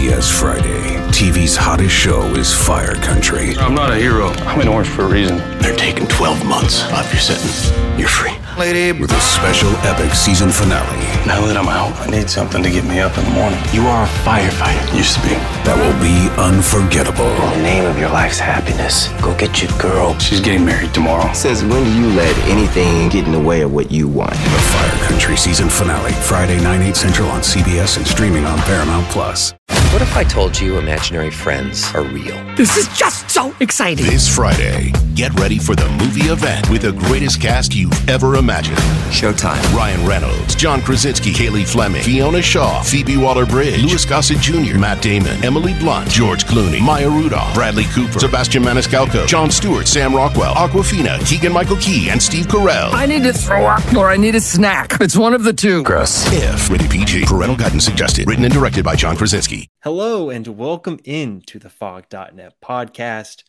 CBS 0.00 0.32
Friday. 0.32 0.96
TV's 1.12 1.56
hottest 1.56 1.94
show 1.94 2.22
is 2.34 2.54
Fire 2.54 2.94
Country. 2.94 3.54
I'm 3.58 3.74
not 3.74 3.92
a 3.92 3.96
hero. 3.96 4.28
I'm 4.48 4.58
in 4.62 4.66
orange 4.68 4.88
for 4.88 5.02
a 5.02 5.08
reason. 5.08 5.59
They're 5.60 5.76
taking 5.76 6.06
12 6.08 6.46
months 6.46 6.82
off 6.84 7.12
your 7.12 7.20
sentence. 7.20 7.70
You're 7.98 8.08
free. 8.08 8.32
Lady. 8.58 8.98
With 8.98 9.12
a 9.12 9.20
special 9.20 9.70
epic 9.86 10.12
season 10.12 10.50
finale. 10.50 10.86
Now 11.26 11.44
that 11.46 11.56
I'm 11.56 11.68
out, 11.68 11.96
I 12.00 12.10
need 12.10 12.28
something 12.28 12.62
to 12.62 12.70
get 12.70 12.84
me 12.84 13.00
up 13.00 13.16
in 13.16 13.24
the 13.24 13.30
morning. 13.30 13.60
You 13.72 13.86
are 13.86 14.04
a 14.04 14.08
firefighter. 14.24 14.96
Used 14.96 15.14
to 15.16 15.22
be. 15.22 15.34
That 15.64 15.76
will 15.76 15.96
be 16.00 16.28
unforgettable. 16.40 17.24
In 17.24 17.58
the 17.58 17.62
name 17.62 17.84
of 17.86 17.98
your 17.98 18.10
life's 18.10 18.38
happiness, 18.38 19.08
go 19.22 19.36
get 19.36 19.62
your 19.62 19.70
girl. 19.78 20.18
She's 20.18 20.40
getting 20.40 20.64
married 20.64 20.92
tomorrow. 20.92 21.32
Says, 21.32 21.62
when 21.64 21.84
do 21.84 21.92
you 21.92 22.08
let 22.16 22.36
anything 22.48 23.08
get 23.08 23.26
in 23.26 23.32
the 23.32 23.40
way 23.40 23.62
of 23.62 23.72
what 23.72 23.90
you 23.90 24.08
want? 24.08 24.32
The 24.32 24.62
Fire 24.72 25.08
Country 25.08 25.36
season 25.36 25.68
finale, 25.68 26.12
Friday, 26.12 26.60
9, 26.60 26.82
8 26.82 26.96
central 26.96 27.28
on 27.30 27.40
CBS 27.40 27.96
and 27.96 28.06
streaming 28.06 28.44
on 28.44 28.58
Paramount 28.60 29.06
Plus. 29.08 29.54
What 29.92 30.02
if 30.02 30.16
I 30.16 30.22
told 30.22 30.58
you 30.60 30.78
imaginary 30.78 31.32
friends 31.32 31.92
are 31.94 32.04
real? 32.04 32.36
This 32.54 32.76
is 32.76 32.86
just 32.96 33.28
so 33.28 33.52
exciting. 33.58 34.06
This 34.06 34.32
Friday, 34.32 34.92
get 35.16 35.34
ready 35.40 35.49
for 35.58 35.74
the 35.74 35.88
movie 35.90 36.28
event 36.30 36.68
with 36.70 36.82
the 36.82 36.92
greatest 36.92 37.40
cast 37.40 37.74
you've 37.74 38.08
ever 38.08 38.36
imagined. 38.36 38.78
Showtime. 39.10 39.60
Ryan 39.74 40.06
Reynolds, 40.06 40.54
John 40.54 40.80
Krasinski, 40.80 41.32
Cailey 41.32 41.66
Fleming, 41.66 42.02
Fiona 42.02 42.40
Shaw, 42.40 42.82
Phoebe 42.82 43.16
Waller-Bridge, 43.16 43.82
Louis 43.82 44.04
Gossett 44.04 44.38
Jr., 44.38 44.78
Matt 44.78 45.02
Damon, 45.02 45.44
Emily 45.44 45.74
Blunt, 45.74 46.08
George 46.08 46.44
Clooney, 46.44 46.80
Maya 46.80 47.08
Rudolph, 47.08 47.54
Bradley 47.54 47.84
Cooper, 47.94 48.20
Sebastian 48.20 48.62
Maniscalco, 48.62 49.26
Jon 49.26 49.50
Stewart, 49.50 49.88
Sam 49.88 50.14
Rockwell, 50.14 50.54
Awkwafina, 50.54 51.18
Keegan-Michael 51.28 51.76
Key, 51.76 52.10
and 52.10 52.22
Steve 52.22 52.46
Carell. 52.46 52.92
I 52.92 53.06
need 53.06 53.22
to 53.24 53.32
throw 53.32 53.66
up 53.66 53.94
or 53.94 54.08
I 54.08 54.16
need 54.16 54.34
a 54.34 54.40
snack. 54.40 55.00
It's 55.00 55.16
one 55.16 55.34
of 55.34 55.44
the 55.44 55.52
two. 55.52 55.82
Gross. 55.82 56.30
If 56.32 56.70
rated 56.70 56.90
PG, 56.90 57.24
parental 57.24 57.56
guidance 57.56 57.84
suggested. 57.84 58.28
Written 58.28 58.44
and 58.44 58.54
directed 58.54 58.84
by 58.84 58.96
John 58.96 59.16
Krasinski. 59.16 59.68
Hello 59.82 60.30
and 60.30 60.46
welcome 60.46 60.98
in 61.04 61.40
to 61.46 61.58
the 61.58 61.70
Phog.net 61.70 62.54
podcast. 62.62 63.42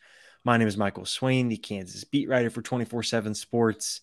My 0.44 0.56
name 0.56 0.66
is 0.66 0.76
Michael 0.76 1.06
Swain, 1.06 1.48
the 1.48 1.56
Kansas 1.56 2.02
beat 2.02 2.28
writer 2.28 2.50
for 2.50 2.62
24 2.62 3.04
7 3.04 3.32
Sports. 3.32 4.00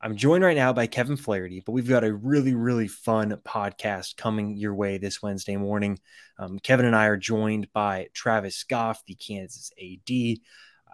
I'm 0.00 0.16
joined 0.16 0.42
right 0.42 0.56
now 0.56 0.72
by 0.72 0.86
Kevin 0.86 1.18
Flaherty, 1.18 1.60
but 1.60 1.72
we've 1.72 1.88
got 1.88 2.04
a 2.04 2.14
really, 2.14 2.54
really 2.54 2.88
fun 2.88 3.36
podcast 3.44 4.16
coming 4.16 4.56
your 4.56 4.74
way 4.74 4.96
this 4.96 5.20
Wednesday 5.20 5.56
morning. 5.56 5.98
Um, 6.38 6.58
Kevin 6.58 6.86
and 6.86 6.96
I 6.96 7.06
are 7.06 7.18
joined 7.18 7.70
by 7.74 8.08
Travis 8.14 8.64
Goff, 8.64 9.04
the 9.04 9.14
Kansas 9.14 9.70
AD. 9.78 10.38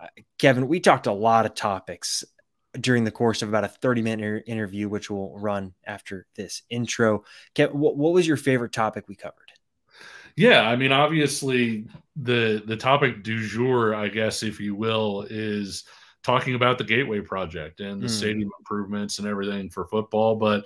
Uh, 0.02 0.08
Kevin, 0.38 0.66
we 0.66 0.80
talked 0.80 1.06
a 1.06 1.12
lot 1.12 1.46
of 1.46 1.54
topics 1.54 2.24
during 2.80 3.04
the 3.04 3.12
course 3.12 3.42
of 3.42 3.50
about 3.50 3.62
a 3.62 3.68
30 3.68 4.02
minute 4.02 4.42
interview, 4.48 4.88
which 4.88 5.08
will 5.08 5.38
run 5.38 5.74
after 5.86 6.26
this 6.34 6.62
intro. 6.68 7.22
Kevin, 7.54 7.78
what, 7.78 7.96
what 7.96 8.12
was 8.12 8.26
your 8.26 8.36
favorite 8.36 8.72
topic 8.72 9.04
we 9.06 9.14
covered? 9.14 9.53
Yeah, 10.36 10.62
I 10.62 10.76
mean, 10.76 10.92
obviously, 10.92 11.86
the 12.16 12.62
the 12.66 12.76
topic 12.76 13.22
du 13.22 13.46
jour, 13.46 13.94
I 13.94 14.08
guess, 14.08 14.42
if 14.42 14.60
you 14.60 14.74
will, 14.74 15.26
is 15.30 15.84
talking 16.22 16.54
about 16.54 16.78
the 16.78 16.84
Gateway 16.84 17.20
Project 17.20 17.80
and 17.80 18.02
the 18.02 18.06
mm. 18.06 18.10
stadium 18.10 18.50
improvements 18.58 19.18
and 19.18 19.28
everything 19.28 19.70
for 19.70 19.86
football. 19.86 20.34
But 20.34 20.64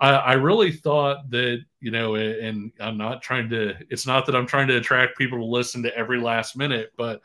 I, 0.00 0.10
I, 0.10 0.32
really 0.32 0.72
thought 0.72 1.30
that 1.30 1.64
you 1.80 1.90
know, 1.90 2.16
and 2.16 2.72
I'm 2.80 2.96
not 2.96 3.22
trying 3.22 3.48
to. 3.50 3.74
It's 3.90 4.06
not 4.06 4.26
that 4.26 4.34
I'm 4.34 4.46
trying 4.46 4.68
to 4.68 4.76
attract 4.76 5.18
people 5.18 5.38
to 5.38 5.44
listen 5.44 5.82
to 5.84 5.96
every 5.96 6.20
last 6.20 6.56
minute, 6.56 6.92
but 6.96 7.20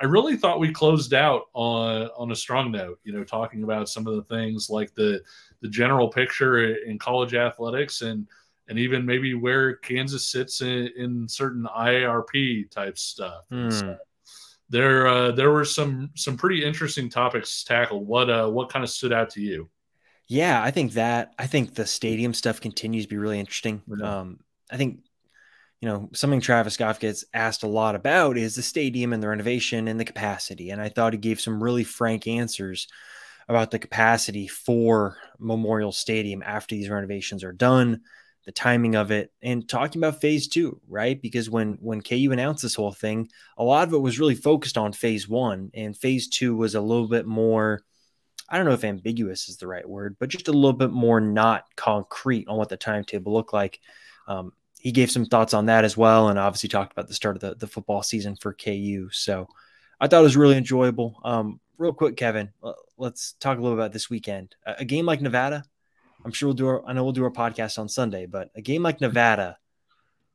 I 0.00 0.06
really 0.06 0.36
thought 0.36 0.60
we 0.60 0.72
closed 0.72 1.12
out 1.12 1.44
on 1.52 2.08
on 2.16 2.32
a 2.32 2.36
strong 2.36 2.72
note. 2.72 2.98
You 3.04 3.12
know, 3.12 3.24
talking 3.24 3.64
about 3.64 3.88
some 3.88 4.06
of 4.06 4.16
the 4.16 4.34
things 4.34 4.70
like 4.70 4.94
the 4.94 5.20
the 5.60 5.68
general 5.68 6.08
picture 6.08 6.74
in 6.74 6.98
college 6.98 7.34
athletics 7.34 8.00
and 8.00 8.26
and 8.68 8.78
even 8.78 9.04
maybe 9.04 9.34
where 9.34 9.76
Kansas 9.76 10.28
sits 10.28 10.60
in, 10.62 10.90
in 10.96 11.28
certain 11.28 11.66
IARP 11.76 12.70
type 12.70 12.98
stuff. 12.98 13.44
Mm. 13.52 13.72
So 13.72 13.96
there, 14.70 15.06
uh, 15.06 15.32
there 15.32 15.50
were 15.50 15.64
some 15.64 16.10
some 16.14 16.36
pretty 16.36 16.64
interesting 16.64 17.10
topics 17.10 17.64
tackled. 17.64 18.06
What 18.06 18.30
uh, 18.30 18.48
what 18.48 18.70
kind 18.70 18.82
of 18.82 18.90
stood 18.90 19.12
out 19.12 19.30
to 19.30 19.40
you? 19.40 19.68
Yeah, 20.26 20.62
I 20.62 20.70
think 20.70 20.92
that 20.92 21.34
I 21.38 21.46
think 21.46 21.74
the 21.74 21.86
stadium 21.86 22.32
stuff 22.32 22.60
continues 22.60 23.04
to 23.04 23.10
be 23.10 23.18
really 23.18 23.38
interesting. 23.38 23.82
Yeah. 23.86 24.20
Um, 24.20 24.40
I 24.70 24.76
think 24.78 25.00
you 25.80 25.88
know 25.88 26.08
something 26.14 26.40
Travis 26.40 26.78
Goff 26.78 26.98
gets 26.98 27.24
asked 27.34 27.62
a 27.62 27.68
lot 27.68 27.94
about 27.94 28.38
is 28.38 28.54
the 28.54 28.62
stadium 28.62 29.12
and 29.12 29.22
the 29.22 29.28
renovation 29.28 29.86
and 29.86 30.00
the 30.00 30.04
capacity, 30.04 30.70
and 30.70 30.80
I 30.80 30.88
thought 30.88 31.12
he 31.12 31.18
gave 31.18 31.40
some 31.40 31.62
really 31.62 31.84
frank 31.84 32.26
answers 32.26 32.88
about 33.46 33.70
the 33.70 33.78
capacity 33.78 34.48
for 34.48 35.18
Memorial 35.38 35.92
Stadium 35.92 36.42
after 36.42 36.74
these 36.74 36.88
renovations 36.88 37.44
are 37.44 37.52
done 37.52 38.00
the 38.44 38.52
timing 38.52 38.94
of 38.94 39.10
it, 39.10 39.32
and 39.42 39.68
talking 39.68 40.00
about 40.00 40.20
phase 40.20 40.48
two, 40.48 40.80
right? 40.88 41.20
Because 41.20 41.48
when 41.48 41.78
when 41.80 42.02
KU 42.02 42.30
announced 42.32 42.62
this 42.62 42.74
whole 42.74 42.92
thing, 42.92 43.28
a 43.56 43.64
lot 43.64 43.88
of 43.88 43.94
it 43.94 43.98
was 43.98 44.18
really 44.18 44.34
focused 44.34 44.78
on 44.78 44.92
phase 44.92 45.28
one, 45.28 45.70
and 45.74 45.96
phase 45.96 46.28
two 46.28 46.56
was 46.56 46.74
a 46.74 46.80
little 46.80 47.08
bit 47.08 47.26
more. 47.26 47.82
I 48.48 48.56
don't 48.56 48.66
know 48.66 48.72
if 48.72 48.84
ambiguous 48.84 49.48
is 49.48 49.56
the 49.56 49.66
right 49.66 49.88
word, 49.88 50.16
but 50.18 50.28
just 50.28 50.48
a 50.48 50.52
little 50.52 50.74
bit 50.74 50.90
more 50.90 51.20
not 51.20 51.64
concrete 51.76 52.46
on 52.46 52.58
what 52.58 52.68
the 52.68 52.76
timetable 52.76 53.32
looked 53.32 53.54
like. 53.54 53.80
Um, 54.28 54.52
he 54.78 54.92
gave 54.92 55.10
some 55.10 55.24
thoughts 55.24 55.54
on 55.54 55.66
that 55.66 55.84
as 55.84 55.96
well, 55.96 56.28
and 56.28 56.38
obviously 56.38 56.68
talked 56.68 56.92
about 56.92 57.08
the 57.08 57.14
start 57.14 57.36
of 57.36 57.40
the, 57.40 57.54
the 57.54 57.66
football 57.66 58.02
season 58.02 58.36
for 58.36 58.52
KU. 58.52 59.08
So 59.12 59.48
I 59.98 60.08
thought 60.08 60.20
it 60.20 60.24
was 60.24 60.36
really 60.36 60.58
enjoyable. 60.58 61.18
Um, 61.24 61.58
real 61.78 61.94
quick, 61.94 62.16
Kevin, 62.16 62.50
let's 62.98 63.32
talk 63.40 63.58
a 63.58 63.60
little 63.62 63.78
about 63.78 63.92
this 63.92 64.10
weekend. 64.10 64.54
A 64.66 64.84
game 64.84 65.06
like 65.06 65.22
Nevada, 65.22 65.64
I'm 66.24 66.32
sure 66.32 66.48
we'll 66.48 66.54
do 66.54 66.66
our, 66.68 66.86
I 66.86 66.92
know 66.92 67.04
we'll 67.04 67.12
do 67.12 67.24
our 67.24 67.30
podcast 67.30 67.78
on 67.78 67.88
Sunday, 67.88 68.26
but 68.26 68.50
a 68.54 68.62
game 68.62 68.82
like 68.82 69.00
Nevada, 69.00 69.58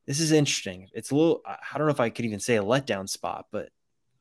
this 0.06 0.20
is 0.20 0.32
interesting. 0.32 0.88
It's 0.94 1.12
a 1.12 1.16
little, 1.16 1.42
I 1.46 1.78
don't 1.78 1.88
know 1.88 1.94
if 1.94 2.00
I 2.00 2.10
could 2.10 2.26
even 2.26 2.40
say 2.40 2.58
a 2.58 2.64
letdown 2.64 3.10
spot, 3.10 3.48
but 3.52 3.70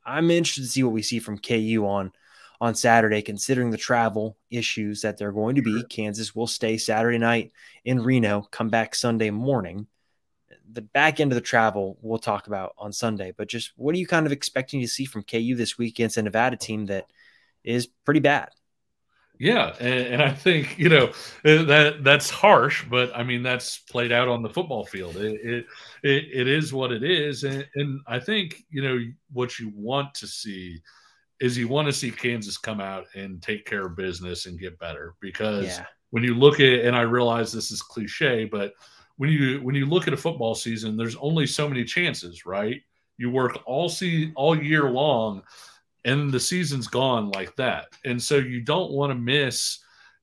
I'm 0.05 0.31
interested 0.31 0.63
to 0.63 0.69
see 0.69 0.83
what 0.83 0.93
we 0.93 1.03
see 1.03 1.19
from 1.19 1.39
KU 1.39 1.85
on 1.87 2.13
on 2.61 2.75
Saturday, 2.75 3.23
considering 3.23 3.71
the 3.71 3.77
travel 3.77 4.37
issues 4.51 5.03
that 5.03 5.17
they're 5.17 5.31
going 5.33 5.55
to 5.55 5.63
be. 5.63 5.85
Kansas 5.85 6.35
will 6.35 6.49
stay 6.49 6.77
Saturday 6.77 7.19
night 7.19 7.53
in 7.85 8.03
Reno, 8.03 8.43
come 8.51 8.69
back 8.69 8.95
Sunday 8.95 9.31
morning. 9.31 9.87
The 10.73 10.83
back 10.83 11.21
end 11.21 11.31
of 11.31 11.37
the 11.37 11.41
travel 11.41 11.99
we'll 12.03 12.19
talk 12.19 12.49
about 12.49 12.75
on 12.77 12.93
Sunday, 12.93 13.33
but 13.37 13.49
just 13.49 13.73
what 13.77 13.95
are 13.95 13.99
you 13.99 14.07
kind 14.07 14.27
of 14.27 14.33
expecting 14.33 14.81
to 14.81 14.89
see 14.89 15.05
from 15.05 15.23
KU 15.23 15.55
this 15.55 15.79
week 15.79 15.95
against 15.95 16.17
a 16.17 16.23
Nevada 16.23 16.57
team 16.57 16.87
that 16.87 17.07
is 17.63 17.87
pretty 17.87 18.21
bad? 18.21 18.49
Yeah, 19.39 19.75
and, 19.79 20.07
and, 20.15 20.23
I 20.23 20.33
think 20.33 20.79
you 20.79 20.89
know 20.89 21.13
uh, 21.45 21.63
that 21.65 22.03
that's 22.03 22.29
harsh, 22.29 22.85
but 22.91 23.17
I 23.17 23.23
mean 23.23 23.43
that's 23.43 23.79
played 23.79 24.11
out 24.11 24.27
on 24.27 24.43
the 24.43 24.49
football 24.49 24.85
field. 24.85 25.17
It 25.17 25.41
it, 25.41 25.67
it, 26.03 26.25
it 26.33 26.49
is 26.49 26.73
what 26.73 26.91
it 26.91 27.05
is, 27.05 27.45
and, 27.45 27.67
and 27.77 28.01
I 28.07 28.19
think 28.19 28.65
you 28.69 28.83
know 28.83 28.99
what 29.33 29.59
you 29.59 29.71
want 29.75 30.13
to 30.15 30.27
see 30.27 30.81
is 31.41 31.57
you 31.57 31.69
want 31.69 31.87
to 31.87 31.93
see 31.93 32.11
Kansas 32.11 32.59
come 32.59 32.81
out 32.81 33.07
and 33.15 33.41
take 33.41 33.65
care 33.65 33.87
of 33.87 33.97
business 33.97 34.47
and 34.47 34.59
get 34.59 34.79
better 34.81 35.15
because 35.21 35.67
yeah. 35.67 35.85
when 36.11 36.25
you 36.25 36.35
look 36.35 36.59
at 36.59 36.85
and 36.85 36.97
I 36.97 37.03
realize 37.03 37.53
this 37.53 37.71
is 37.71 37.81
cliche, 37.81 38.45
but 38.45 38.73
when 39.19 39.31
you 39.31 39.61
when 39.63 39.77
you 39.77 39.87
look 39.87 40.09
at 40.09 40.15
a 40.15 40.17
football 40.17 40.57
season, 40.57 40.97
there's 40.97 41.17
only 41.17 41.47
so 41.47 41.69
many 41.69 41.85
chances, 41.85 42.45
right? 42.45 42.81
You 43.19 43.31
work 43.31 43.59
all 43.67 43.89
see 43.89 44.33
all 44.35 44.61
year 44.61 44.91
long 44.91 45.43
and 46.09 46.33
the 46.33 46.41
season's 46.41 46.87
gone 46.87 47.31
like 47.31 47.55
that. 47.57 47.89
And 48.05 48.23
so 48.23 48.37
you 48.37 48.61
don't 48.61 48.93
want 48.93 49.11
to 49.11 49.15
miss 49.15 49.81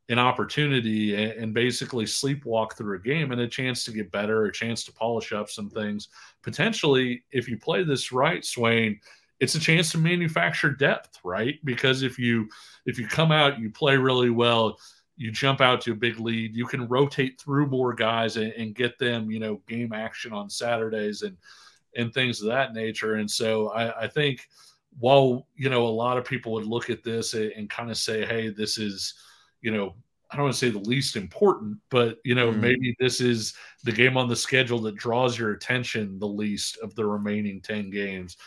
an 0.09 0.19
opportunity 0.19 1.15
and, 1.15 1.31
and, 1.33 1.53
basically 1.53 2.05
sleepwalk 2.05 2.73
through 2.73 2.95
a 2.95 3.01
game 3.01 3.31
and 3.31 3.41
a 3.41 3.47
chance 3.47 3.83
to 3.83 3.91
get 3.91 4.11
better, 4.11 4.45
a 4.45 4.51
chance 4.51 4.83
to 4.83 4.93
polish 4.93 5.31
up 5.31 5.49
some 5.49 5.69
things. 5.69 6.09
Potentially, 6.43 7.23
if 7.31 7.47
you 7.47 7.57
play 7.57 7.83
this 7.83 8.11
right, 8.11 8.45
Swain, 8.45 8.99
it's 9.39 9.55
a 9.55 9.59
chance 9.59 9.91
to 9.91 9.97
manufacture 9.97 10.69
depth, 10.69 11.19
right? 11.23 11.55
Because 11.63 12.03
if 12.03 12.19
you 12.19 12.47
if 12.85 12.99
you 12.99 13.07
come 13.07 13.31
out, 13.31 13.59
you 13.59 13.69
play 13.71 13.97
really 13.97 14.29
well, 14.29 14.77
you 15.17 15.31
jump 15.31 15.59
out 15.59 15.81
to 15.81 15.91
a 15.91 15.95
big 15.95 16.19
lead, 16.19 16.55
you 16.55 16.67
can 16.67 16.87
rotate 16.87 17.41
through 17.41 17.67
more 17.67 17.93
guys 17.93 18.37
and, 18.37 18.53
and 18.53 18.75
get 18.75 18.97
them, 18.99 19.31
you 19.31 19.39
know, 19.39 19.61
game 19.67 19.91
action 19.91 20.33
on 20.33 20.49
Saturdays 20.49 21.23
and 21.23 21.35
and 21.95 22.13
things 22.13 22.41
of 22.41 22.47
that 22.47 22.73
nature. 22.73 23.15
And 23.15 23.29
so 23.29 23.69
I, 23.69 24.03
I 24.03 24.07
think– 24.07 24.47
while 24.99 25.47
you 25.55 25.69
know 25.69 25.87
a 25.87 25.89
lot 25.89 26.17
of 26.17 26.25
people 26.25 26.53
would 26.53 26.65
look 26.65 26.89
at 26.89 27.03
this 27.03 27.33
and, 27.33 27.51
and 27.51 27.69
kind 27.69 27.89
of 27.89 27.97
say, 27.97 28.25
"Hey, 28.25 28.49
this 28.49 28.77
is," 28.77 29.13
you 29.61 29.71
know, 29.71 29.95
I 30.31 30.35
don't 30.35 30.45
want 30.45 30.53
to 30.55 30.59
say 30.59 30.69
the 30.69 30.79
least 30.79 31.15
important, 31.15 31.77
but 31.89 32.17
you 32.23 32.35
know, 32.35 32.51
mm. 32.51 32.59
maybe 32.59 32.95
this 32.99 33.21
is 33.21 33.53
the 33.83 33.91
game 33.91 34.17
on 34.17 34.27
the 34.27 34.35
schedule 34.35 34.79
that 34.79 34.95
draws 34.95 35.37
your 35.37 35.51
attention 35.51 36.19
the 36.19 36.27
least 36.27 36.77
of 36.79 36.95
the 36.95 37.05
remaining 37.05 37.61
10 37.61 37.89
games. 37.89 38.37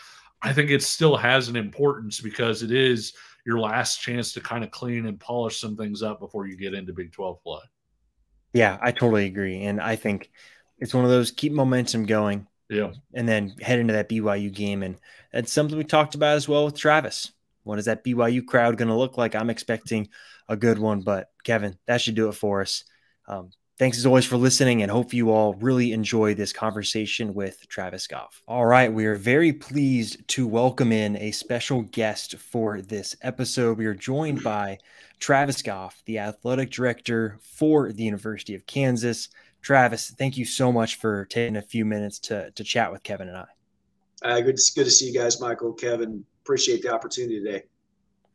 I 0.41 0.53
think 0.53 0.69
it 0.69 0.83
still 0.83 1.17
has 1.17 1.47
an 1.49 1.55
importance 1.55 2.21
because 2.21 2.63
it 2.63 2.71
is 2.71 3.13
your 3.45 3.59
last 3.59 4.01
chance 4.01 4.33
to 4.33 4.41
kind 4.41 4.63
of 4.63 4.71
clean 4.71 5.05
and 5.05 5.19
polish 5.19 5.59
some 5.59 5.75
things 5.75 6.03
up 6.03 6.19
before 6.19 6.47
you 6.47 6.55
get 6.55 6.73
into 6.73 6.93
Big 6.93 7.11
12 7.11 7.41
play. 7.41 7.61
Yeah, 8.53 8.77
I 8.81 8.91
totally 8.91 9.25
agree. 9.25 9.63
And 9.63 9.81
I 9.81 9.95
think 9.95 10.29
it's 10.79 10.93
one 10.93 11.05
of 11.05 11.11
those 11.11 11.31
keep 11.31 11.53
momentum 11.53 12.05
going. 12.05 12.47
Yeah. 12.69 12.91
And 13.13 13.27
then 13.27 13.55
head 13.61 13.79
into 13.79 13.93
that 13.93 14.09
BYU 14.09 14.53
game. 14.53 14.83
And 14.83 14.97
that's 15.33 15.51
something 15.51 15.77
we 15.77 15.83
talked 15.83 16.15
about 16.15 16.37
as 16.37 16.47
well 16.47 16.65
with 16.65 16.77
Travis. 16.77 17.31
What 17.63 17.79
is 17.79 17.85
that 17.85 18.03
BYU 18.03 18.45
crowd 18.45 18.77
going 18.77 18.87
to 18.87 18.95
look 18.95 19.17
like? 19.17 19.35
I'm 19.35 19.49
expecting 19.49 20.09
a 20.47 20.55
good 20.55 20.79
one, 20.79 21.01
but 21.01 21.29
Kevin, 21.43 21.77
that 21.87 22.01
should 22.01 22.15
do 22.15 22.29
it 22.29 22.33
for 22.33 22.61
us. 22.61 22.83
Um, 23.27 23.51
Thanks 23.79 23.97
as 23.97 24.05
always 24.05 24.25
for 24.25 24.35
listening 24.35 24.81
and 24.81 24.91
hope 24.91 25.13
you 25.13 25.31
all 25.31 25.53
really 25.53 25.93
enjoy 25.93 26.33
this 26.33 26.51
conversation 26.51 27.33
with 27.33 27.65
Travis 27.69 28.07
Goff. 28.07 28.43
All 28.45 28.65
right, 28.65 28.91
we 28.91 29.05
are 29.05 29.15
very 29.15 29.53
pleased 29.53 30.27
to 30.27 30.45
welcome 30.45 30.91
in 30.91 31.15
a 31.15 31.31
special 31.31 31.83
guest 31.83 32.35
for 32.35 32.81
this 32.81 33.15
episode. 33.21 33.77
We 33.77 33.85
are 33.85 33.93
joined 33.93 34.43
by 34.43 34.79
Travis 35.19 35.61
Goff, 35.61 36.03
the 36.05 36.19
athletic 36.19 36.71
director 36.71 37.37
for 37.39 37.93
the 37.93 38.03
University 38.03 38.53
of 38.53 38.65
Kansas. 38.65 39.29
Travis, 39.61 40.11
thank 40.11 40.37
you 40.37 40.45
so 40.45 40.71
much 40.71 40.95
for 40.95 41.25
taking 41.25 41.57
a 41.57 41.61
few 41.61 41.85
minutes 41.85 42.19
to, 42.19 42.51
to 42.51 42.63
chat 42.63 42.91
with 42.91 43.03
Kevin 43.03 43.27
and 43.27 43.37
I. 43.37 43.45
Uh, 44.21 44.41
good, 44.41 44.59
good 44.75 44.85
to 44.85 44.91
see 44.91 45.07
you 45.07 45.13
guys, 45.13 45.39
Michael, 45.39 45.73
Kevin. 45.73 46.23
Appreciate 46.43 46.81
the 46.81 46.93
opportunity 46.93 47.41
today. 47.43 47.63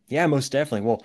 Yeah, 0.08 0.26
most 0.26 0.52
definitely. 0.52 0.86
Well, 0.86 1.04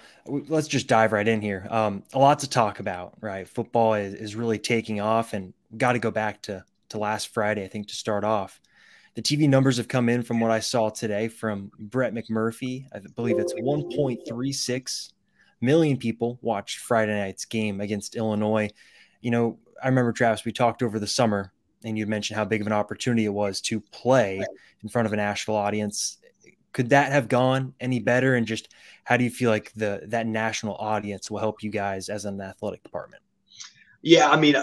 let's 0.50 0.68
just 0.68 0.88
dive 0.88 1.14
right 1.14 1.28
in 1.28 1.42
here. 1.42 1.66
Um, 1.70 2.04
a 2.14 2.20
lot 2.20 2.40
to 2.40 2.50
talk 2.50 2.80
about, 2.80 3.14
right? 3.22 3.48
Football 3.48 3.94
is, 3.94 4.14
is 4.14 4.36
really 4.36 4.60
taking 4.60 5.00
off, 5.00 5.34
and 5.34 5.54
got 5.78 5.94
to 5.94 6.00
go 6.00 6.12
back 6.12 6.42
to 6.44 6.64
to 6.90 6.98
last 6.98 7.30
Friday, 7.30 7.64
I 7.64 7.68
think, 7.68 7.88
to 7.90 7.96
start 7.96 8.24
off. 8.24 8.60
The 9.16 9.22
TV 9.22 9.50
numbers 9.50 9.78
have 9.78 9.88
come 9.88 10.10
in 10.10 10.24
from 10.24 10.40
what 10.40 10.52
I 10.52 10.60
saw 10.60 10.90
today 10.90 11.28
from 11.28 11.72
Brett 11.80 12.14
McMurphy. 12.14 12.86
I 12.94 13.00
believe 13.16 13.40
it's 13.40 13.54
1.36 13.54 15.14
million 15.62 15.98
people 15.98 16.40
watched 16.42 16.80
Friday 16.80 17.20
night's 17.20 17.46
game 17.46 17.82
against 17.82 18.16
Illinois. 18.16 18.70
You 19.22 19.32
know, 19.32 19.60
I 19.82 19.88
remember 19.88 20.12
Travis, 20.12 20.46
we 20.46 20.52
talked 20.52 20.84
over 20.84 21.00
the 21.00 21.08
summer, 21.08 21.52
and 21.84 21.98
you 21.98 22.06
mentioned 22.06 22.38
how 22.38 22.46
big 22.46 22.62
of 22.62 22.68
an 22.68 22.74
opportunity 22.74 23.26
it 23.26 23.34
was 23.34 23.62
to 23.62 23.80
play 23.80 24.44
in 24.84 24.90
front 24.90 25.06
of 25.06 25.14
a 25.14 25.18
national 25.18 25.58
audience. 25.58 26.18
Could 26.74 26.90
that 26.90 27.12
have 27.12 27.28
gone 27.28 27.74
any 27.80 28.00
better? 28.00 28.36
And 28.36 28.46
just 28.46 28.70
how 29.04 29.18
do 29.18 29.24
you 29.24 29.30
feel 29.32 29.50
like 29.50 29.72
the 29.76 30.02
that 30.08 30.28
national 30.28 30.76
audience 30.76 31.32
will 31.32 31.40
help 31.40 31.64
you 31.64 31.72
guys 31.72 32.10
as 32.10 32.26
an 32.26 32.40
athletic 32.40 32.84
department? 32.84 33.24
Yeah 34.02 34.30
i 34.30 34.40
mean 34.40 34.56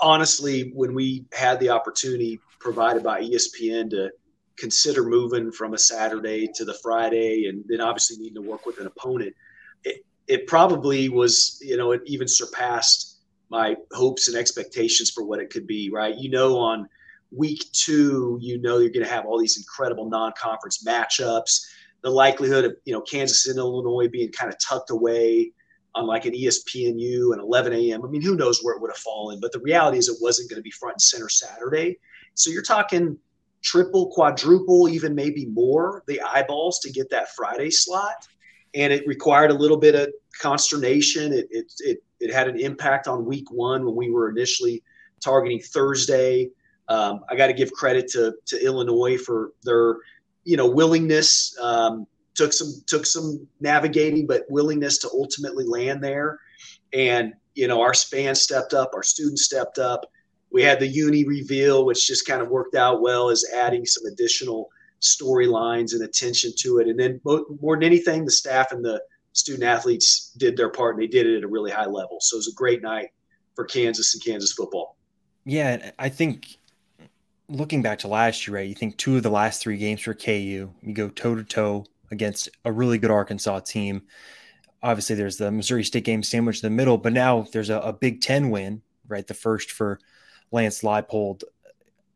honestly 0.00 0.72
when 0.74 0.94
we 0.94 1.24
had 1.32 1.58
the 1.60 1.70
opportunity 1.70 2.38
provided 2.60 3.02
by 3.02 3.22
espn 3.22 3.90
to 3.90 4.10
consider 4.56 5.04
moving 5.04 5.50
from 5.50 5.74
a 5.74 5.78
saturday 5.78 6.48
to 6.54 6.64
the 6.64 6.74
friday 6.74 7.46
and 7.48 7.64
then 7.66 7.80
obviously 7.80 8.16
needing 8.18 8.40
to 8.40 8.48
work 8.48 8.66
with 8.66 8.78
an 8.78 8.86
opponent 8.86 9.34
it, 9.82 10.04
it 10.28 10.46
probably 10.46 11.08
was 11.08 11.58
you 11.60 11.76
know 11.76 11.90
it 11.90 12.02
even 12.06 12.28
surpassed 12.28 13.13
my 13.56 13.76
hopes 13.92 14.28
and 14.28 14.36
expectations 14.36 15.10
for 15.10 15.24
what 15.24 15.40
it 15.40 15.48
could 15.50 15.66
be 15.66 15.82
right 15.90 16.16
you 16.16 16.30
know 16.30 16.50
on 16.58 16.88
week 17.34 17.64
two, 17.72 18.38
you 18.40 18.60
know 18.60 18.78
you're 18.78 18.90
going 18.90 19.04
to 19.04 19.12
have 19.12 19.26
all 19.26 19.38
these 19.38 19.58
incredible 19.58 20.08
non-conference 20.08 20.84
matchups. 20.84 21.66
The 22.02 22.10
likelihood 22.10 22.64
of 22.64 22.76
you 22.84 22.92
know 22.92 23.00
Kansas 23.00 23.46
and 23.46 23.58
Illinois 23.58 24.08
being 24.08 24.30
kind 24.30 24.52
of 24.52 24.58
tucked 24.58 24.90
away 24.90 25.52
on 25.94 26.06
like 26.06 26.26
an 26.26 26.32
ESPNU 26.32 27.32
and 27.32 27.40
11 27.40 27.72
a.m. 27.72 28.04
I 28.04 28.08
mean, 28.08 28.20
who 28.20 28.36
knows 28.36 28.62
where 28.62 28.74
it 28.74 28.82
would 28.82 28.90
have 28.90 28.98
fallen? 28.98 29.38
But 29.40 29.52
the 29.52 29.60
reality 29.60 29.98
is, 29.98 30.08
it 30.08 30.18
wasn't 30.20 30.50
going 30.50 30.58
to 30.58 30.62
be 30.62 30.70
front 30.70 30.94
and 30.94 31.02
center 31.02 31.28
Saturday. 31.28 31.98
So 32.34 32.50
you're 32.50 32.62
talking 32.62 33.16
triple, 33.62 34.08
quadruple, 34.08 34.88
even 34.88 35.14
maybe 35.14 35.46
more 35.46 36.02
the 36.06 36.20
eyeballs 36.20 36.80
to 36.80 36.92
get 36.92 37.08
that 37.10 37.34
Friday 37.34 37.70
slot, 37.70 38.26
and 38.74 38.92
it 38.92 39.06
required 39.06 39.50
a 39.50 39.54
little 39.54 39.78
bit 39.78 39.94
of 39.94 40.08
consternation. 40.40 41.32
It 41.32 41.48
it 41.50 41.72
it, 41.78 42.02
it 42.24 42.32
had 42.32 42.48
an 42.48 42.58
impact 42.58 43.06
on 43.06 43.26
week 43.26 43.50
one 43.50 43.84
when 43.84 43.94
we 43.94 44.10
were 44.10 44.30
initially 44.30 44.82
targeting 45.22 45.60
Thursday. 45.60 46.48
Um, 46.88 47.20
I 47.30 47.36
got 47.36 47.48
to 47.48 47.52
give 47.52 47.70
credit 47.72 48.08
to 48.12 48.34
to 48.46 48.64
Illinois 48.64 49.18
for 49.18 49.52
their 49.62 49.96
you 50.44 50.56
know 50.56 50.68
willingness. 50.68 51.56
Um, 51.60 52.06
took 52.34 52.52
some 52.54 52.82
took 52.86 53.04
some 53.04 53.46
navigating, 53.60 54.26
but 54.26 54.44
willingness 54.48 54.98
to 54.98 55.10
ultimately 55.12 55.66
land 55.66 56.02
there. 56.02 56.40
And 56.94 57.34
you 57.54 57.68
know 57.68 57.82
our 57.82 57.94
span 57.94 58.34
stepped 58.34 58.72
up, 58.72 58.92
our 58.94 59.02
students 59.02 59.44
stepped 59.44 59.78
up. 59.78 60.10
We 60.50 60.62
had 60.62 60.80
the 60.80 60.88
uni 60.88 61.24
reveal, 61.24 61.84
which 61.84 62.06
just 62.06 62.26
kind 62.26 62.40
of 62.40 62.48
worked 62.48 62.74
out 62.74 63.02
well 63.02 63.28
as 63.28 63.44
adding 63.54 63.84
some 63.84 64.06
additional 64.10 64.70
storylines 65.02 65.92
and 65.92 66.02
attention 66.02 66.52
to 66.60 66.78
it. 66.78 66.88
And 66.88 66.98
then 66.98 67.20
more 67.24 67.76
than 67.76 67.82
anything, 67.82 68.24
the 68.24 68.30
staff 68.30 68.72
and 68.72 68.82
the 68.82 69.02
student 69.34 69.64
athletes 69.64 70.32
did 70.38 70.56
their 70.56 70.70
part, 70.70 70.94
and 70.94 71.02
they 71.02 71.06
did 71.06 71.26
it 71.26 71.38
at 71.38 71.44
a 71.44 71.48
really 71.48 71.70
high 71.70 71.86
level. 71.86 72.18
So 72.20 72.36
it 72.36 72.38
was 72.38 72.48
a 72.48 72.54
great 72.54 72.82
night 72.82 73.10
for 73.54 73.64
Kansas 73.64 74.14
and 74.14 74.24
Kansas 74.24 74.52
football. 74.52 74.96
Yeah, 75.44 75.90
I 75.98 76.08
think 76.08 76.56
looking 77.48 77.82
back 77.82 77.98
to 78.00 78.08
last 78.08 78.46
year, 78.46 78.56
right? 78.56 78.68
You 78.68 78.74
think 78.74 78.96
two 78.96 79.16
of 79.16 79.22
the 79.22 79.30
last 79.30 79.60
three 79.60 79.76
games 79.76 80.00
for 80.00 80.14
KU, 80.14 80.32
you 80.82 80.94
go 80.94 81.08
toe 81.08 81.34
to 81.34 81.44
toe 81.44 81.84
against 82.10 82.48
a 82.64 82.72
really 82.72 82.96
good 82.96 83.10
Arkansas 83.10 83.60
team. 83.60 84.02
Obviously, 84.82 85.16
there's 85.16 85.36
the 85.36 85.50
Missouri 85.50 85.84
State 85.84 86.04
game 86.04 86.22
sandwiched 86.22 86.62
in 86.62 86.72
the 86.72 86.76
middle, 86.76 86.96
but 86.96 87.12
now 87.12 87.46
there's 87.52 87.70
a, 87.70 87.78
a 87.80 87.92
Big 87.92 88.20
Ten 88.20 88.50
win, 88.50 88.82
right? 89.08 89.26
The 89.26 89.34
first 89.34 89.70
for 89.70 89.98
Lance 90.52 90.82
Leipold. 90.82 91.42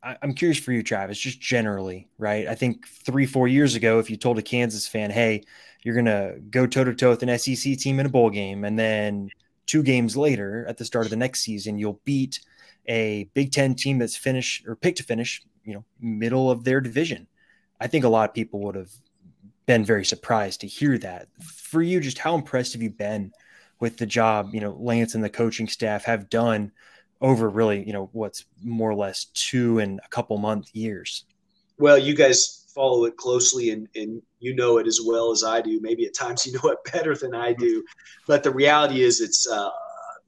I, 0.02 0.16
I'm 0.22 0.34
curious 0.34 0.58
for 0.58 0.72
you, 0.72 0.82
Travis, 0.82 1.18
just 1.18 1.40
generally, 1.40 2.08
right? 2.18 2.46
I 2.46 2.54
think 2.54 2.86
three, 2.86 3.26
four 3.26 3.48
years 3.48 3.74
ago, 3.74 3.98
if 3.98 4.10
you 4.10 4.16
told 4.16 4.38
a 4.38 4.42
Kansas 4.42 4.86
fan, 4.86 5.10
hey, 5.10 5.44
you're 5.82 5.94
going 5.94 6.06
to 6.06 6.38
go 6.50 6.66
toe 6.66 6.84
to 6.84 6.94
toe 6.94 7.10
with 7.10 7.22
an 7.22 7.38
SEC 7.38 7.76
team 7.78 8.00
in 8.00 8.06
a 8.06 8.10
bowl 8.10 8.30
game, 8.30 8.64
and 8.64 8.78
then 8.78 9.30
two 9.66 9.82
games 9.82 10.16
later 10.16 10.64
at 10.68 10.78
the 10.78 10.84
start 10.84 11.06
of 11.06 11.10
the 11.10 11.16
next 11.16 11.40
season, 11.40 11.78
you'll 11.78 12.00
beat– 12.04 12.40
a 12.88 13.28
Big 13.34 13.52
Ten 13.52 13.74
team 13.74 13.98
that's 13.98 14.16
finished 14.16 14.66
or 14.66 14.74
picked 14.74 14.98
to 14.98 15.04
finish, 15.04 15.42
you 15.64 15.74
know, 15.74 15.84
middle 16.00 16.50
of 16.50 16.64
their 16.64 16.80
division. 16.80 17.26
I 17.80 17.86
think 17.86 18.04
a 18.04 18.08
lot 18.08 18.30
of 18.30 18.34
people 18.34 18.60
would 18.60 18.74
have 18.74 18.90
been 19.66 19.84
very 19.84 20.04
surprised 20.04 20.62
to 20.62 20.66
hear 20.66 20.98
that. 20.98 21.28
For 21.42 21.82
you, 21.82 22.00
just 22.00 22.18
how 22.18 22.34
impressed 22.34 22.72
have 22.72 22.82
you 22.82 22.90
been 22.90 23.32
with 23.78 23.98
the 23.98 24.06
job, 24.06 24.54
you 24.54 24.60
know, 24.60 24.76
Lance 24.80 25.14
and 25.14 25.22
the 25.22 25.28
coaching 25.28 25.68
staff 25.68 26.04
have 26.04 26.30
done 26.30 26.72
over 27.20 27.48
really, 27.48 27.84
you 27.84 27.92
know, 27.92 28.08
what's 28.12 28.44
more 28.62 28.90
or 28.90 28.94
less 28.94 29.26
two 29.26 29.78
and 29.78 30.00
a 30.04 30.08
couple 30.08 30.38
month 30.38 30.68
years? 30.72 31.24
Well, 31.78 31.98
you 31.98 32.14
guys 32.14 32.66
follow 32.74 33.04
it 33.06 33.16
closely 33.16 33.70
and, 33.70 33.88
and 33.96 34.22
you 34.40 34.54
know 34.54 34.78
it 34.78 34.86
as 34.86 35.00
well 35.04 35.32
as 35.32 35.42
I 35.42 35.60
do. 35.60 35.80
Maybe 35.80 36.06
at 36.06 36.14
times 36.14 36.46
you 36.46 36.52
know 36.62 36.70
it 36.70 36.78
better 36.92 37.16
than 37.16 37.34
I 37.34 37.52
do. 37.52 37.84
But 38.26 38.42
the 38.42 38.52
reality 38.52 39.02
is 39.02 39.20
it's 39.20 39.48
uh, 39.48 39.70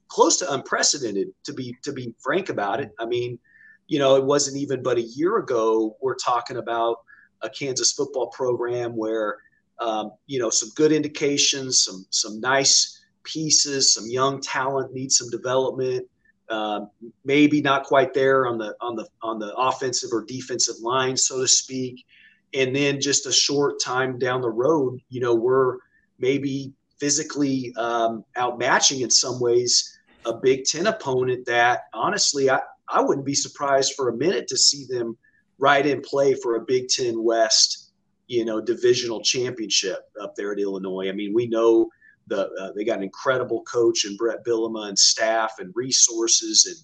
close 0.07 0.37
to 0.37 0.53
unprecedented 0.53 1.29
to 1.45 1.53
be 1.53 1.75
to 1.83 1.93
be 1.93 2.13
frank 2.19 2.49
about 2.49 2.81
it. 2.81 2.91
I 2.99 3.05
mean, 3.05 3.39
you 3.87 3.99
know, 3.99 4.15
it 4.15 4.23
wasn't 4.23 4.57
even 4.57 4.83
but 4.83 4.97
a 4.97 5.01
year 5.01 5.37
ago 5.37 5.95
we're 6.01 6.15
talking 6.15 6.57
about 6.57 6.97
a 7.41 7.49
Kansas 7.49 7.93
football 7.93 8.27
program 8.27 8.95
where 8.95 9.37
um, 9.79 10.11
you 10.27 10.39
know 10.39 10.49
some 10.49 10.69
good 10.75 10.91
indications, 10.91 11.83
some 11.85 12.05
some 12.09 12.39
nice 12.39 12.99
pieces, 13.23 13.93
some 13.93 14.07
young 14.07 14.41
talent 14.41 14.93
needs 14.93 15.17
some 15.17 15.29
development. 15.29 16.05
Uh, 16.51 16.81
maybe 17.23 17.61
not 17.61 17.85
quite 17.85 18.13
there 18.13 18.45
on 18.45 18.57
the 18.57 18.75
on 18.81 18.97
the 18.97 19.07
on 19.21 19.39
the 19.39 19.55
offensive 19.55 20.09
or 20.11 20.25
defensive 20.25 20.75
line, 20.81 21.15
so 21.15 21.39
to 21.39 21.47
speak. 21.47 22.05
And 22.53 22.75
then 22.75 22.99
just 22.99 23.25
a 23.25 23.31
short 23.31 23.79
time 23.79 24.19
down 24.19 24.41
the 24.41 24.49
road, 24.49 24.99
you 25.07 25.21
know, 25.21 25.33
we're 25.33 25.77
maybe 26.19 26.73
physically 26.99 27.73
um, 27.77 28.25
outmatching 28.35 29.01
in 29.01 29.09
some 29.09 29.39
ways 29.39 29.97
a 30.25 30.33
Big 30.33 30.65
Ten 30.65 30.87
opponent 30.87 31.45
that 31.45 31.83
honestly, 31.93 32.49
I, 32.49 32.59
I 32.89 33.01
wouldn't 33.01 33.25
be 33.25 33.33
surprised 33.33 33.93
for 33.95 34.09
a 34.09 34.17
minute 34.17 34.47
to 34.49 34.57
see 34.57 34.85
them 34.85 35.17
right 35.57 35.85
in 35.85 36.01
play 36.01 36.33
for 36.33 36.57
a 36.57 36.65
Big 36.65 36.89
Ten 36.89 37.23
West, 37.23 37.91
you 38.27 38.43
know, 38.43 38.59
divisional 38.59 39.21
championship 39.21 39.99
up 40.21 40.35
there 40.35 40.51
at 40.51 40.59
Illinois. 40.59 41.07
I 41.07 41.13
mean, 41.13 41.33
we 41.33 41.47
know 41.47 41.89
the 42.27 42.49
uh, 42.59 42.71
they 42.73 42.83
got 42.83 42.97
an 42.97 43.03
incredible 43.03 43.63
coach 43.63 44.05
and 44.05 44.17
Bret 44.17 44.45
Bielema 44.45 44.89
and 44.89 44.97
staff 44.97 45.55
and 45.59 45.71
resources, 45.75 46.65
and 46.65 46.77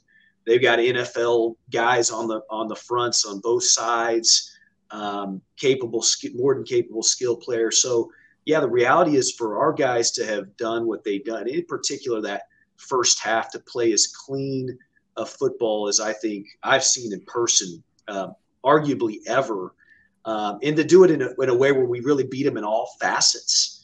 they've 0.46 0.62
got 0.62 0.80
NFL 0.80 1.56
guys 1.72 2.10
on 2.12 2.28
the 2.28 2.42
on 2.50 2.68
the 2.68 2.76
fronts 2.76 3.26
on 3.26 3.40
both 3.40 3.64
sides, 3.64 4.58
um, 4.92 5.42
capable, 5.58 6.04
more 6.36 6.56
than 6.56 6.64
capable 6.64 7.04
skill 7.04 7.36
players. 7.36 7.82
So, 7.82 8.12
yeah, 8.46 8.60
the 8.60 8.70
reality 8.70 9.16
is 9.16 9.34
for 9.34 9.60
our 9.60 9.74
guys 9.74 10.12
to 10.12 10.26
have 10.26 10.56
done 10.58 10.88
what 10.88 11.04
they've 11.04 11.24
done, 11.24 11.48
in 11.48 11.66
particular 11.66 12.22
that 12.22 12.44
first 12.78 13.20
half 13.20 13.52
to 13.52 13.60
play 13.60 13.92
as 13.92 14.08
clean 14.08 14.78
a 15.18 15.26
football 15.26 15.88
as 15.88 16.00
I 16.00 16.14
think 16.14 16.48
I've 16.64 16.84
seen 16.84 17.12
in 17.12 17.22
person, 17.22 17.84
uh, 18.08 18.30
arguably 18.64 19.18
ever, 19.28 19.74
um, 20.26 20.60
and 20.62 20.76
to 20.76 20.84
do 20.84 21.04
it 21.04 21.12
in 21.12 21.22
a, 21.22 21.30
in 21.42 21.50
a, 21.50 21.56
way 21.56 21.72
where 21.72 21.86
we 21.86 22.02
really 22.02 22.24
beat 22.24 22.44
them 22.44 22.58
in 22.58 22.64
all 22.64 22.92
facets. 23.00 23.77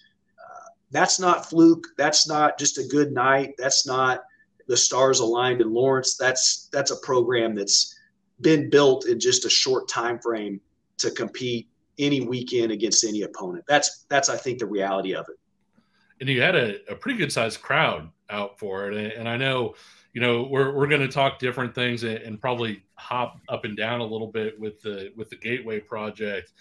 That's 0.94 1.20
not 1.20 1.50
fluke. 1.50 1.88
That's 1.98 2.28
not 2.28 2.58
just 2.58 2.78
a 2.78 2.84
good 2.84 3.12
night. 3.12 3.56
That's 3.58 3.86
not 3.86 4.24
the 4.68 4.78
stars 4.78 5.20
aligned 5.20 5.60
in 5.60 5.74
Lawrence. 5.74 6.16
That's 6.16 6.70
that's 6.72 6.92
a 6.92 6.96
program 6.98 7.56
that's 7.56 7.96
been 8.42 8.70
built 8.70 9.08
in 9.08 9.20
just 9.20 9.46
a 9.46 9.50
short 9.50 9.90
time 9.90 10.20
frame 10.20 10.62
to 11.00 11.12
compete 11.12 11.68
any 12.00 12.22
weekend 12.22 12.72
against 12.72 13.04
any 13.04 13.24
opponent. 13.24 13.66
That's 13.68 14.06
that's 14.08 14.30
I 14.30 14.38
think 14.38 14.60
the 14.60 14.66
reality 14.66 15.14
of 15.16 15.26
it. 15.30 15.38
And 16.22 16.30
you 16.30 16.42
had 16.42 16.56
a, 16.56 16.92
a 16.92 16.96
pretty 16.96 17.18
good 17.18 17.32
sized 17.32 17.62
crowd 17.62 18.10
out 18.30 18.60
for 18.60 18.92
it. 18.92 19.18
And 19.18 19.28
I 19.28 19.36
know, 19.36 19.76
you 20.14 20.22
know, 20.22 20.44
we're, 20.44 20.74
we're 20.74 20.88
going 20.88 21.02
to 21.02 21.08
talk 21.08 21.40
different 21.40 21.76
things 21.76 22.04
and 22.04 22.40
probably 22.40 22.84
hop 22.96 23.40
up 23.50 23.66
and 23.66 23.76
down 23.76 24.00
a 24.00 24.06
little 24.06 24.28
bit 24.28 24.60
with 24.60 24.82
the 24.82 25.12
with 25.18 25.30
the 25.30 25.36
Gateway 25.36 25.80
project. 25.80 26.54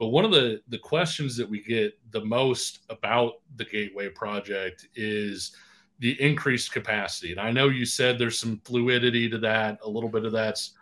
But 0.00 0.08
one 0.08 0.24
of 0.24 0.30
the 0.30 0.62
the 0.68 0.78
questions 0.78 1.36
that 1.36 1.48
we 1.48 1.62
get 1.62 1.96
the 2.10 2.24
most 2.24 2.80
about 2.88 3.34
the 3.56 3.66
Gateway 3.66 4.08
project 4.08 4.88
is 4.96 5.54
the 5.98 6.20
increased 6.22 6.72
capacity. 6.72 7.32
And 7.32 7.40
I 7.40 7.52
know 7.52 7.68
you 7.68 7.84
said 7.84 8.18
there's 8.18 8.40
some 8.40 8.62
fluidity 8.64 9.28
to 9.28 9.36
that, 9.38 9.78
a 9.84 9.88
little 9.88 10.08
bit 10.08 10.24
of 10.24 10.32
that's 10.32 10.72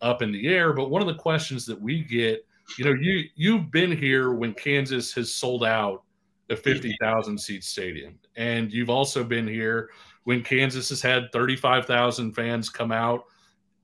up 0.00 0.22
in 0.22 0.32
the 0.32 0.48
air. 0.48 0.72
But 0.72 0.88
one 0.88 1.02
of 1.02 1.06
the 1.06 1.14
questions 1.14 1.66
that 1.66 1.78
we 1.78 2.02
get, 2.02 2.46
you 2.78 2.86
know, 2.86 2.94
you 2.98 3.24
you've 3.34 3.70
been 3.70 3.94
here 3.94 4.32
when 4.32 4.54
Kansas 4.54 5.12
has 5.12 5.34
sold 5.34 5.64
out 5.64 6.04
a 6.48 6.56
50,000 6.56 7.38
seat 7.38 7.64
stadium, 7.64 8.18
and 8.36 8.72
you've 8.72 8.90
also 8.90 9.22
been 9.22 9.46
here 9.46 9.90
when 10.24 10.42
Kansas 10.42 10.88
has 10.88 11.02
had 11.02 11.30
35,000 11.30 12.32
fans 12.32 12.70
come 12.70 12.90
out, 12.90 13.24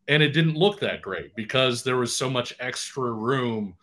and 0.08 0.22
it 0.22 0.30
didn't 0.30 0.54
look 0.56 0.80
that 0.80 1.02
great 1.02 1.36
because 1.36 1.82
there 1.82 1.98
was 1.98 2.16
so 2.16 2.30
much 2.30 2.54
extra 2.58 3.12
room 3.12 3.74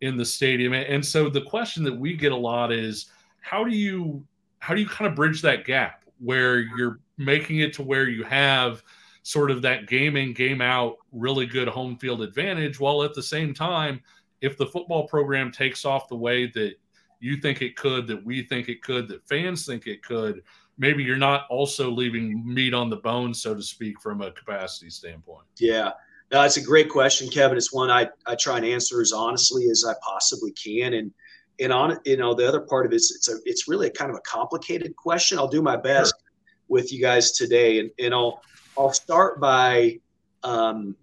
in 0.00 0.16
the 0.16 0.24
stadium. 0.24 0.72
And 0.72 1.04
so 1.04 1.28
the 1.28 1.42
question 1.42 1.82
that 1.84 1.96
we 1.96 2.14
get 2.14 2.32
a 2.32 2.36
lot 2.36 2.72
is, 2.72 3.06
how 3.40 3.64
do 3.64 3.70
you 3.70 4.24
how 4.58 4.74
do 4.74 4.80
you 4.80 4.88
kind 4.88 5.08
of 5.08 5.14
bridge 5.14 5.42
that 5.42 5.64
gap 5.64 6.04
where 6.18 6.60
you're 6.60 6.98
making 7.18 7.60
it 7.60 7.72
to 7.74 7.82
where 7.82 8.08
you 8.08 8.24
have 8.24 8.82
sort 9.22 9.50
of 9.50 9.62
that 9.62 9.86
game 9.86 10.16
in 10.16 10.32
game 10.32 10.60
out 10.60 10.96
really 11.12 11.46
good 11.46 11.68
home 11.68 11.96
field 11.96 12.22
advantage 12.22 12.78
while 12.78 13.02
at 13.02 13.14
the 13.14 13.22
same 13.22 13.52
time 13.52 14.00
if 14.40 14.56
the 14.56 14.66
football 14.66 15.06
program 15.08 15.50
takes 15.50 15.84
off 15.84 16.08
the 16.08 16.16
way 16.16 16.46
that 16.46 16.74
you 17.20 17.36
think 17.36 17.62
it 17.62 17.76
could 17.76 18.06
that 18.06 18.24
we 18.24 18.42
think 18.42 18.68
it 18.68 18.82
could 18.82 19.08
that 19.08 19.26
fans 19.28 19.66
think 19.66 19.86
it 19.86 20.02
could 20.02 20.42
maybe 20.78 21.02
you're 21.02 21.16
not 21.16 21.46
also 21.50 21.90
leaving 21.90 22.42
meat 22.46 22.74
on 22.74 22.90
the 22.90 22.96
bone 22.96 23.34
so 23.34 23.54
to 23.54 23.62
speak 23.62 24.00
from 24.00 24.20
a 24.20 24.30
capacity 24.32 24.90
standpoint 24.90 25.46
yeah 25.58 25.90
no, 26.32 26.42
it's 26.42 26.56
a 26.56 26.62
great 26.62 26.88
question 26.88 27.28
kevin. 27.28 27.56
It's 27.56 27.72
one 27.72 27.90
i, 27.90 28.08
I 28.26 28.34
try 28.34 28.56
and 28.56 28.66
answer 28.66 29.00
as 29.00 29.12
honestly 29.12 29.68
as 29.70 29.84
i 29.88 29.94
possibly 30.02 30.52
can. 30.52 30.94
And 30.94 31.12
and 31.60 31.72
on 31.72 31.98
you 32.04 32.16
know 32.16 32.34
the 32.34 32.46
other 32.46 32.60
part 32.60 32.86
of 32.86 32.92
it 32.92 32.96
is 32.96 33.12
it's 33.16 33.28
a 33.28 33.38
it's 33.44 33.68
really 33.68 33.88
a 33.88 33.90
kind 33.92 34.10
of 34.10 34.16
a 34.16 34.20
complicated 34.20 34.94
question. 34.96 35.38
I'll 35.38 35.48
do 35.48 35.62
my 35.62 35.76
best 35.76 36.14
sure. 36.16 36.32
with 36.68 36.92
you 36.92 37.00
guys 37.00 37.32
today. 37.32 37.80
And, 37.80 37.90
and 37.98 38.14
i'll 38.14 38.42
i'll 38.78 38.92
start 38.92 39.40
by 39.40 40.00
um, 40.42 40.94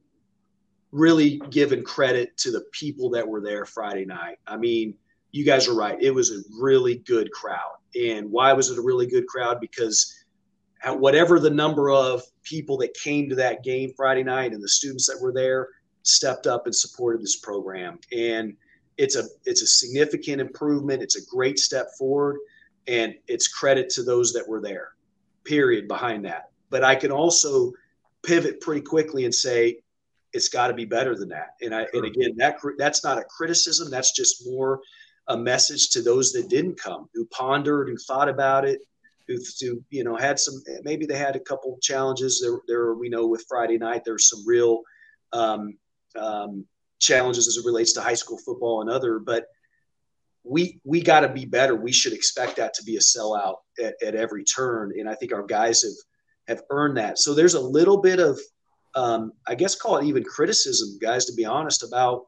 really 0.92 1.42
giving 1.50 1.84
credit 1.84 2.38
to 2.38 2.52
the 2.52 2.62
people 2.72 3.10
that 3.12 3.28
were 3.28 3.42
there 3.42 3.66
friday 3.66 4.06
night. 4.06 4.38
I 4.48 4.58
mean 4.58 4.96
you 5.34 5.44
guys 5.44 5.68
are 5.68 5.74
right. 5.74 6.02
It 6.02 6.12
was 6.12 6.32
a 6.32 6.44
really 6.60 6.98
good 6.98 7.32
crowd. 7.32 7.74
And 8.00 8.32
why 8.32 8.54
was 8.54 8.70
it 8.70 8.78
a 8.78 8.82
really 8.82 9.08
good 9.08 9.28
crowd? 9.28 9.60
Because 9.60 10.23
whatever 10.88 11.40
the 11.40 11.50
number 11.50 11.90
of 11.90 12.22
people 12.44 12.78
that 12.78 12.94
came 12.94 13.30
to 13.30 13.36
that 13.36 13.64
game 13.64 13.92
friday 13.96 14.24
night 14.24 14.54
and 14.54 14.62
the 14.62 14.68
students 14.68 15.08
that 15.08 15.20
were 15.22 15.34
there 15.34 15.68
stepped 16.04 16.48
up 16.48 16.66
and 16.66 16.76
supported 16.76 17.22
this 17.22 17.38
program 17.38 17.98
and 18.12 18.56
it's 18.98 19.16
a 19.16 19.24
it's 19.46 19.62
a 19.62 19.68
significant 19.68 20.42
improvement. 20.42 21.02
It's 21.02 21.16
a 21.16 21.26
great 21.26 21.60
step 21.60 21.88
forward, 21.98 22.38
and 22.88 23.16
it's 23.28 23.48
credit 23.48 23.90
to 23.92 24.04
those 24.04 24.34
that 24.34 24.48
were 24.48 24.62
there. 24.62 24.90
Period. 25.44 25.88
Behind 25.88 26.26
that, 26.26 26.52
but 26.70 26.84
I 26.84 26.96
can 26.96 27.12
also 27.12 27.72
pivot 28.24 28.62
pretty 28.62 28.82
quickly 28.82 29.26
and 29.26 29.34
say 29.34 29.80
it's 30.32 30.48
got 30.48 30.68
to 30.68 30.74
be 30.74 30.86
better 30.86 31.16
than 31.16 31.30
that. 31.30 31.56
And 31.62 31.74
I 31.74 31.88
and 31.94 32.06
again 32.06 32.36
that 32.38 32.60
that's 32.78 33.04
not 33.04 33.18
a 33.18 33.24
criticism. 33.24 33.90
That's 33.90 34.12
just 34.12 34.48
more 34.48 34.82
a 35.28 35.38
message 35.38 35.90
to 35.92 36.02
those 36.02 36.34
that 36.34 36.50
didn't 36.50 36.80
come, 36.80 37.10
who 37.14 37.26
pondered, 37.28 37.88
who 37.88 37.98
thought 37.98 38.28
about 38.28 38.66
it, 38.66 38.82
who, 39.28 39.38
who 39.62 39.84
you 39.90 40.04
know 40.04 40.16
had 40.16 40.40
some 40.40 40.62
maybe 40.84 41.06
they 41.06 41.18
had 41.18 41.36
a 41.36 41.40
couple 41.40 41.78
challenges. 41.82 42.42
There, 42.42 42.60
there 42.68 42.94
we 42.94 43.10
know 43.10 43.28
with 43.28 43.46
Friday 43.48 43.78
night 43.78 44.04
there's 44.06 44.30
some 44.30 44.44
real 44.46 44.82
um, 45.32 45.78
um, 46.20 46.66
challenges 47.00 47.48
as 47.48 47.58
it 47.58 47.66
relates 47.66 47.94
to 47.94 48.02
high 48.02 48.14
school 48.14 48.38
football 48.46 48.82
and 48.82 48.90
other, 48.90 49.20
but 49.20 49.46
we 50.44 50.80
we 50.84 51.02
got 51.02 51.22
to 51.22 51.30
be 51.30 51.46
better. 51.46 51.76
We 51.76 51.92
should 51.92 52.14
expect 52.14 52.58
that 52.58 52.74
to 52.76 52.84
be 52.84 52.98
a 52.98 53.00
sellout 53.00 53.56
at, 53.82 53.96
at, 54.06 54.16
every 54.16 54.44
turn, 54.44 54.92
and 54.98 55.10
I 55.10 55.16
think 55.16 55.32
our 55.32 55.46
guys 55.46 55.84
have 55.84 56.58
have 56.58 56.64
earned 56.70 56.98
that. 56.98 57.20
So 57.20 57.34
there's 57.34 57.54
a 57.54 57.62
little 57.62 58.02
bit 58.02 58.20
of, 58.20 58.38
um, 58.96 59.32
I 59.48 59.56
guess, 59.56 59.76
call 59.76 59.98
it 59.98 60.06
even 60.06 60.24
criticism, 60.24 60.98
guys. 61.02 61.26
To 61.26 61.34
be 61.34 61.46
honest, 61.46 61.84
about 61.84 62.26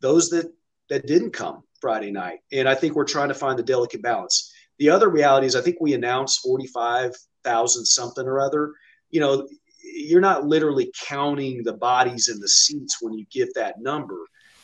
those 0.00 0.30
that 0.30 0.50
that 0.88 1.06
didn't 1.06 1.32
come 1.32 1.62
Friday 1.80 2.10
night, 2.10 2.38
and 2.52 2.68
I 2.68 2.74
think 2.74 2.94
we're 2.94 3.04
trying 3.04 3.28
to 3.28 3.34
find 3.34 3.58
the 3.58 3.62
delicate 3.62 4.02
balance. 4.02 4.52
The 4.78 4.90
other 4.90 5.08
reality 5.08 5.46
is, 5.46 5.56
I 5.56 5.60
think 5.60 5.76
we 5.80 5.94
announced 5.94 6.40
forty 6.40 6.66
five 6.66 7.12
thousand 7.44 7.84
something 7.84 8.26
or 8.26 8.40
other. 8.40 8.74
You 9.10 9.20
know, 9.20 9.48
you're 9.82 10.20
not 10.20 10.46
literally 10.46 10.92
counting 11.06 11.62
the 11.62 11.72
bodies 11.72 12.28
in 12.28 12.40
the 12.40 12.48
seats 12.48 12.98
when 13.00 13.14
you 13.14 13.26
give 13.30 13.52
that 13.54 13.80
number. 13.80 14.18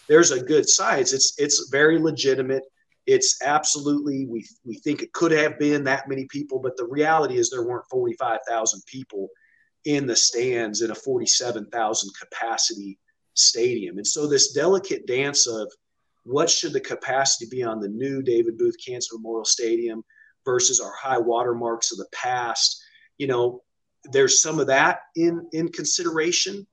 There's 0.09 0.31
a 0.31 0.43
good 0.43 0.69
size. 0.69 1.13
It's 1.13 1.35
it's 1.39 1.69
very 1.71 1.99
legitimate. 1.99 2.63
It's 3.07 3.43
absolutely 3.43 4.27
we 4.27 4.47
we 4.65 4.77
think 4.77 5.03
it 5.03 5.13
could 5.13 5.33
have 5.33 5.59
been 5.59 5.85
that 5.85 6.09
many 6.09 6.27
people, 6.27 6.59
but 6.59 6.77
the 6.77 6.87
reality 6.87 7.37
is 7.37 7.51
there 7.51 7.65
weren't 7.65 7.89
45,000 7.91 8.83
people 8.87 9.29
in 9.85 10.07
the 10.07 10.17
stands 10.17 10.81
in 10.81 10.91
a 10.91 10.95
47,000 10.95 12.11
capacity 12.19 12.99
stadium. 13.35 13.99
And 13.99 14.07
so 14.07 14.27
this 14.27 14.53
delicate 14.53 15.07
dance 15.07 15.47
of 15.47 15.71
what 16.25 16.51
should 16.51 16.73
the 16.73 16.81
capacity 16.81 17.47
be 17.51 17.63
on 17.63 17.81
the 17.81 17.89
new 17.89 18.23
David 18.23 18.59
Booth 18.59 18.77
Kansas 18.85 19.13
Memorial 19.13 19.45
Stadium 19.45 20.03
versus 20.45 20.81
our 20.81 20.93
high 20.93 21.19
watermarks 21.19 21.93
of 21.93 21.99
the 21.99 22.09
past, 22.13 22.83
you 23.19 23.27
know, 23.27 23.63
there's 24.13 24.43
some 24.43 24.59
of 24.59 24.67
that 24.67 25.01
in 25.17 25.47
in 25.53 25.69
consideration. 25.69 26.67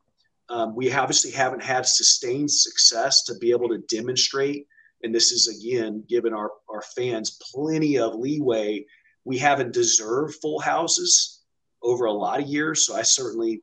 Um, 0.49 0.75
we 0.75 0.91
obviously 0.91 1.31
haven't 1.31 1.63
had 1.63 1.85
sustained 1.85 2.51
success 2.51 3.23
to 3.23 3.35
be 3.35 3.51
able 3.51 3.69
to 3.69 3.83
demonstrate, 3.89 4.67
and 5.03 5.15
this 5.15 5.31
is 5.31 5.47
again 5.47 6.03
giving 6.09 6.33
our 6.33 6.51
our 6.69 6.81
fans 6.81 7.39
plenty 7.53 7.97
of 7.97 8.15
leeway. 8.15 8.85
We 9.23 9.37
haven't 9.37 9.73
deserved 9.73 10.35
full 10.41 10.59
houses 10.59 11.43
over 11.83 12.05
a 12.05 12.11
lot 12.11 12.41
of 12.41 12.47
years, 12.47 12.85
so 12.85 12.95
I 12.95 13.01
certainly 13.01 13.61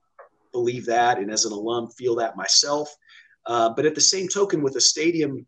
believe 0.52 0.86
that, 0.86 1.18
and 1.18 1.30
as 1.30 1.44
an 1.44 1.52
alum, 1.52 1.88
feel 1.90 2.16
that 2.16 2.36
myself. 2.36 2.94
Uh, 3.46 3.70
but 3.70 3.86
at 3.86 3.94
the 3.94 4.00
same 4.00 4.28
token, 4.28 4.62
with 4.62 4.76
a 4.76 4.80
stadium 4.80 5.46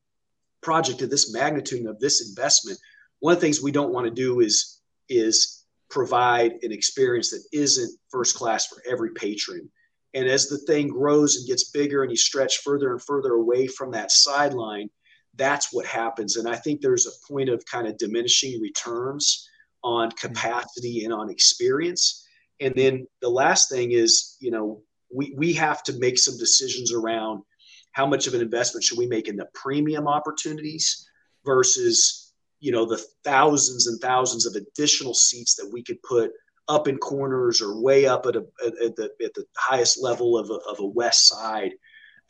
project 0.62 1.02
of 1.02 1.10
this 1.10 1.32
magnitude 1.32 1.86
of 1.86 1.98
this 2.00 2.28
investment, 2.28 2.78
one 3.20 3.34
of 3.34 3.40
the 3.40 3.46
things 3.46 3.62
we 3.62 3.72
don't 3.72 3.92
want 3.92 4.06
to 4.06 4.10
do 4.10 4.40
is 4.40 4.80
is 5.08 5.64
provide 5.90 6.52
an 6.62 6.72
experience 6.72 7.30
that 7.30 7.44
isn't 7.52 7.98
first 8.10 8.36
class 8.36 8.66
for 8.66 8.82
every 8.88 9.10
patron. 9.10 9.68
And 10.14 10.28
as 10.28 10.48
the 10.48 10.58
thing 10.58 10.88
grows 10.88 11.36
and 11.36 11.46
gets 11.46 11.70
bigger 11.70 12.02
and 12.02 12.10
you 12.10 12.16
stretch 12.16 12.58
further 12.58 12.92
and 12.92 13.02
further 13.02 13.34
away 13.34 13.66
from 13.66 13.90
that 13.92 14.10
sideline, 14.10 14.88
that's 15.36 15.72
what 15.72 15.86
happens. 15.86 16.36
And 16.36 16.48
I 16.48 16.56
think 16.56 16.80
there's 16.80 17.06
a 17.06 17.32
point 17.32 17.48
of 17.48 17.64
kind 17.66 17.86
of 17.86 17.98
diminishing 17.98 18.60
returns 18.60 19.48
on 19.82 20.10
mm-hmm. 20.10 20.28
capacity 20.28 21.04
and 21.04 21.12
on 21.12 21.30
experience. 21.30 22.26
And 22.60 22.74
then 22.74 23.06
the 23.20 23.30
last 23.30 23.70
thing 23.70 23.92
is, 23.92 24.36
you 24.40 24.50
know, 24.50 24.82
we, 25.12 25.34
we 25.36 25.52
have 25.54 25.82
to 25.84 25.98
make 25.98 26.18
some 26.18 26.38
decisions 26.38 26.92
around 26.92 27.42
how 27.92 28.06
much 28.06 28.26
of 28.26 28.34
an 28.34 28.40
investment 28.40 28.84
should 28.84 28.98
we 28.98 29.06
make 29.06 29.28
in 29.28 29.36
the 29.36 29.48
premium 29.54 30.06
opportunities 30.06 31.08
versus 31.44 32.32
you 32.60 32.72
know 32.72 32.84
the 32.84 33.02
thousands 33.24 33.86
and 33.86 34.00
thousands 34.00 34.46
of 34.46 34.54
additional 34.54 35.14
seats 35.14 35.54
that 35.54 35.70
we 35.72 35.82
could 35.82 36.02
put 36.02 36.32
up 36.70 36.88
in 36.88 36.96
corners 36.98 37.60
or 37.60 37.80
way 37.80 38.06
up 38.06 38.26
at, 38.26 38.36
a, 38.36 38.46
at, 38.64 38.94
the, 38.96 39.10
at 39.24 39.34
the 39.34 39.44
highest 39.56 40.00
level 40.00 40.38
of 40.38 40.50
a, 40.50 40.54
of 40.70 40.78
a 40.78 40.86
west 40.86 41.28
side? 41.28 41.72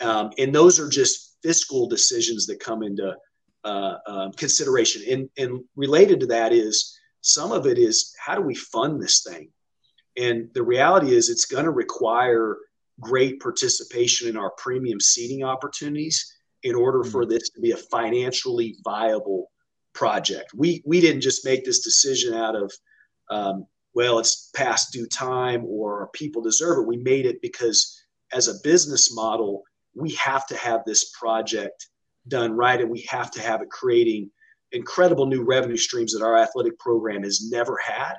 Um, 0.00 0.30
and 0.38 0.54
those 0.54 0.80
are 0.80 0.88
just 0.88 1.36
fiscal 1.42 1.86
decisions 1.86 2.46
that 2.46 2.58
come 2.58 2.82
into 2.82 3.14
uh, 3.64 3.94
uh, 4.06 4.30
consideration. 4.32 5.02
And, 5.10 5.28
and 5.36 5.64
related 5.76 6.20
to 6.20 6.26
that 6.28 6.52
is 6.52 6.98
some 7.20 7.52
of 7.52 7.66
it 7.66 7.78
is 7.78 8.14
how 8.18 8.34
do 8.34 8.40
we 8.40 8.54
fund 8.54 9.00
this 9.00 9.22
thing? 9.22 9.50
And 10.16 10.48
the 10.54 10.62
reality 10.62 11.14
is 11.14 11.28
it's 11.28 11.44
going 11.44 11.64
to 11.64 11.70
require 11.70 12.56
great 13.00 13.40
participation 13.40 14.28
in 14.28 14.36
our 14.36 14.50
premium 14.58 15.00
seating 15.00 15.42
opportunities 15.42 16.36
in 16.62 16.74
order 16.74 17.02
for 17.04 17.22
mm-hmm. 17.22 17.32
this 17.32 17.50
to 17.50 17.60
be 17.60 17.72
a 17.72 17.76
financially 17.76 18.76
viable 18.84 19.50
project. 19.92 20.52
We 20.54 20.82
we 20.86 21.00
didn't 21.00 21.22
just 21.22 21.44
make 21.44 21.64
this 21.64 21.80
decision 21.80 22.34
out 22.34 22.54
of 22.54 22.72
um, 23.30 23.66
well, 23.94 24.18
it's 24.18 24.50
past 24.54 24.92
due 24.92 25.06
time 25.06 25.64
or 25.66 26.10
people 26.12 26.42
deserve 26.42 26.78
it. 26.78 26.86
We 26.86 26.98
made 26.98 27.26
it 27.26 27.42
because 27.42 28.00
as 28.32 28.48
a 28.48 28.60
business 28.62 29.14
model, 29.14 29.62
we 29.94 30.10
have 30.14 30.46
to 30.48 30.56
have 30.56 30.82
this 30.84 31.10
project 31.18 31.88
done 32.28 32.52
right, 32.52 32.80
and 32.80 32.90
we 32.90 33.00
have 33.08 33.30
to 33.32 33.42
have 33.42 33.62
it 33.62 33.70
creating 33.70 34.30
incredible 34.72 35.26
new 35.26 35.42
revenue 35.42 35.76
streams 35.76 36.12
that 36.12 36.24
our 36.24 36.36
athletic 36.36 36.78
program 36.78 37.24
has 37.24 37.50
never 37.50 37.76
had. 37.84 38.14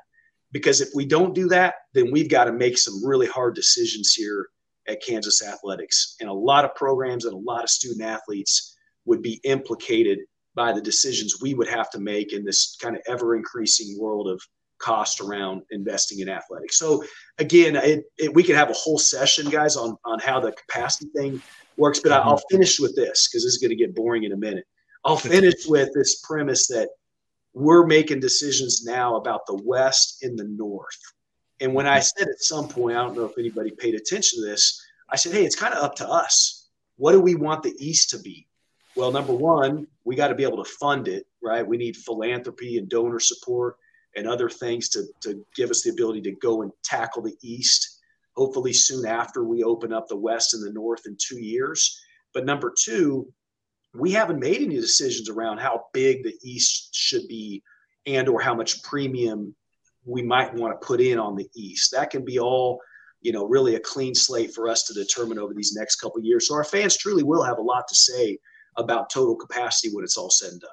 Because 0.52 0.82
if 0.82 0.90
we 0.94 1.06
don't 1.06 1.34
do 1.34 1.48
that, 1.48 1.76
then 1.94 2.12
we've 2.12 2.30
got 2.30 2.46
to 2.46 2.52
make 2.52 2.78
some 2.78 3.06
really 3.06 3.28
hard 3.28 3.56
decisions 3.56 4.14
here 4.14 4.48
at 4.88 5.02
Kansas 5.02 5.46
Athletics. 5.46 6.16
And 6.20 6.30
a 6.30 6.34
lot 6.34 6.66
of 6.66 6.76
programs 6.76 7.26
and 7.26 7.34
a 7.34 7.38
lot 7.38 7.64
of 7.64 7.70
student 7.70 8.02
athletes 8.02 8.76
would 9.06 9.22
be 9.22 9.40
implicated 9.44 10.20
by 10.56 10.72
the 10.72 10.82
decisions 10.82 11.42
we 11.42 11.54
would 11.54 11.68
have 11.68 11.90
to 11.92 12.00
make 12.00 12.34
in 12.34 12.44
this 12.44 12.78
kind 12.82 12.96
of 12.96 13.02
ever 13.08 13.36
increasing 13.36 13.98
world 14.00 14.28
of 14.28 14.42
cost 14.80 15.22
around 15.22 15.62
investing 15.72 16.20
in 16.20 16.30
athletics. 16.30 16.78
So 16.78 17.04
again, 17.38 17.76
it, 17.76 18.04
it, 18.18 18.34
we 18.34 18.44
could 18.44 18.56
have 18.56 18.70
a 18.70 18.74
whole 18.74 18.98
session, 18.98 19.50
guys, 19.50 19.78
on 19.78 19.96
on 20.06 20.20
how 20.20 20.40
the 20.40 20.52
capacity 20.52 21.10
thing 21.16 21.42
works. 21.78 22.00
But 22.00 22.12
mm-hmm. 22.12 22.28
I'll 22.28 22.42
finish 22.50 22.80
with 22.80 22.96
this 22.96 23.28
because 23.28 23.44
this 23.44 23.54
is 23.54 23.58
going 23.60 23.70
to 23.70 23.76
get 23.76 23.96
boring 23.96 24.24
in 24.24 24.34
a 24.34 24.38
minute. 24.38 24.66
I'll 25.06 25.18
finish 25.18 25.66
with 25.68 25.90
this 25.94 26.22
premise 26.22 26.68
that 26.68 26.90
we're 27.54 27.86
making 27.86 28.20
decisions 28.20 28.84
now 28.86 29.16
about 29.16 29.46
the 29.48 29.60
West 29.64 30.24
and 30.24 30.38
the 30.38 30.46
North, 30.46 31.00
And 31.62 31.76
when 31.76 31.88
I 31.88 32.00
said 32.00 32.28
at 32.28 32.44
some 32.44 32.68
point, 32.68 32.98
I 32.98 33.04
don't 33.04 33.16
know 33.16 33.26
if 33.26 33.38
anybody 33.38 33.70
paid 33.72 33.94
attention 33.94 34.42
to 34.42 34.50
this, 34.50 34.84
I 35.10 35.16
said, 35.16 35.34
hey, 35.34 35.46
it's 35.46 35.56
kind 35.56 35.74
of 35.74 35.84
up 35.84 35.96
to 35.98 36.10
us. 36.10 36.68
What 36.98 37.12
do 37.12 37.22
we 37.22 37.36
want 37.36 37.62
the 37.62 37.76
East 37.78 38.10
to 38.10 38.20
be? 38.20 38.48
Well, 38.96 39.12
number 39.12 39.34
one, 39.34 39.88
we 40.04 40.16
got 40.16 40.30
to 40.30 40.36
be 40.36 40.44
able 40.44 40.64
to 40.64 40.70
fund 40.70 41.08
it, 41.08 41.28
right? 41.42 41.66
We 41.66 41.78
need 41.78 41.96
philanthropy 41.96 42.78
and 42.78 42.90
donor 42.90 43.20
support 43.20 43.78
and 44.16 44.28
other 44.28 44.50
things 44.50 44.90
to, 44.90 45.04
to 45.22 45.46
give 45.56 45.70
us 45.70 45.84
the 45.84 45.92
ability 45.92 46.22
to 46.22 46.32
go 46.32 46.64
and 46.64 46.72
tackle 46.84 47.22
the 47.22 47.38
East, 47.42 48.00
hopefully 48.36 48.74
soon 48.74 49.06
after 49.06 49.44
we 49.44 49.64
open 49.64 49.94
up 49.94 50.08
the 50.08 50.18
West 50.18 50.54
and 50.54 50.66
the 50.66 50.74
North 50.74 51.06
in 51.06 51.16
two 51.18 51.40
years. 51.40 52.02
But 52.34 52.46
number 52.46 52.74
two, 52.78 53.32
we 53.94 54.12
haven't 54.12 54.40
made 54.40 54.62
any 54.62 54.76
decisions 54.76 55.30
around 55.30 55.60
how 55.60 55.86
big 55.94 56.24
the 56.24 56.36
East 56.44 56.96
should 56.96 57.28
be 57.28 57.62
and 58.06 58.28
or 58.28 58.42
how 58.42 58.56
much 58.56 58.84
premium 58.84 59.56
we 60.06 60.22
might 60.22 60.54
want 60.54 60.80
to 60.80 60.86
put 60.86 61.02
in 61.02 61.20
on 61.20 61.36
the 61.36 61.50
East. 61.56 61.92
That 61.92 62.10
can 62.10 62.26
be 62.26 62.40
all, 62.40 62.80
you 63.22 63.32
know, 63.32 63.46
really 63.46 63.76
a 63.76 63.80
clean 63.80 64.16
slate 64.16 64.54
for 64.54 64.68
us 64.68 64.84
to 64.84 64.94
determine 64.94 65.38
over 65.38 65.54
these 65.54 65.74
next 65.76 65.98
couple 65.98 66.22
years. 66.22 66.48
So 66.48 66.56
our 66.56 66.64
fans 66.64 66.98
truly 66.98 67.24
will 67.24 67.44
have 67.44 67.58
a 67.58 67.62
lot 67.62 67.88
to 67.88 67.96
say 67.96 68.38
about 68.78 69.10
total 69.10 69.36
capacity 69.36 69.94
when 69.94 70.04
it's 70.04 70.18
all 70.18 70.30
said 70.30 70.52
and 70.52 70.62
done. 70.62 70.70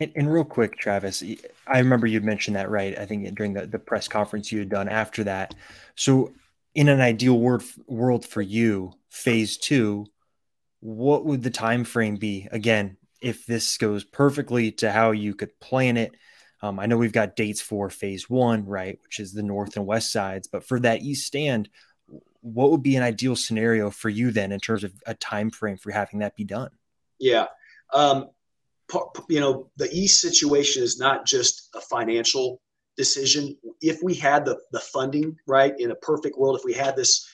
And, 0.00 0.12
and, 0.16 0.32
real 0.32 0.44
quick, 0.44 0.78
Travis, 0.78 1.22
I 1.66 1.78
remember 1.78 2.06
you 2.06 2.22
mentioned 2.22 2.56
that, 2.56 2.70
right? 2.70 2.98
I 2.98 3.04
think 3.04 3.34
during 3.34 3.52
the, 3.52 3.66
the 3.66 3.78
press 3.78 4.08
conference 4.08 4.50
you 4.50 4.60
had 4.60 4.70
done 4.70 4.88
after 4.88 5.24
that. 5.24 5.54
So, 5.94 6.32
in 6.74 6.88
an 6.88 7.02
ideal 7.02 7.38
world, 7.38 7.64
world 7.86 8.24
for 8.24 8.40
you, 8.40 8.94
phase 9.10 9.58
two, 9.58 10.06
what 10.80 11.26
would 11.26 11.42
the 11.42 11.50
time 11.50 11.84
frame 11.84 12.16
be? 12.16 12.48
Again, 12.50 12.96
if 13.20 13.44
this 13.44 13.76
goes 13.76 14.02
perfectly 14.02 14.72
to 14.72 14.90
how 14.90 15.10
you 15.10 15.34
could 15.34 15.58
plan 15.60 15.98
it, 15.98 16.14
um, 16.62 16.78
I 16.78 16.86
know 16.86 16.96
we've 16.96 17.12
got 17.12 17.36
dates 17.36 17.60
for 17.60 17.88
phase 17.90 18.28
one, 18.28 18.66
right, 18.66 18.98
which 19.02 19.18
is 19.18 19.32
the 19.32 19.42
north 19.42 19.76
and 19.76 19.86
west 19.86 20.12
sides, 20.12 20.46
but 20.46 20.64
for 20.64 20.78
that 20.80 21.02
east 21.02 21.26
stand, 21.26 21.68
what 22.42 22.70
would 22.70 22.82
be 22.82 22.96
an 22.96 23.02
ideal 23.02 23.36
scenario 23.36 23.90
for 23.90 24.08
you 24.08 24.30
then 24.30 24.52
in 24.52 24.60
terms 24.60 24.84
of 24.84 24.92
a 25.06 25.14
time 25.14 25.50
frame 25.50 25.76
for 25.76 25.90
having 25.90 26.20
that 26.20 26.36
be 26.36 26.44
done? 26.44 26.70
Yeah. 27.18 27.46
Um, 27.92 28.28
you 29.28 29.40
know, 29.40 29.70
the 29.76 29.88
East 29.92 30.20
situation 30.20 30.82
is 30.82 30.98
not 30.98 31.26
just 31.26 31.68
a 31.74 31.80
financial 31.80 32.60
decision. 32.96 33.56
If 33.80 34.02
we 34.02 34.14
had 34.14 34.44
the, 34.44 34.58
the 34.72 34.80
funding, 34.80 35.36
right, 35.46 35.74
in 35.78 35.90
a 35.90 35.96
perfect 35.96 36.38
world, 36.38 36.56
if 36.56 36.64
we 36.64 36.72
had 36.72 36.96
this, 36.96 37.28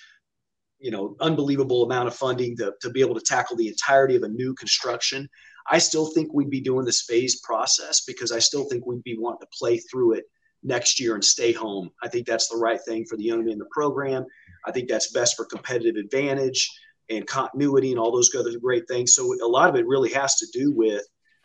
you 0.79 0.91
know, 0.91 1.17
unbelievable 1.21 1.85
amount 1.85 2.09
of 2.09 2.15
funding 2.15 2.57
to, 2.59 2.75
to 2.83 2.91
be 2.91 3.01
able 3.01 3.15
to 3.15 3.21
tackle 3.23 3.57
the 3.57 3.69
entirety 3.69 4.17
of 4.17 4.23
a 4.23 4.29
new 4.29 4.55
construction, 4.55 5.29
I 5.71 5.79
still 5.79 6.07
think 6.07 6.33
we'd 6.33 6.51
be 6.51 6.61
doing 6.61 6.85
this 6.85 7.03
phase 7.03 7.41
process 7.41 8.05
because 8.07 8.33
I 8.33 8.39
still 8.39 8.65
think 8.65 8.87
we'd 8.87 9.03
be 9.03 9.19
wanting 9.19 9.41
to 9.41 9.59
play 9.59 9.79
through 9.79 10.15
it 10.15 10.25
next 10.63 11.01
year 11.01 11.15
and 11.15 11.25
stay 11.25 11.53
home. 11.53 11.91
I 12.03 12.09
think 12.09 12.27
that's 12.27 12.49
the 12.49 12.57
right 12.57 12.81
thing 12.87 13.05
for 13.05 13.17
the 13.17 13.25
young 13.25 13.45
men 13.45 13.55
in 13.55 13.59
the 13.59 13.69
program. 13.71 14.25
I 14.65 14.73
think 14.73 14.89
that's 14.89 15.13
best 15.13 15.37
for 15.37 15.45
competitive 15.45 15.97
advantage 15.97 16.71
and 17.09 17.27
continuity 17.27 17.91
and 17.91 18.01
all 18.01 18.13
those 18.13 18.35
other 18.35 18.59
great 18.59 18.89
things. 18.89 19.15
So 19.15 19.33
a 19.35 19.47
lot 19.47 19.69
of 19.69 19.77
it 19.77 19.87
really 19.87 20.13
has 20.13 20.37
to 20.37 20.47
do 20.53 20.73
with 20.73 21.03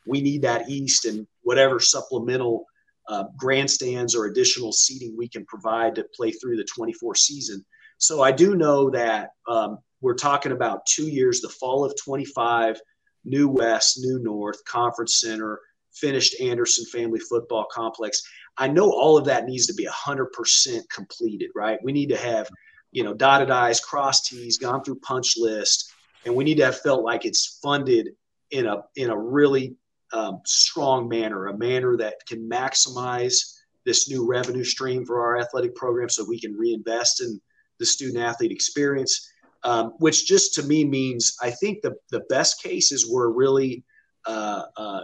we 0.07 0.21
need 0.21 0.41
that 0.41 0.69
east 0.69 1.05
and 1.05 1.27
whatever 1.43 1.79
supplemental 1.79 2.65
uh, 3.07 3.25
grandstands 3.37 4.15
or 4.15 4.25
additional 4.25 4.71
seating 4.71 5.15
we 5.17 5.27
can 5.27 5.45
provide 5.45 5.95
to 5.95 6.05
play 6.15 6.31
through 6.31 6.57
the 6.57 6.65
24 6.75 7.15
season. 7.15 7.63
So 7.97 8.21
I 8.21 8.31
do 8.31 8.55
know 8.55 8.89
that 8.89 9.31
um, 9.47 9.77
we're 10.01 10.15
talking 10.15 10.51
about 10.51 10.85
two 10.87 11.07
years, 11.07 11.41
the 11.41 11.49
fall 11.49 11.85
of 11.85 11.93
25, 12.03 12.79
new 13.23 13.47
west, 13.47 13.99
new 13.99 14.19
north, 14.19 14.63
conference 14.65 15.19
center, 15.21 15.59
finished 15.93 16.39
Anderson 16.41 16.85
Family 16.85 17.19
Football 17.19 17.67
Complex. 17.71 18.21
I 18.57 18.67
know 18.67 18.89
all 18.89 19.17
of 19.17 19.25
that 19.25 19.45
needs 19.45 19.67
to 19.67 19.73
be 19.73 19.87
100% 19.87 20.89
completed, 20.93 21.51
right? 21.55 21.79
We 21.83 21.91
need 21.91 22.09
to 22.09 22.17
have 22.17 22.49
you 22.91 23.03
know, 23.03 23.13
dotted 23.13 23.49
I's, 23.49 23.79
crossed 23.79 24.27
T's, 24.27 24.57
gone 24.57 24.83
through 24.83 24.99
punch 24.99 25.35
list, 25.37 25.91
and 26.25 26.35
we 26.35 26.43
need 26.43 26.57
to 26.57 26.65
have 26.65 26.79
felt 26.81 27.03
like 27.03 27.25
it's 27.25 27.59
funded 27.61 28.09
in 28.51 28.67
a 28.67 28.83
in 28.95 29.09
a 29.09 29.17
really 29.17 29.75
um, 30.13 30.41
strong 30.45 31.07
manner, 31.07 31.47
a 31.47 31.57
manner 31.57 31.95
that 31.97 32.15
can 32.27 32.49
maximize 32.49 33.59
this 33.85 34.09
new 34.09 34.27
revenue 34.27 34.63
stream 34.63 35.05
for 35.05 35.21
our 35.21 35.39
athletic 35.39 35.73
program, 35.73 36.09
so 36.09 36.25
we 36.25 36.39
can 36.39 36.53
reinvest 36.53 37.21
in 37.21 37.39
the 37.79 37.85
student 37.85 38.23
athlete 38.23 38.51
experience. 38.51 39.31
Um, 39.63 39.93
which 39.99 40.25
just 40.25 40.55
to 40.55 40.63
me 40.63 40.83
means 40.83 41.37
I 41.41 41.51
think 41.51 41.81
the 41.81 41.95
the 42.09 42.21
best 42.29 42.63
case 42.63 42.91
is 42.91 43.11
we're 43.11 43.29
really, 43.29 43.83
uh, 44.25 44.63
uh, 44.75 45.01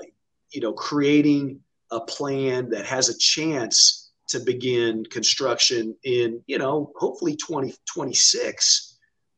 you 0.52 0.62
know, 0.62 0.74
creating 0.74 1.60
a 1.92 2.00
plan 2.00 2.70
that 2.70 2.86
has 2.86 3.10
a 3.10 3.18
chance 3.18 4.08
to 4.30 4.40
begin 4.40 5.06
construction 5.06 5.96
in, 6.04 6.42
you 6.48 6.58
know, 6.58 6.92
hopefully 6.98 7.36
2026, 7.36 8.98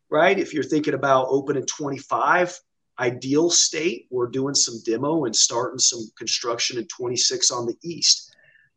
right? 0.10 0.40
If 0.40 0.54
you're 0.54 0.64
thinking 0.64 0.96
about 0.96 1.28
opening 1.30 1.66
25, 1.66 2.60
ideal 3.00 3.50
state, 3.50 4.08
we're 4.10 4.28
doing 4.28 4.56
some 4.56 4.82
demo 4.86 5.26
and 5.26 5.36
starting 5.36 5.80
some 5.80 6.02
construction 6.18 6.78
in 6.78 6.88
26 6.88 7.52
on 7.52 7.66
the 7.66 7.76
east. 7.84 8.34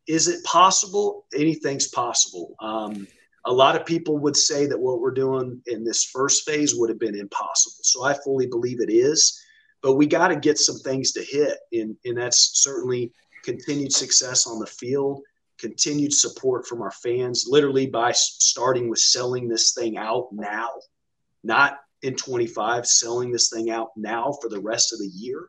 Is 0.06 0.28
it 0.28 0.44
possible? 0.44 1.24
Anything's 1.34 1.88
possible. 1.88 2.54
Um, 2.60 3.06
a 3.44 3.52
lot 3.52 3.74
of 3.74 3.86
people 3.86 4.18
would 4.18 4.36
say 4.36 4.66
that 4.66 4.78
what 4.78 5.00
we're 5.00 5.10
doing 5.10 5.60
in 5.66 5.84
this 5.84 6.04
first 6.04 6.44
phase 6.44 6.74
would 6.76 6.88
have 6.88 7.00
been 7.00 7.18
impossible. 7.18 7.82
So 7.82 8.04
I 8.04 8.14
fully 8.14 8.46
believe 8.46 8.80
it 8.80 8.90
is, 8.90 9.40
but 9.82 9.94
we 9.94 10.06
got 10.06 10.28
to 10.28 10.36
get 10.36 10.58
some 10.58 10.78
things 10.78 11.12
to 11.12 11.22
hit, 11.22 11.58
and, 11.72 11.96
and 12.04 12.18
that's 12.18 12.62
certainly 12.62 13.12
continued 13.44 13.92
success 13.92 14.46
on 14.46 14.60
the 14.60 14.66
field 14.66 15.22
continued 15.62 16.12
support 16.12 16.66
from 16.66 16.82
our 16.82 16.90
fans, 16.90 17.46
literally 17.48 17.86
by 17.86 18.10
starting 18.12 18.90
with 18.90 18.98
selling 18.98 19.48
this 19.48 19.72
thing 19.72 19.96
out 19.96 20.28
now, 20.32 20.68
not 21.44 21.78
in 22.02 22.16
25, 22.16 22.84
selling 22.84 23.30
this 23.30 23.48
thing 23.48 23.70
out 23.70 23.90
now 23.96 24.36
for 24.42 24.48
the 24.48 24.60
rest 24.60 24.92
of 24.92 24.98
the 24.98 25.10
year. 25.14 25.48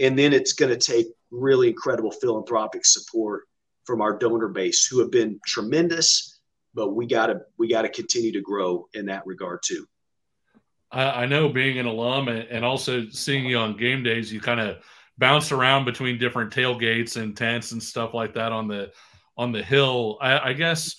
And 0.00 0.18
then 0.18 0.32
it's 0.32 0.54
going 0.54 0.76
to 0.76 0.92
take 0.92 1.06
really 1.30 1.68
incredible 1.68 2.10
philanthropic 2.10 2.84
support 2.84 3.44
from 3.84 4.00
our 4.00 4.18
donor 4.18 4.48
base 4.48 4.86
who 4.86 4.98
have 4.98 5.12
been 5.12 5.38
tremendous, 5.46 6.33
but 6.74 6.94
we 6.94 7.06
got 7.06 7.26
to 7.26 7.40
we 7.58 7.68
got 7.68 7.82
to 7.82 7.88
continue 7.88 8.32
to 8.32 8.40
grow 8.40 8.88
in 8.94 9.06
that 9.06 9.26
regard 9.26 9.60
too. 9.64 9.86
I, 10.90 11.26
know 11.26 11.48
being 11.48 11.80
an 11.80 11.86
alum 11.86 12.28
and 12.28 12.64
also 12.64 13.08
seeing 13.08 13.46
you 13.46 13.58
on 13.58 13.76
game 13.76 14.04
days, 14.04 14.32
you 14.32 14.40
kind 14.40 14.60
of 14.60 14.76
bounce 15.18 15.50
around 15.50 15.84
between 15.84 16.18
different 16.18 16.52
tailgates 16.52 17.20
and 17.20 17.36
tents 17.36 17.72
and 17.72 17.82
stuff 17.82 18.14
like 18.14 18.32
that 18.34 18.52
on 18.52 18.68
the 18.68 18.92
on 19.36 19.50
the 19.50 19.62
hill. 19.62 20.18
I, 20.20 20.50
I 20.50 20.52
guess 20.52 20.94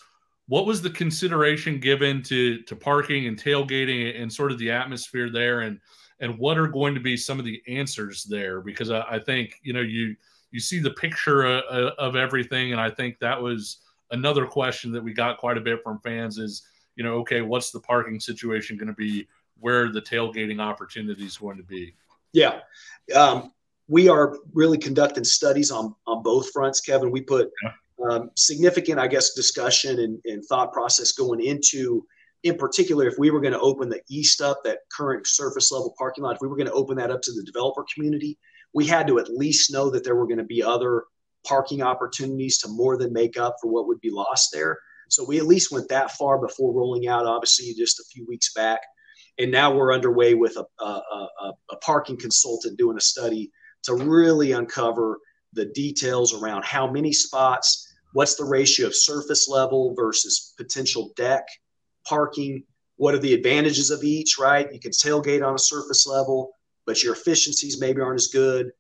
what 0.48 0.66
was 0.66 0.82
the 0.82 0.90
consideration 0.90 1.80
given 1.80 2.22
to 2.24 2.62
to 2.64 2.76
parking 2.76 3.28
and 3.28 3.42
tailgating 3.42 4.22
and 4.22 4.32
sort 4.32 4.52
of 4.52 4.60
the 4.60 4.72
atmosphere 4.72 5.30
there, 5.30 5.62
and 5.62 5.80
and 6.20 6.38
what 6.38 6.58
are 6.58 6.68
going 6.68 6.94
to 6.94 7.02
be 7.02 7.16
some 7.16 7.40
of 7.40 7.46
the 7.46 7.62
answers 7.68 8.24
there? 8.24 8.62
Because 8.62 8.92
I, 8.92 9.02
I 9.10 9.20
think 9.20 9.60
you 9.64 9.72
know 9.72 9.82
you 9.82 10.16
you 10.52 10.60
see 10.60 10.80
the 10.80 10.92
picture 10.92 11.44
of, 11.44 11.64
uh, 11.72 11.76
uh, 11.76 11.92
of 11.98 12.16
everything, 12.16 12.72
and 12.72 12.82
I 12.82 12.90
think 12.90 13.20
that 13.20 13.42
was 13.42 13.78
another 14.16 14.46
question 14.46 14.92
that 14.92 15.04
we 15.04 15.14
got 15.14 15.38
quite 15.38 15.58
a 15.58 15.62
bit 15.62 15.84
from 15.84 16.00
fans 16.00 16.38
is 16.38 16.68
you 16.96 17.04
know 17.04 17.16
okay 17.16 17.42
what's 17.42 17.72
the 17.72 17.80
parking 17.80 18.20
situation 18.20 18.78
going 18.78 18.88
to 18.88 18.94
be? 18.94 19.28
Where 19.60 19.92
the 19.92 20.02
tailgating 20.02 20.60
opportunity 20.60 21.26
is 21.26 21.38
going 21.38 21.58
to 21.58 21.64
be? 21.64 21.96
Yeah 22.34 22.60
um, 23.14 23.52
we 23.88 24.10
are 24.10 24.38
really 24.54 24.78
conducting 24.78 25.24
studies 25.24 25.72
on 25.72 25.94
on 26.08 26.24
both 26.24 26.52
fronts 26.52 26.82
kevin. 26.82 27.12
We 27.12 27.22
put 27.22 27.52
yeah. 27.64 27.72
um, 28.10 28.32
significant, 28.36 29.00
I 29.00 29.08
guess, 29.08 29.34
discussion 29.34 30.00
and, 30.00 30.20
and, 30.26 30.44
thought 30.46 30.74
process 30.74 31.12
going 31.12 31.44
into, 31.44 32.06
in 32.44 32.58
particular, 32.58 33.08
if 33.08 33.18
we 33.20 33.30
were 33.30 33.42
going 33.42 33.54
to 33.54 33.60
open 33.60 33.90
the 33.90 34.02
east 34.10 34.42
up, 34.42 34.64
that 34.64 34.80
current 34.92 35.28
surface 35.28 35.72
level 35.72 35.94
parking 35.98 36.24
lot, 36.24 36.36
if 36.36 36.42
we 36.42 36.48
were 36.48 36.58
going 36.58 36.68
to 36.68 36.74
open 36.74 36.98
that 36.98 37.12
up 37.12 37.22
to 37.24 37.32
the 37.34 37.44
developer 37.44 37.86
community, 37.94 38.38
we 38.74 38.86
had 38.86 39.08
to 39.08 39.20
at 39.20 39.30
least 39.30 39.72
know 39.72 39.90
that 39.90 40.04
there 40.04 40.16
were 40.16 40.28
going 40.28 40.38
to 40.38 40.44
be 40.44 40.64
other 40.64 41.04
parking 41.46 41.82
opportunities 41.82 42.58
to 42.60 42.68
more 42.68 42.98
than 42.98 43.14
make 43.14 43.38
up 43.38 43.56
for 43.62 43.72
what 43.72 43.88
would 43.88 44.02
be 44.02 44.12
lost 44.12 44.50
there. 44.52 44.78
So 45.10 45.24
we 45.24 45.38
at 45.38 45.46
least 45.46 45.72
went 45.72 45.88
that 45.90 46.12
far 46.12 46.40
before 46.40 46.74
rolling 46.74 47.08
out, 47.08 47.26
obviously, 47.26 47.74
just 47.74 48.00
a 48.00 48.06
few 48.12 48.26
weeks 48.26 48.54
back. 48.54 48.80
And 49.38 49.52
now 49.52 49.74
we're 49.74 49.94
underway 49.94 50.34
with 50.34 50.58
a, 50.58 50.84
a, 50.84 50.86
a, 50.86 51.54
a 51.72 51.78
parking 51.78 52.18
consultant 52.18 52.78
doing 52.78 52.98
a 52.98 53.02
study 53.02 53.52
to 53.84 53.94
really 53.94 54.54
uncover 54.54 55.20
the 55.54 55.66
details 55.66 56.34
around 56.34 56.66
how 56.66 56.90
many 56.90 57.14
spots, 57.14 57.94
what's 58.14 58.36
the 58.36 58.46
ratio 58.46 58.88
of 58.88 58.96
surface 58.96 59.48
level 59.48 59.94
versus 59.96 60.54
potential 60.58 61.12
deck 61.16 61.46
parking, 62.08 62.64
what 62.98 63.14
are 63.14 63.20
the 63.20 63.34
advantages 63.34 63.92
of 63.92 64.04
each, 64.04 64.38
right? 64.40 64.72
You 64.72 64.80
can 64.80 64.92
tailgate 64.92 65.46
on 65.46 65.56
a 65.56 65.60
surface 65.60 66.08
level, 66.08 66.52
but 66.86 67.04
your 67.04 67.14
efficiencies 67.14 67.80
maybe 67.80 68.02
aren't 68.02 68.20
as 68.20 68.28
good. 68.28 68.72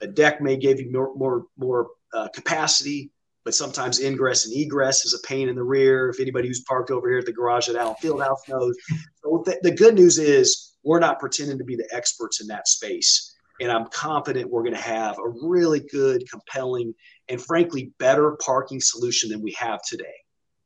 A 0.00 0.06
deck 0.06 0.40
may 0.40 0.56
give 0.56 0.80
you 0.80 0.92
more 0.92 1.14
more, 1.16 1.46
more 1.56 1.88
uh, 2.14 2.28
capacity, 2.34 3.10
but 3.44 3.54
sometimes 3.54 4.00
ingress 4.00 4.46
and 4.46 4.56
egress 4.56 5.04
is 5.04 5.14
a 5.14 5.26
pain 5.26 5.48
in 5.48 5.54
the 5.54 5.62
rear. 5.62 6.08
If 6.08 6.20
anybody 6.20 6.48
who's 6.48 6.62
parked 6.62 6.90
over 6.90 7.08
here 7.08 7.18
at 7.18 7.26
the 7.26 7.32
garage 7.32 7.68
at 7.68 7.76
Allen 7.76 7.96
Fieldhouse 8.02 8.48
knows. 8.48 8.76
So 9.22 9.42
th- 9.44 9.58
the 9.62 9.70
good 9.70 9.94
news 9.94 10.18
is 10.18 10.76
we're 10.82 11.00
not 11.00 11.20
pretending 11.20 11.58
to 11.58 11.64
be 11.64 11.76
the 11.76 11.88
experts 11.92 12.40
in 12.40 12.46
that 12.48 12.68
space. 12.68 13.34
And 13.60 13.70
I'm 13.70 13.86
confident 13.88 14.50
we're 14.50 14.62
going 14.62 14.74
to 14.74 14.80
have 14.80 15.16
a 15.18 15.46
really 15.46 15.80
good, 15.80 16.28
compelling, 16.28 16.92
and 17.28 17.40
frankly, 17.40 17.92
better 17.98 18.36
parking 18.44 18.80
solution 18.80 19.30
than 19.30 19.42
we 19.42 19.52
have 19.52 19.80
today. 19.82 20.14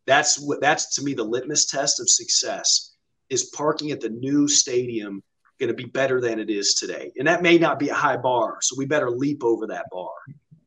That's 0.06 0.38
what 0.40 0.60
that's 0.62 0.94
to 0.96 1.02
me 1.02 1.12
the 1.12 1.24
litmus 1.24 1.66
test 1.66 2.00
of 2.00 2.08
success 2.08 2.94
is 3.28 3.50
parking 3.54 3.90
at 3.90 4.00
the 4.00 4.08
new 4.08 4.48
stadium 4.48 5.22
going 5.60 5.68
to 5.68 5.74
be 5.74 5.84
better 5.84 6.20
than 6.20 6.38
it 6.38 6.50
is 6.50 6.74
today. 6.74 7.12
And 7.18 7.26
that 7.26 7.42
may 7.42 7.58
not 7.58 7.78
be 7.78 7.88
a 7.88 7.94
high 7.94 8.16
bar, 8.16 8.58
so 8.62 8.76
we 8.78 8.86
better 8.86 9.10
leap 9.10 9.44
over 9.44 9.66
that 9.66 9.86
bar. 9.90 10.10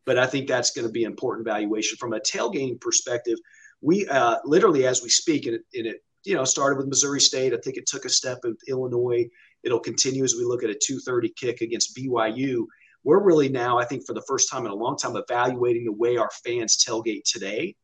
But 0.06 0.18
I 0.18 0.26
think 0.26 0.48
that's 0.48 0.72
going 0.72 0.88
to 0.88 0.92
be 0.92 1.04
an 1.04 1.12
important 1.12 1.46
valuation 1.46 1.98
from 1.98 2.14
a 2.14 2.20
tailgating 2.20 2.80
perspective. 2.80 3.38
We 3.82 4.08
uh, 4.08 4.38
literally, 4.46 4.86
as 4.86 5.02
we 5.04 5.10
speak, 5.10 5.46
and 5.46 5.56
it, 5.56 5.62
and 5.74 5.88
it 5.88 6.04
you 6.24 6.36
know 6.36 6.44
started 6.44 6.78
with 6.78 6.88
Missouri 6.88 7.22
State. 7.22 7.54
I 7.54 7.58
think 7.58 7.78
it 7.78 7.88
took 7.88 8.06
a 8.06 8.10
step 8.10 8.40
in 8.44 8.56
Illinois. 8.68 9.30
It'll 9.64 9.80
continue 9.80 10.24
as 10.24 10.36
we 10.36 10.44
look 10.44 10.64
at 10.64 10.70
a 10.70 10.74
2:30 10.74 11.36
kick 11.36 11.62
against 11.62 11.96
BYU. 11.96 12.66
We're 13.04 13.24
really 13.24 13.50
now, 13.50 13.80
I 13.80 13.86
think, 13.86 14.06
for 14.06 14.14
the 14.14 14.24
first 14.28 14.50
time 14.50 14.66
in 14.66 14.72
a 14.72 14.76
long 14.76 14.96
time, 14.96 15.16
evaluating 15.16 15.86
the 15.86 15.92
way 15.92 16.18
our 16.18 16.30
fans 16.44 16.84
tailgate 16.84 17.24
today, 17.24 17.76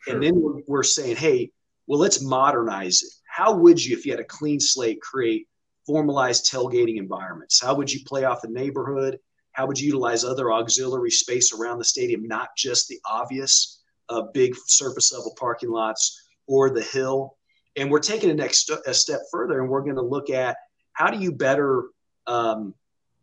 sure. 0.00 0.14
and 0.14 0.22
then 0.22 0.34
we're, 0.34 0.62
we're 0.66 0.82
saying, 0.82 1.16
hey, 1.16 1.50
well, 1.86 2.00
let's 2.00 2.22
modernize 2.22 3.02
it. 3.02 3.10
How 3.28 3.54
would 3.54 3.84
you, 3.84 3.96
if 3.96 4.04
you 4.04 4.12
had 4.12 4.20
a 4.20 4.24
clean 4.24 4.58
slate, 4.58 5.00
create 5.00 5.46
formalized 5.86 6.50
tailgating 6.50 6.96
environments? 6.98 7.60
How 7.60 7.74
would 7.74 7.92
you 7.92 8.00
play 8.04 8.24
off 8.24 8.42
the 8.42 8.48
neighborhood? 8.48 9.18
How 9.54 9.66
would 9.66 9.78
you 9.78 9.86
utilize 9.86 10.24
other 10.24 10.52
auxiliary 10.52 11.10
space 11.10 11.52
around 11.52 11.78
the 11.78 11.84
stadium, 11.84 12.26
not 12.26 12.50
just 12.56 12.88
the 12.88 13.00
obvious 13.04 13.82
uh, 14.08 14.22
big 14.32 14.54
surface 14.66 15.12
level 15.12 15.34
parking 15.38 15.70
lots 15.70 16.22
or 16.46 16.70
the 16.70 16.82
hill? 16.82 17.36
And 17.76 17.90
we're 17.90 18.00
taking 18.00 18.30
a 18.30 18.34
next 18.34 18.66
st- 18.66 18.86
a 18.86 18.94
step 18.94 19.20
further, 19.30 19.60
and 19.60 19.68
we're 19.68 19.82
going 19.82 19.96
to 19.96 20.02
look 20.02 20.30
at 20.30 20.56
how 20.92 21.10
do 21.10 21.18
you 21.18 21.32
better 21.32 21.84
um, 22.26 22.74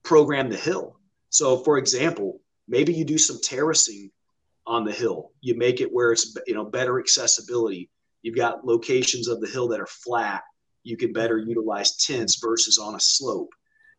program 0.04 0.50
the 0.50 0.58
hill. 0.58 0.98
So, 1.30 1.58
for 1.64 1.78
example, 1.78 2.42
maybe 2.68 2.94
you 2.94 3.06
do 3.06 3.18
some 3.18 3.40
terracing 3.42 4.12
on 4.68 4.84
the 4.84 4.92
hill. 4.92 5.32
You 5.40 5.56
make 5.56 5.80
it 5.80 5.92
where 5.92 6.12
it's 6.12 6.36
you 6.48 6.54
know 6.54 6.66
better 6.66 7.00
accessibility. 7.00 7.90
You've 8.24 8.36
got 8.36 8.66
locations 8.66 9.28
of 9.28 9.40
the 9.40 9.48
hill 9.48 9.70
that 9.70 9.80
are 9.80 9.88
flat 9.88 10.44
you 10.84 10.98
can 10.98 11.14
better 11.14 11.38
utilize 11.38 11.96
tents 11.98 12.40
versus 12.42 12.78
on 12.78 12.96
a 12.96 13.00
slope. 13.00 13.54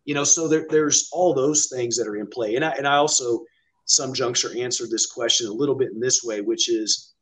You 0.04 0.14
know, 0.14 0.24
so 0.24 0.48
there, 0.48 0.66
there's 0.68 1.08
all 1.12 1.32
those 1.32 1.68
things 1.68 1.96
that 1.96 2.08
are 2.08 2.16
in 2.16 2.26
play. 2.26 2.56
And 2.56 2.64
I, 2.64 2.70
and 2.70 2.86
I 2.86 2.96
also, 2.96 3.44
some 3.84 4.12
juncture 4.12 4.50
answered 4.56 4.90
this 4.90 5.06
question 5.06 5.48
a 5.48 5.52
little 5.52 5.74
bit 5.74 5.92
in 5.92 6.00
this 6.00 6.24
way, 6.24 6.40
which 6.40 6.68
is 6.68 7.12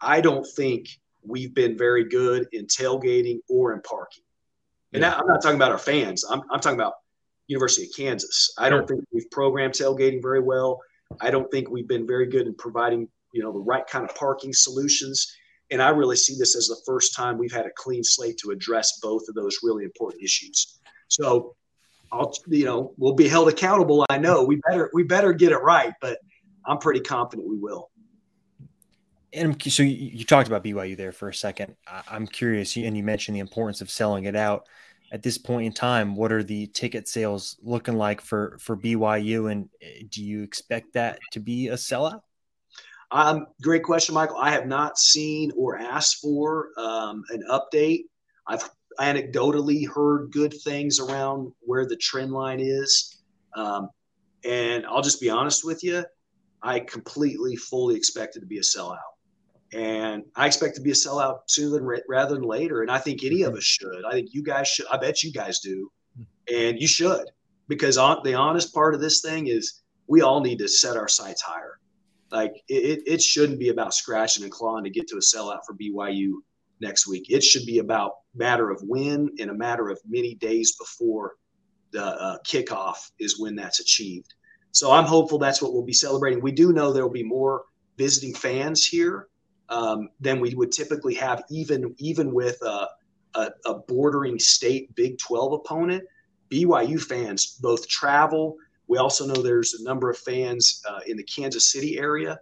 I 0.00 0.20
don't 0.20 0.46
think 0.46 0.88
we've 1.24 1.54
been 1.54 1.76
very 1.76 2.04
good 2.04 2.46
in 2.52 2.66
tailgating 2.66 3.40
or 3.48 3.72
in 3.72 3.80
parking. 3.82 4.22
And 4.92 5.02
yeah. 5.02 5.16
I'm 5.16 5.26
not 5.26 5.42
talking 5.42 5.56
about 5.56 5.72
our 5.72 5.78
fans. 5.78 6.24
I'm, 6.24 6.42
I'm 6.50 6.60
talking 6.60 6.78
about 6.78 6.94
University 7.48 7.86
of 7.86 7.96
Kansas. 7.96 8.54
I 8.58 8.68
don't 8.68 8.86
think 8.86 9.04
we've 9.12 9.30
programmed 9.30 9.74
tailgating 9.74 10.22
very 10.22 10.40
well. 10.40 10.80
I 11.20 11.30
don't 11.30 11.50
think 11.50 11.68
we've 11.68 11.88
been 11.88 12.06
very 12.06 12.26
good 12.26 12.46
in 12.46 12.54
providing, 12.54 13.08
you 13.32 13.42
know, 13.42 13.52
the 13.52 13.58
right 13.58 13.86
kind 13.86 14.08
of 14.08 14.14
parking 14.14 14.52
solutions. 14.52 15.34
And 15.70 15.82
I 15.82 15.88
really 15.90 16.16
see 16.16 16.36
this 16.38 16.56
as 16.56 16.68
the 16.68 16.80
first 16.86 17.14
time 17.14 17.36
we've 17.36 17.52
had 17.52 17.66
a 17.66 17.70
clean 17.76 18.04
slate 18.04 18.38
to 18.38 18.50
address 18.50 19.00
both 19.00 19.28
of 19.28 19.34
those 19.34 19.58
really 19.62 19.84
important 19.84 20.22
issues. 20.22 20.78
So 21.08 21.54
I'll, 22.12 22.32
you 22.46 22.64
know, 22.64 22.94
we'll 22.96 23.14
be 23.14 23.28
held 23.28 23.48
accountable. 23.48 24.04
I 24.10 24.18
know 24.18 24.44
we 24.44 24.60
better, 24.68 24.90
we 24.92 25.02
better 25.02 25.32
get 25.32 25.52
it 25.52 25.58
right, 25.58 25.92
but 26.00 26.18
I'm 26.64 26.78
pretty 26.78 27.00
confident 27.00 27.48
we 27.48 27.56
will. 27.56 27.90
And 29.32 29.60
so 29.62 29.82
you, 29.82 29.94
you 29.94 30.24
talked 30.24 30.48
about 30.48 30.64
BYU 30.64 30.96
there 30.96 31.12
for 31.12 31.28
a 31.28 31.34
second. 31.34 31.76
I'm 32.08 32.26
curious, 32.26 32.76
and 32.76 32.96
you 32.96 33.02
mentioned 33.02 33.36
the 33.36 33.40
importance 33.40 33.80
of 33.80 33.90
selling 33.90 34.24
it 34.24 34.36
out. 34.36 34.66
At 35.10 35.22
this 35.22 35.38
point 35.38 35.66
in 35.66 35.72
time, 35.72 36.14
what 36.16 36.32
are 36.32 36.42
the 36.42 36.66
ticket 36.68 37.08
sales 37.08 37.56
looking 37.62 37.96
like 37.96 38.20
for 38.20 38.58
for 38.60 38.76
BYU, 38.76 39.50
and 39.50 39.68
eh, 39.80 40.02
do 40.08 40.22
you 40.22 40.42
expect 40.42 40.92
that 40.94 41.18
to 41.32 41.40
be 41.40 41.68
a 41.68 41.74
sellout? 41.74 42.20
Um, 43.10 43.46
great 43.62 43.82
question, 43.82 44.14
Michael. 44.14 44.36
I 44.36 44.50
have 44.50 44.66
not 44.66 44.98
seen 44.98 45.50
or 45.56 45.78
asked 45.78 46.20
for 46.20 46.68
um, 46.76 47.24
an 47.30 47.42
update. 47.50 48.04
I've 48.46 48.68
anecdotally 49.00 49.88
heard 49.88 50.30
good 50.32 50.54
things 50.62 50.98
around 50.98 51.52
where 51.60 51.86
the 51.86 51.96
trend 51.96 52.32
line 52.32 52.60
is. 52.60 53.18
Um, 53.54 53.90
and 54.44 54.86
I'll 54.86 55.02
just 55.02 55.20
be 55.20 55.30
honest 55.30 55.64
with 55.64 55.82
you, 55.82 56.04
I 56.62 56.80
completely, 56.80 57.56
fully 57.56 57.96
expected 57.96 58.40
to 58.40 58.46
be 58.46 58.58
a 58.58 58.62
sellout. 58.62 58.98
And 59.72 60.24
I 60.34 60.46
expect 60.46 60.76
to 60.76 60.80
be 60.80 60.90
a 60.90 60.94
sellout 60.94 61.40
sooner 61.46 61.78
than 61.78 62.02
rather 62.08 62.34
than 62.34 62.44
later. 62.44 62.82
And 62.82 62.90
I 62.90 62.98
think 62.98 63.22
any 63.22 63.42
of 63.42 63.54
us 63.54 63.64
should. 63.64 64.04
I 64.06 64.12
think 64.12 64.30
you 64.32 64.42
guys 64.42 64.68
should. 64.68 64.86
I 64.90 64.96
bet 64.96 65.22
you 65.22 65.32
guys 65.32 65.60
do. 65.60 65.90
And 66.52 66.80
you 66.80 66.88
should, 66.88 67.26
because 67.68 67.98
on, 67.98 68.22
the 68.24 68.34
honest 68.34 68.72
part 68.72 68.94
of 68.94 69.00
this 69.00 69.20
thing 69.20 69.48
is 69.48 69.82
we 70.06 70.22
all 70.22 70.40
need 70.40 70.58
to 70.60 70.68
set 70.68 70.96
our 70.96 71.08
sights 71.08 71.42
higher. 71.42 71.78
Like 72.30 72.62
it, 72.68 73.02
it 73.06 73.22
shouldn't 73.22 73.58
be 73.58 73.68
about 73.68 73.94
scratching 73.94 74.42
and 74.42 74.52
clawing 74.52 74.84
to 74.84 74.90
get 74.90 75.06
to 75.08 75.16
a 75.16 75.20
sellout 75.20 75.60
for 75.66 75.74
BYU 75.74 76.36
next 76.80 77.06
week. 77.06 77.30
It 77.30 77.42
should 77.42 77.66
be 77.66 77.78
about 77.78 78.12
matter 78.38 78.70
of 78.70 78.80
when 78.82 79.28
and 79.38 79.50
a 79.50 79.54
matter 79.54 79.88
of 79.88 79.98
many 80.06 80.34
days 80.34 80.76
before 80.76 81.34
the 81.92 82.04
uh, 82.04 82.38
kickoff 82.46 83.10
is 83.18 83.38
when 83.38 83.56
that's 83.56 83.80
achieved. 83.80 84.34
So 84.72 84.92
I'm 84.92 85.04
hopeful 85.04 85.38
that's 85.38 85.62
what 85.62 85.72
we'll 85.72 85.84
be 85.84 85.92
celebrating. 85.92 86.40
We 86.40 86.52
do 86.52 86.72
know 86.72 86.92
there 86.92 87.04
will 87.04 87.12
be 87.12 87.22
more 87.22 87.64
visiting 87.96 88.34
fans 88.34 88.84
here 88.84 89.28
um, 89.70 90.10
than 90.20 90.40
we 90.40 90.54
would 90.54 90.72
typically 90.72 91.14
have, 91.14 91.42
even 91.50 91.94
even 91.98 92.32
with 92.32 92.60
a, 92.62 92.88
a, 93.34 93.50
a 93.66 93.74
bordering 93.74 94.38
state 94.38 94.94
Big 94.94 95.18
12 95.18 95.54
opponent. 95.54 96.04
BYU 96.50 97.00
fans 97.00 97.58
both 97.60 97.86
travel 97.88 98.56
we 98.88 98.96
also 98.96 99.26
know 99.26 99.40
there's 99.40 99.74
a 99.74 99.84
number 99.84 100.10
of 100.10 100.18
fans 100.18 100.82
uh, 100.88 101.00
in 101.06 101.16
the 101.16 101.22
Kansas 101.22 101.70
City 101.70 101.98
area, 101.98 102.40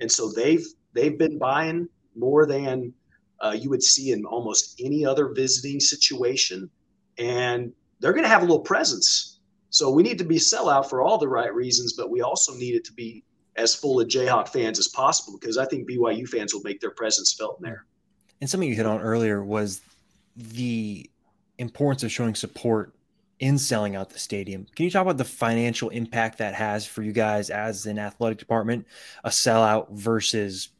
and 0.00 0.10
so 0.10 0.30
they've 0.32 0.64
they've 0.94 1.18
been 1.18 1.38
buying 1.38 1.88
more 2.16 2.46
than 2.46 2.94
uh, 3.40 3.56
you 3.58 3.70
would 3.70 3.82
see 3.82 4.12
in 4.12 4.24
almost 4.24 4.80
any 4.82 5.04
other 5.04 5.28
visiting 5.28 5.80
situation, 5.80 6.70
and 7.18 7.72
they're 8.00 8.12
going 8.12 8.24
to 8.24 8.28
have 8.28 8.42
a 8.42 8.44
little 8.44 8.60
presence. 8.60 9.38
So 9.70 9.90
we 9.90 10.02
need 10.02 10.18
to 10.18 10.24
be 10.24 10.36
sellout 10.36 10.88
for 10.88 11.02
all 11.02 11.18
the 11.18 11.28
right 11.28 11.54
reasons, 11.54 11.92
but 11.92 12.10
we 12.10 12.22
also 12.22 12.54
need 12.54 12.74
it 12.74 12.84
to 12.86 12.92
be 12.92 13.24
as 13.56 13.74
full 13.74 14.00
of 14.00 14.08
Jayhawk 14.08 14.48
fans 14.48 14.78
as 14.78 14.88
possible 14.88 15.38
because 15.38 15.58
I 15.58 15.66
think 15.66 15.88
BYU 15.88 16.26
fans 16.28 16.54
will 16.54 16.62
make 16.62 16.80
their 16.80 16.92
presence 16.92 17.34
felt 17.34 17.58
in 17.58 17.64
there. 17.64 17.84
And 18.40 18.48
something 18.48 18.68
you 18.68 18.76
hit 18.76 18.86
on 18.86 19.00
earlier 19.00 19.42
was 19.42 19.80
the 20.36 21.10
importance 21.58 22.04
of 22.04 22.12
showing 22.12 22.36
support 22.36 22.94
in 23.40 23.58
selling 23.58 23.96
out 23.96 24.10
the 24.10 24.18
stadium. 24.18 24.66
Can 24.74 24.84
you 24.84 24.90
talk 24.90 25.02
about 25.02 25.18
the 25.18 25.24
financial 25.24 25.90
impact 25.90 26.38
that 26.38 26.54
has 26.54 26.86
for 26.86 27.02
you 27.02 27.12
guys 27.12 27.50
as 27.50 27.86
an 27.86 27.98
athletic 27.98 28.38
department, 28.38 28.86
a 29.24 29.28
sellout 29.28 29.90
versus 29.90 30.70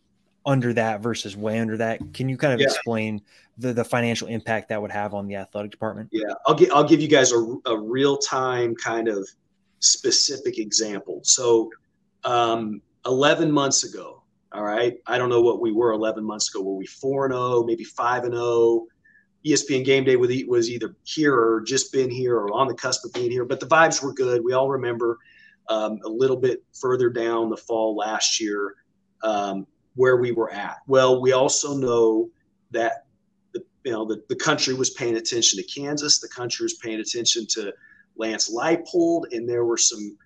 under 0.49 0.73
that 0.73 1.01
versus 1.03 1.37
way 1.37 1.61
under 1.61 1.77
that? 1.77 2.01
Can 2.15 2.29
you 2.29 2.37
kind 2.37 2.55
of 2.55 2.61
yeah. 2.61 2.67
explain 2.67 3.21
the, 3.59 3.75
the 3.75 3.85
financial 3.85 4.27
impact 4.29 4.71
that 4.71 4.81
would 4.81 4.91
have 4.91 5.13
on 5.13 5.29
the 5.29 5.37
athletic 5.37 5.71
department? 5.71 6.09
Yeah, 6.11 6.33
I'll 6.47 6.55
get 6.55 6.73
I'll 6.73 6.89
give 6.89 7.01
you 7.01 7.07
guys 7.07 7.33
a, 7.33 7.57
a 7.67 7.79
real 7.79 8.17
time 8.17 8.75
kind 8.75 9.09
of 9.09 9.29
specific 9.81 10.59
example. 10.59 11.21
So, 11.23 11.71
um, 12.25 12.81
11 13.07 13.53
months 13.53 13.85
ago, 13.85 14.23
all 14.53 14.65
right, 14.65 14.97
I 15.07 15.19
don't 15.19 15.29
know 15.29 15.43
what 15.43 15.61
we 15.61 15.71
were 15.71 15.93
11 15.93 16.25
months 16.25 16.53
ago. 16.53 16.63
Were 16.63 16.75
we 16.75 16.87
four 16.87 17.27
and 17.27 17.35
0, 17.35 17.65
maybe 17.65 17.85
five 17.85 18.25
and 18.25 18.35
0? 18.35 18.87
ESPN 19.47 19.85
Game 19.85 20.05
Day 20.05 20.17
was 20.17 20.69
either 20.69 20.97
here 21.05 21.35
or 21.35 21.61
just 21.61 21.93
been 21.93 22.11
here 22.11 22.37
or 22.37 22.53
on 22.53 22.67
the 22.67 22.75
cusp 22.75 23.05
of 23.05 23.13
being 23.13 23.31
here. 23.31 23.45
But 23.45 23.61
the 23.61 23.67
vibes 23.67 24.03
were 24.03 24.13
good. 24.13 24.43
We 24.45 24.53
all 24.53 24.69
remember 24.69 25.19
um, 25.69 26.01
a 26.05 26.09
little 26.09 26.37
bit 26.37 26.65
further 26.73 27.09
down 27.09 27.49
the 27.49 27.57
fall 27.57 27.95
last 27.95 28.41
year 28.41 28.75
um, 29.23 29.67
where 29.99 30.17
we 30.17 30.31
were 30.31 30.51
at. 30.53 30.77
Well, 30.87 31.21
we 31.21 31.33
also 31.33 31.77
know 31.77 32.31
that 32.71 33.07
the 33.53 33.65
you 33.85 33.91
know 33.91 34.05
the, 34.05 34.23
the 34.29 34.37
country 34.37 34.73
was 34.73 34.91
paying 34.91 35.17
attention 35.17 35.59
to 35.59 35.65
Kansas. 35.65 36.21
The 36.21 36.29
country 36.29 36.63
was 36.63 36.75
paying 36.75 37.01
attention 37.01 37.47
to 37.55 37.75
Lance 38.17 38.49
Leipold, 38.49 39.25
and 39.33 39.49
there 39.49 39.65
were 39.65 39.77
some 39.77 40.17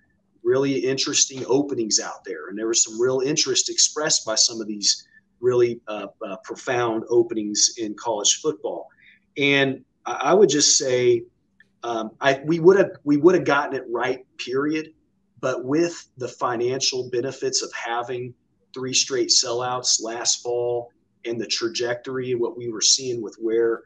really 0.43 0.73
interesting 0.73 1.43
openings 1.47 1.99
out 1.99 2.23
there, 2.23 2.49
and 2.49 2.57
there 2.57 2.67
was 2.67 2.83
some 2.83 3.01
real 3.01 3.21
interest 3.21 3.71
expressed 3.71 4.23
by 4.25 4.35
some 4.35 4.61
of 4.61 4.67
these 4.67 5.07
really 5.39 5.81
uh, 5.87 6.07
uh, 6.23 6.37
profound 6.43 7.03
openings 7.09 7.73
in 7.77 7.95
college 7.95 8.41
football. 8.41 8.87
And 9.37 9.83
I 10.05 10.35
would 10.35 10.49
just 10.49 10.77
say 10.77 11.23
um, 11.81 12.11
I, 12.21 12.41
we 12.45 12.59
would 12.59 12.77
have 12.77 12.91
we 13.03 13.17
would 13.17 13.33
have 13.33 13.45
gotten 13.45 13.75
it 13.75 13.85
right, 13.89 14.23
period. 14.37 14.93
But 15.39 15.65
with 15.65 16.09
the 16.17 16.27
financial 16.27 17.09
benefits 17.09 17.63
of 17.63 17.73
having 17.73 18.35
three 18.73 18.93
straight 18.93 19.29
sellouts 19.29 20.01
last 20.01 20.41
fall 20.41 20.91
and 21.25 21.39
the 21.39 21.47
trajectory 21.47 22.35
what 22.35 22.57
we 22.57 22.69
were 22.69 22.81
seeing 22.81 23.21
with 23.21 23.35
where 23.39 23.83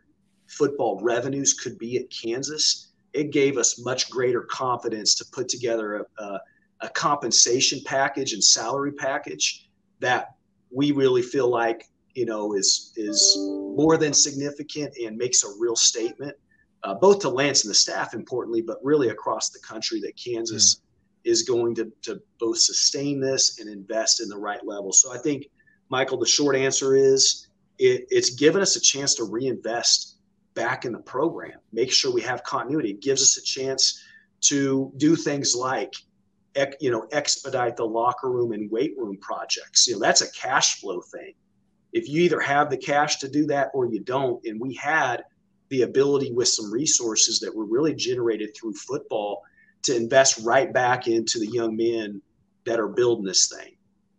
football 0.48 1.00
revenues 1.02 1.54
could 1.54 1.78
be 1.78 1.98
at 1.98 2.10
Kansas, 2.10 2.92
it 3.14 3.32
gave 3.32 3.58
us 3.58 3.84
much 3.84 4.10
greater 4.10 4.42
confidence 4.44 5.14
to 5.16 5.26
put 5.32 5.50
together 5.50 5.96
a, 5.96 6.24
a, 6.24 6.42
a 6.82 6.90
compensation 6.90 7.80
package 7.86 8.34
and 8.34 8.44
salary 8.44 8.92
package 8.92 9.70
that 10.00 10.36
we 10.72 10.92
really 10.92 11.22
feel 11.22 11.50
like 11.50 11.90
you 12.18 12.26
know, 12.26 12.56
is 12.56 12.94
is 12.98 13.38
more 13.38 13.96
than 13.96 14.12
significant 14.12 14.92
and 14.98 15.16
makes 15.16 15.44
a 15.44 15.50
real 15.60 15.76
statement, 15.76 16.36
uh, 16.84 16.96
both 16.96 17.20
to 17.20 17.30
Lance 17.30 17.64
and 17.64 17.70
the 17.70 17.76
staff, 17.76 18.16
importantly, 18.16 18.60
but 18.60 18.78
really 18.82 19.10
across 19.10 19.52
the 19.52 19.60
country 19.60 20.02
that 20.02 20.14
Kansas 20.18 20.76
mm. 20.76 20.82
Is 21.28 21.44
going 21.44 21.76
to 21.76 21.92
to 22.04 22.22
both 22.40 22.58
sustain 22.58 23.20
this 23.20 23.60
and 23.60 23.70
invest 23.70 24.22
in 24.22 24.30
the 24.30 24.38
right 24.38 24.66
level. 24.66 24.92
So 24.92 25.14
I 25.14 25.18
think, 25.18 25.48
Michael, 25.90 26.18
the 26.18 26.26
short 26.26 26.56
answer 26.56 26.96
is 26.96 27.48
it, 27.78 28.06
it's 28.10 28.32
given 28.32 28.62
us 28.62 28.76
a 28.76 28.82
chance 28.82 29.14
to 29.16 29.26
reinvest 29.26 30.16
back 30.54 30.86
in 30.86 30.94
the 30.94 31.00
program, 31.00 31.60
make 31.72 31.92
sure 31.92 32.12
we 32.12 32.22
have 32.22 32.44
continuity. 32.44 32.92
It 32.92 33.02
gives 33.02 33.22
us 33.22 33.38
a 33.38 33.44
chance 33.44 34.04
to 34.42 34.92
do 34.98 35.16
things 35.16 35.56
like 35.56 35.94
you 36.80 36.90
know 36.90 37.08
expedite 37.12 37.78
the 37.78 37.86
locker 37.86 38.32
room 38.32 38.52
and 38.52 38.72
weight 38.72 38.96
room 38.98 39.16
projects 39.22 39.88
you 39.88 39.94
know 39.94 40.00
that's 40.00 40.22
a 40.22 40.32
cash 40.32 40.80
flow 40.80 41.00
thing 41.02 41.34
if 41.94 42.10
you 42.10 42.24
either 42.24 42.40
have 42.40 42.72
the 42.72 42.78
cash 42.78 43.18
to 43.18 43.28
do 43.28 43.46
that 43.46 43.70
or 43.76 43.86
you 43.86 44.00
don't 44.00 44.44
and 44.46 44.60
we 44.60 44.74
had 44.74 45.24
the 45.70 45.84
ability 45.84 46.32
with 46.32 46.48
some 46.48 46.72
resources 46.72 47.40
that 47.40 47.56
were 47.56 47.66
really 47.66 47.94
generated 47.94 48.50
through 48.56 48.74
football 48.74 49.44
to 49.84 49.96
invest 49.96 50.42
right 50.44 50.74
back 50.74 51.08
into 51.08 51.40
the 51.40 51.48
young 51.48 51.76
men 51.76 52.22
that 52.66 52.80
are 52.80 52.88
building 52.88 53.26
this 53.26 53.48
thing. 53.48 53.76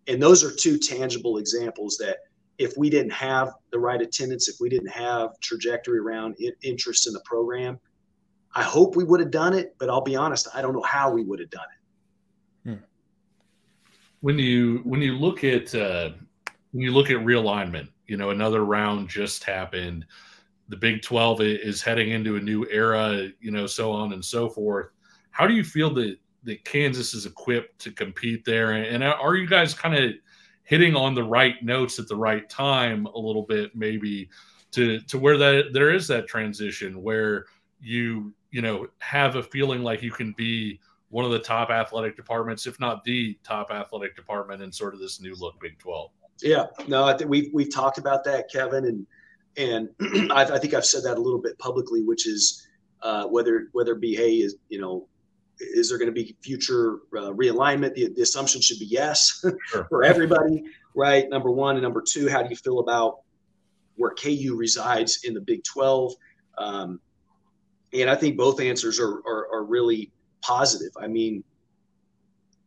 And 0.06 0.22
those 0.22 0.42
are 0.42 0.50
two 0.50 0.78
tangible 0.78 1.38
examples 1.38 1.98
that 1.98 2.18
if 2.58 2.76
we 2.76 2.90
didn't 2.90 3.12
have 3.12 3.52
the 3.70 3.78
right 3.78 4.02
attendance 4.02 4.48
if 4.48 4.56
we 4.60 4.68
didn't 4.68 4.90
have 4.90 5.38
trajectory 5.40 5.98
around 5.98 6.36
interest 6.62 7.06
in 7.06 7.12
the 7.12 7.20
program 7.24 7.78
i 8.56 8.62
hope 8.62 8.96
we 8.96 9.04
would 9.04 9.20
have 9.20 9.30
done 9.30 9.54
it 9.54 9.76
but 9.78 9.88
i'll 9.88 10.02
be 10.02 10.16
honest 10.16 10.48
i 10.54 10.60
don't 10.60 10.74
know 10.74 10.82
how 10.82 11.10
we 11.10 11.22
would 11.22 11.38
have 11.38 11.50
done 11.50 11.62
it. 11.62 12.70
Hmm. 12.70 12.84
when 14.20 14.38
you 14.40 14.80
when 14.84 15.00
you 15.00 15.16
look 15.16 15.44
at 15.44 15.72
uh, 15.74 16.10
when 16.72 16.82
you 16.82 16.92
look 16.92 17.10
at 17.10 17.18
realignment 17.18 17.88
you 18.08 18.16
know 18.16 18.30
another 18.30 18.64
round 18.64 19.08
just 19.08 19.44
happened. 19.44 20.04
The 20.70 20.76
big 20.76 21.00
12 21.00 21.40
is 21.40 21.80
heading 21.80 22.10
into 22.10 22.36
a 22.36 22.40
new 22.40 22.66
era 22.70 23.28
you 23.40 23.50
know 23.50 23.66
so 23.66 23.92
on 23.92 24.12
and 24.12 24.24
so 24.24 24.48
forth 24.48 24.88
how 25.38 25.46
do 25.46 25.54
you 25.54 25.62
feel 25.62 25.94
that 25.94 26.16
that 26.42 26.64
kansas 26.64 27.14
is 27.14 27.24
equipped 27.24 27.78
to 27.78 27.92
compete 27.92 28.44
there? 28.44 28.72
And 28.72 29.04
are 29.04 29.36
you 29.36 29.46
guys 29.46 29.72
kind 29.72 29.94
of 29.94 30.14
hitting 30.64 30.96
on 30.96 31.14
the 31.14 31.22
right 31.22 31.54
notes 31.62 32.00
at 32.00 32.08
the 32.08 32.16
right 32.16 32.50
time 32.50 33.06
a 33.06 33.18
little 33.18 33.44
bit 33.44 33.74
maybe 33.76 34.28
to 34.72 35.00
to 35.02 35.16
where 35.16 35.38
that 35.38 35.70
there 35.72 35.94
is 35.94 36.08
that 36.08 36.26
transition 36.26 37.00
where 37.00 37.44
you 37.80 38.34
you 38.50 38.60
know 38.60 38.88
have 38.98 39.36
a 39.36 39.42
feeling 39.42 39.82
like 39.82 40.02
you 40.02 40.10
can 40.10 40.34
be 40.36 40.80
one 41.08 41.24
of 41.24 41.30
the 41.30 41.38
top 41.38 41.70
athletic 41.70 42.16
departments 42.16 42.66
if 42.66 42.78
not 42.80 43.04
the 43.04 43.38
top 43.44 43.70
athletic 43.70 44.16
department 44.16 44.60
in 44.60 44.72
sort 44.72 44.92
of 44.92 45.00
this 45.00 45.20
new 45.20 45.34
look 45.36 45.58
big 45.60 45.78
12 45.78 46.10
yeah. 46.42 46.66
No 46.86 47.04
i 47.04 47.16
think 47.16 47.30
we've 47.30 47.50
we've 47.54 47.72
talked 47.72 47.96
about 47.96 48.24
that 48.24 48.50
kevin 48.52 48.84
and 48.84 49.06
and 49.56 50.30
I, 50.30 50.44
I, 50.44 50.58
think 50.58 50.74
i've 50.74 50.84
said 50.84 51.02
that 51.04 51.16
a 51.16 51.20
little 51.20 51.40
bit 51.40 51.58
publicly 51.58 52.02
which 52.02 52.26
is 52.26 52.66
uh, 53.00 53.24
whether 53.26 53.68
whether 53.72 53.98
hey 54.02 54.34
is 54.34 54.56
you 54.68 54.80
know 54.80 55.08
is 55.60 55.88
there 55.88 55.98
going 55.98 56.12
to 56.12 56.12
be 56.12 56.36
future 56.42 57.00
uh, 57.16 57.32
realignment? 57.32 57.94
The, 57.94 58.12
the, 58.14 58.22
assumption 58.22 58.60
should 58.60 58.78
be 58.78 58.86
yes 58.86 59.44
sure. 59.66 59.84
for 59.88 60.04
everybody, 60.04 60.64
right? 60.94 61.28
Number 61.28 61.50
one. 61.50 61.76
And 61.76 61.82
number 61.82 62.02
two, 62.06 62.28
how 62.28 62.42
do 62.42 62.48
you 62.48 62.56
feel 62.56 62.80
about 62.80 63.20
where 63.96 64.12
KU 64.12 64.54
resides 64.56 65.24
in 65.24 65.34
the 65.34 65.40
Big 65.40 65.64
12? 65.64 66.14
Um, 66.58 67.00
and 67.92 68.10
I 68.10 68.14
think 68.14 68.36
both 68.36 68.60
answers 68.60 69.00
are, 69.00 69.18
are, 69.26 69.48
are, 69.52 69.64
really 69.64 70.10
positive. 70.42 70.92
I 71.00 71.06
mean, 71.06 71.42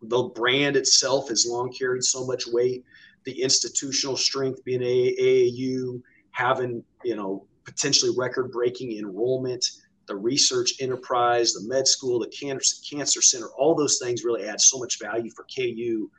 the 0.02 0.24
brand 0.24 0.76
itself 0.76 1.30
has 1.30 1.46
long 1.46 1.72
carried 1.72 2.04
so 2.04 2.26
much 2.26 2.48
weight. 2.48 2.84
The 3.26 3.42
institutional 3.42 4.18
strength 4.18 4.64
being 4.64 4.82
AAU, 4.82 6.02
having, 6.32 6.84
you 7.04 7.16
know, 7.16 7.46
potentially 7.66 8.12
record 8.18 8.52
breaking 8.52 8.98
enrollment 8.98 9.64
the 10.08 10.16
research 10.16 10.74
enterprise, 10.80 11.54
the 11.54 11.68
med 11.68 11.88
school, 11.88 12.20
the 12.20 12.28
cancer, 12.28 12.76
cancer 12.90 13.22
center, 13.22 13.48
all 13.58 13.76
those 13.76 14.00
things 14.00 14.24
really 14.24 14.46
add 14.46 14.60
so 14.60 14.78
much 14.78 15.00
value 15.00 15.32
for 15.32 15.46
KU 15.56 16.10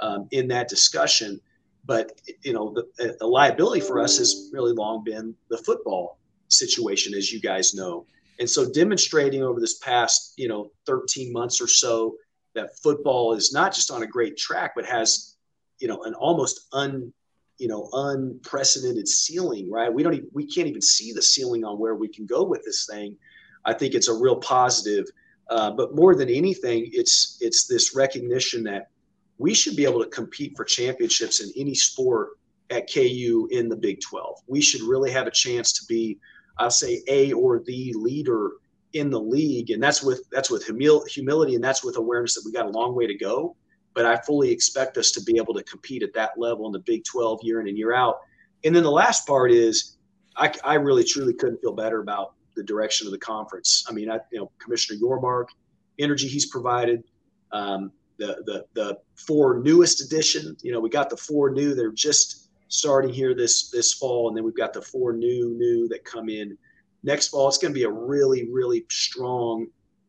um, 0.00 0.28
in 0.30 0.48
that 0.48 0.68
discussion. 0.68 1.40
But 1.84 2.20
you 2.42 2.52
know, 2.52 2.72
the, 2.72 3.16
the 3.18 3.26
liability 3.26 3.80
for 3.80 4.00
us 4.00 4.18
has 4.18 4.50
really 4.52 4.72
long 4.72 5.02
been 5.04 5.34
the 5.50 5.58
football 5.58 6.18
situation, 6.48 7.14
as 7.14 7.32
you 7.32 7.40
guys 7.40 7.74
know. 7.74 8.06
And 8.38 8.48
so, 8.48 8.70
demonstrating 8.70 9.42
over 9.42 9.60
this 9.60 9.78
past 9.78 10.34
you 10.36 10.48
know 10.48 10.70
13 10.86 11.32
months 11.32 11.60
or 11.60 11.68
so 11.68 12.16
that 12.54 12.76
football 12.78 13.34
is 13.34 13.52
not 13.52 13.74
just 13.74 13.90
on 13.90 14.02
a 14.02 14.06
great 14.06 14.36
track, 14.36 14.72
but 14.76 14.86
has 14.86 15.36
you 15.78 15.88
know 15.88 16.04
an 16.04 16.14
almost 16.14 16.68
un 16.72 17.12
you 17.62 17.68
know 17.68 17.88
unprecedented 17.92 19.06
ceiling 19.06 19.70
right 19.70 19.92
we 19.92 20.02
don't 20.02 20.14
even 20.14 20.28
we 20.32 20.44
can't 20.44 20.66
even 20.66 20.82
see 20.82 21.12
the 21.12 21.22
ceiling 21.22 21.64
on 21.64 21.78
where 21.78 21.94
we 21.94 22.08
can 22.08 22.26
go 22.26 22.42
with 22.42 22.62
this 22.64 22.86
thing 22.90 23.16
I 23.64 23.72
think 23.72 23.94
it's 23.94 24.08
a 24.08 24.14
real 24.14 24.36
positive. 24.36 25.06
Uh, 25.50 25.70
but 25.70 25.94
more 25.94 26.14
than 26.14 26.28
anything, 26.28 26.88
it's 26.92 27.38
it's 27.40 27.66
this 27.66 27.94
recognition 27.94 28.62
that 28.64 28.88
we 29.38 29.54
should 29.54 29.76
be 29.76 29.84
able 29.84 30.02
to 30.02 30.08
compete 30.10 30.56
for 30.56 30.64
championships 30.64 31.40
in 31.40 31.50
any 31.56 31.74
sport 31.74 32.30
at 32.70 32.90
KU 32.92 33.48
in 33.50 33.68
the 33.68 33.76
Big 33.76 34.00
12. 34.00 34.38
We 34.46 34.60
should 34.60 34.82
really 34.82 35.10
have 35.10 35.26
a 35.26 35.30
chance 35.30 35.72
to 35.72 35.86
be, 35.86 36.18
I'll 36.58 36.70
say, 36.70 37.02
a 37.08 37.32
or 37.32 37.60
the 37.66 37.92
leader 37.96 38.52
in 38.92 39.10
the 39.10 39.20
league, 39.20 39.70
and 39.70 39.82
that's 39.82 40.02
with 40.02 40.22
that's 40.30 40.50
with 40.50 40.66
humil- 40.66 41.06
humility 41.08 41.54
and 41.54 41.64
that's 41.64 41.84
with 41.84 41.96
awareness 41.96 42.34
that 42.34 42.42
we 42.44 42.52
got 42.52 42.66
a 42.66 42.70
long 42.70 42.94
way 42.94 43.06
to 43.06 43.14
go. 43.14 43.56
But 43.94 44.06
I 44.06 44.16
fully 44.22 44.50
expect 44.50 44.96
us 44.96 45.10
to 45.12 45.22
be 45.22 45.36
able 45.36 45.54
to 45.54 45.62
compete 45.64 46.02
at 46.02 46.12
that 46.14 46.32
level 46.38 46.66
in 46.66 46.72
the 46.72 46.78
Big 46.80 47.04
12 47.04 47.40
year 47.42 47.60
in 47.60 47.68
and 47.68 47.76
year 47.76 47.94
out. 47.94 48.20
And 48.64 48.74
then 48.74 48.82
the 48.82 48.90
last 48.90 49.26
part 49.26 49.52
is, 49.52 49.96
I, 50.36 50.52
I 50.64 50.74
really 50.74 51.04
truly 51.04 51.34
couldn't 51.34 51.60
feel 51.60 51.74
better 51.74 52.00
about 52.00 52.34
the 52.56 52.62
direction 52.62 53.06
of 53.06 53.12
the 53.12 53.18
conference. 53.18 53.84
I 53.88 53.92
mean, 53.92 54.10
I, 54.10 54.18
you 54.30 54.38
know, 54.38 54.50
Commissioner 54.58 54.98
Yormark, 55.00 55.46
energy 55.98 56.28
he's 56.28 56.46
provided, 56.46 57.02
um, 57.52 57.92
the 58.18 58.42
the 58.46 58.64
the 58.74 58.98
four 59.26 59.60
newest 59.60 60.02
edition. 60.02 60.56
You 60.62 60.72
know, 60.72 60.80
we 60.80 60.90
got 60.90 61.10
the 61.10 61.16
four 61.16 61.50
new. 61.50 61.74
They're 61.74 61.90
just 61.92 62.50
starting 62.68 63.12
here 63.12 63.34
this 63.34 63.70
this 63.70 63.94
fall, 63.94 64.28
and 64.28 64.36
then 64.36 64.44
we've 64.44 64.56
got 64.56 64.72
the 64.72 64.82
four 64.82 65.12
new 65.12 65.54
new 65.56 65.88
that 65.88 66.04
come 66.04 66.28
in 66.28 66.56
next 67.02 67.28
fall. 67.28 67.48
It's 67.48 67.58
going 67.58 67.72
to 67.72 67.78
be 67.78 67.84
a 67.84 67.90
really 67.90 68.48
really 68.50 68.84
strong, 68.90 69.66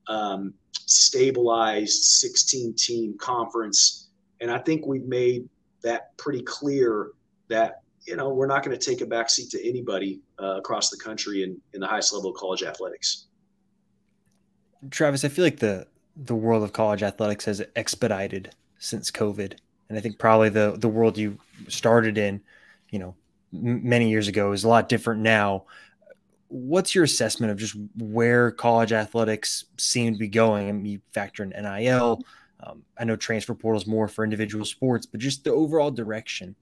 um, 0.08 0.54
stabilized 0.86 2.04
16 2.04 2.76
team 2.76 3.15
conference, 3.17 4.10
and 4.41 4.52
I 4.52 4.60
think 4.60 4.86
we've 4.86 5.06
made 5.06 5.48
that 5.84 6.15
pretty 6.17 6.41
clear 6.41 7.12
that 7.50 7.84
you 8.06 8.15
know, 8.15 8.30
we're 8.30 8.48
not 8.48 8.63
going 8.63 8.78
to 8.78 8.86
take 8.86 9.02
a 9.02 9.06
backseat 9.06 9.50
to 9.52 9.67
anybody 9.67 10.22
uh, 10.41 10.58
across 10.58 10.89
the 10.89 10.98
country 10.98 11.43
in, 11.43 11.60
in 11.74 11.80
the 11.80 11.88
highest 11.88 12.13
level 12.13 12.32
of 12.32 12.38
college 12.38 12.63
athletics. 12.63 13.26
Travis, 14.91 15.24
I 15.24 15.30
feel 15.30 15.46
like 15.46 15.60
the 15.60 15.88
the 16.15 16.36
world 16.36 16.62
of 16.63 16.74
college 16.74 17.02
athletics 17.02 17.46
has 17.46 17.63
expedited 17.76 18.54
since 18.78 19.10
COVID, 19.10 19.58
and 19.89 19.98
I 19.98 20.02
think 20.02 20.19
probably 20.19 20.50
the 20.50 20.76
the 20.78 20.89
world 20.89 21.17
you 21.17 21.38
started 21.69 22.17
in, 22.17 22.41
you 22.89 23.00
know, 23.00 23.15
many 23.52 24.10
years 24.10 24.28
ago 24.28 24.52
is 24.52 24.65
a 24.65 24.67
lot 24.67 24.89
different 24.89 25.22
now. 25.22 25.63
What's 26.54 26.94
your 26.94 27.04
assessment 27.04 27.52
of 27.52 27.58
just 27.58 27.76
where 27.98 28.52
college 28.52 28.94
athletics 28.94 29.66
seem 29.78 30.13
to 30.13 30.20
be 30.20 30.28
going? 30.28 30.70
I 30.70 30.72
mean, 30.72 30.86
you 30.86 31.02
factor 31.12 31.42
in 31.42 31.50
NIL. 31.50 32.22
Um, 32.60 32.84
I 32.96 33.06
know 33.06 33.16
transfer 33.16 33.56
portal 33.56 33.82
is 33.82 33.88
more 33.88 34.08
for 34.08 34.24
individual 34.24 34.63
sports, 34.63 35.08
but 35.08 35.20
just 35.20 35.44
the 35.44 35.52
overall 35.52 35.89
direction. 35.89 36.56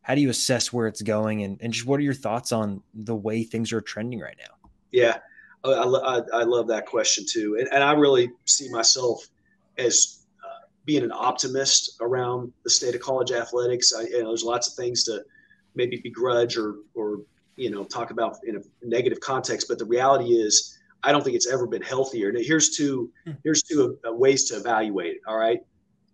How 0.00 0.14
do 0.14 0.22
you 0.22 0.30
assess 0.30 0.72
where 0.72 0.86
it's 0.86 1.02
going? 1.02 1.42
And, 1.42 1.58
and 1.60 1.70
just 1.70 1.86
what 1.86 2.00
are 2.00 2.02
your 2.02 2.14
thoughts 2.14 2.50
on 2.50 2.82
the 2.94 3.14
way 3.14 3.42
things 3.42 3.74
are 3.74 3.82
trending 3.82 4.20
right 4.20 4.36
now? 4.38 4.70
Yeah. 4.90 5.18
I, 5.64 5.68
I, 5.70 6.20
I 6.32 6.42
love 6.44 6.66
that 6.68 6.86
question 6.86 7.26
too. 7.28 7.56
And, 7.58 7.68
and, 7.72 7.84
i 7.84 7.92
really 7.92 8.30
see 8.46 8.70
myself 8.70 9.28
as 9.76 10.24
uh, 10.42 10.66
being 10.86 11.02
an 11.02 11.12
optimist 11.12 11.96
around 12.00 12.52
the 12.64 12.70
state 12.70 12.94
of 12.94 13.02
college 13.02 13.32
athletics. 13.32 13.92
I, 13.92 14.02
you 14.02 14.22
know, 14.22 14.28
there's 14.28 14.44
lots 14.44 14.68
of 14.68 14.74
things 14.74 15.04
to 15.04 15.22
maybe 15.74 16.00
begrudge 16.02 16.56
or 16.56 16.76
or 16.94 17.18
you 17.56 17.70
know 17.70 17.84
talk 17.84 18.10
about 18.10 18.36
in 18.44 18.56
a 18.56 18.60
negative 18.82 19.20
context 19.20 19.66
but 19.68 19.78
the 19.78 19.84
reality 19.84 20.34
is 20.34 20.78
i 21.02 21.10
don't 21.10 21.24
think 21.24 21.36
it's 21.36 21.50
ever 21.50 21.66
been 21.66 21.82
healthier 21.82 22.28
and 22.28 22.38
here's 22.38 22.76
two 22.76 23.10
hmm. 23.24 23.32
here's 23.42 23.62
two 23.62 23.98
uh, 24.06 24.12
ways 24.12 24.44
to 24.44 24.56
evaluate 24.56 25.14
it 25.14 25.20
all 25.26 25.38
right 25.38 25.60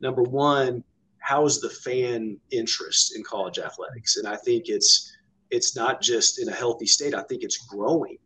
number 0.01 0.23
one 0.23 0.83
how's 1.23 1.61
the 1.61 1.71
fan 1.71 2.37
interest 2.51 3.17
in 3.17 3.23
college 3.23 3.59
athletics? 3.59 4.17
And 4.17 4.29
I 4.29 4.37
think 4.37 4.69
it's 4.69 5.17
it's 5.51 5.77
not 5.77 6.01
just 6.01 6.41
in 6.41 6.49
a 6.49 6.53
healthy 6.53 6.87
state. 6.87 7.15
I 7.15 7.23
think 7.23 7.43
it's 7.43 7.59
growing. 7.67 8.19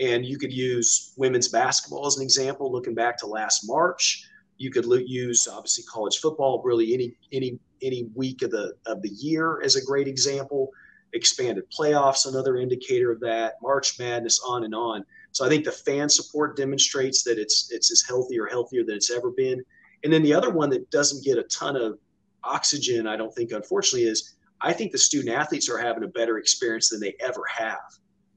And 0.00 0.24
you 0.24 0.38
could 0.38 0.52
use 0.52 1.12
women's 1.16 1.48
basketball 1.48 2.06
as 2.06 2.16
an 2.16 2.22
example, 2.22 2.70
looking 2.70 2.94
back 2.94 3.18
to 3.18 3.26
last 3.26 3.64
March. 3.66 4.24
You 4.56 4.70
could 4.70 4.86
use 5.06 5.48
obviously 5.48 5.84
college 5.84 6.18
football, 6.18 6.62
really 6.64 6.94
any 6.94 7.14
any 7.32 7.58
any 7.82 8.08
week 8.14 8.42
of 8.42 8.50
the 8.50 8.74
of 8.86 9.02
the 9.02 9.10
year 9.10 9.60
as 9.62 9.76
a 9.76 9.84
great 9.84 10.08
example. 10.08 10.70
Expanded 11.14 11.64
playoffs, 11.70 12.26
another 12.26 12.56
indicator 12.56 13.10
of 13.10 13.20
that. 13.20 13.54
March 13.62 13.98
Madness, 13.98 14.40
on 14.46 14.64
and 14.64 14.74
on. 14.74 15.04
So 15.32 15.44
I 15.44 15.48
think 15.48 15.64
the 15.64 15.72
fan 15.72 16.08
support 16.08 16.56
demonstrates 16.56 17.22
that 17.22 17.38
it's 17.38 17.70
it's 17.72 17.90
as 17.90 18.02
healthy 18.06 18.38
or 18.38 18.46
healthier 18.46 18.84
than 18.84 18.96
it's 18.96 19.10
ever 19.10 19.30
been. 19.30 19.62
And 20.04 20.12
then 20.12 20.22
the 20.22 20.34
other 20.34 20.50
one 20.50 20.70
that 20.70 20.90
doesn't 20.90 21.24
get 21.24 21.38
a 21.38 21.44
ton 21.44 21.76
of 21.76 21.98
oxygen, 22.44 23.06
I 23.06 23.16
don't 23.16 23.34
think, 23.34 23.52
unfortunately, 23.52 24.08
is 24.08 24.36
I 24.60 24.72
think 24.72 24.92
the 24.92 24.98
student 24.98 25.34
athletes 25.34 25.68
are 25.68 25.78
having 25.78 26.04
a 26.04 26.08
better 26.08 26.38
experience 26.38 26.88
than 26.88 27.00
they 27.00 27.14
ever 27.20 27.42
have. 27.56 27.78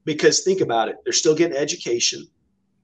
Because 0.06 0.42
think 0.42 0.62
about 0.62 0.90
it, 0.90 0.98
they're 1.04 1.14
still 1.14 1.36
getting 1.36 1.58
education, 1.58 2.26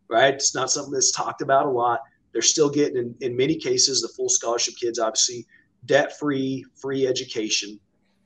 right? 0.09 0.33
It's 0.33 0.53
not 0.53 0.69
something 0.69 0.93
that's 0.93 1.11
talked 1.11 1.41
about 1.41 1.65
a 1.65 1.69
lot. 1.69 2.01
They're 2.33 2.41
still 2.41 2.69
getting, 2.69 2.97
in, 2.97 3.15
in 3.21 3.35
many 3.35 3.55
cases, 3.55 4.01
the 4.01 4.09
full 4.09 4.29
scholarship 4.29 4.75
kids, 4.79 4.99
obviously, 4.99 5.47
debt 5.85 6.17
free, 6.19 6.65
free 6.75 7.07
education 7.07 7.79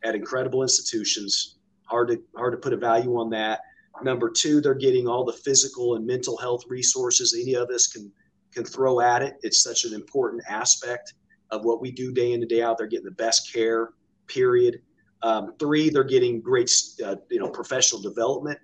at 0.03 0.15
incredible 0.15 0.63
institutions, 0.63 1.57
hard 1.85 2.09
to 2.09 2.21
hard 2.35 2.53
to 2.53 2.57
put 2.57 2.73
a 2.73 2.77
value 2.77 3.17
on 3.17 3.29
that. 3.31 3.61
Number 4.03 4.29
two, 4.29 4.61
they're 4.61 4.73
getting 4.73 5.07
all 5.07 5.23
the 5.23 5.33
physical 5.33 5.95
and 5.95 6.05
mental 6.05 6.37
health 6.37 6.63
resources 6.67 7.37
any 7.39 7.55
of 7.55 7.69
us 7.69 7.87
can 7.87 8.11
can 8.53 8.65
throw 8.65 8.99
at 8.99 9.21
it. 9.21 9.35
It's 9.43 9.61
such 9.61 9.85
an 9.85 9.93
important 9.93 10.43
aspect 10.49 11.13
of 11.51 11.65
what 11.65 11.81
we 11.81 11.91
do 11.91 12.11
day 12.11 12.33
in 12.33 12.41
and 12.41 12.49
day 12.49 12.61
out. 12.61 12.77
They're 12.77 12.87
getting 12.87 13.05
the 13.05 13.11
best 13.11 13.51
care. 13.51 13.91
Period. 14.27 14.81
Um, 15.23 15.53
three, 15.59 15.89
they're 15.89 16.03
getting 16.03 16.41
great, 16.41 16.73
uh, 17.05 17.17
you 17.29 17.39
know, 17.39 17.49
professional 17.49 18.01
development 18.01 18.57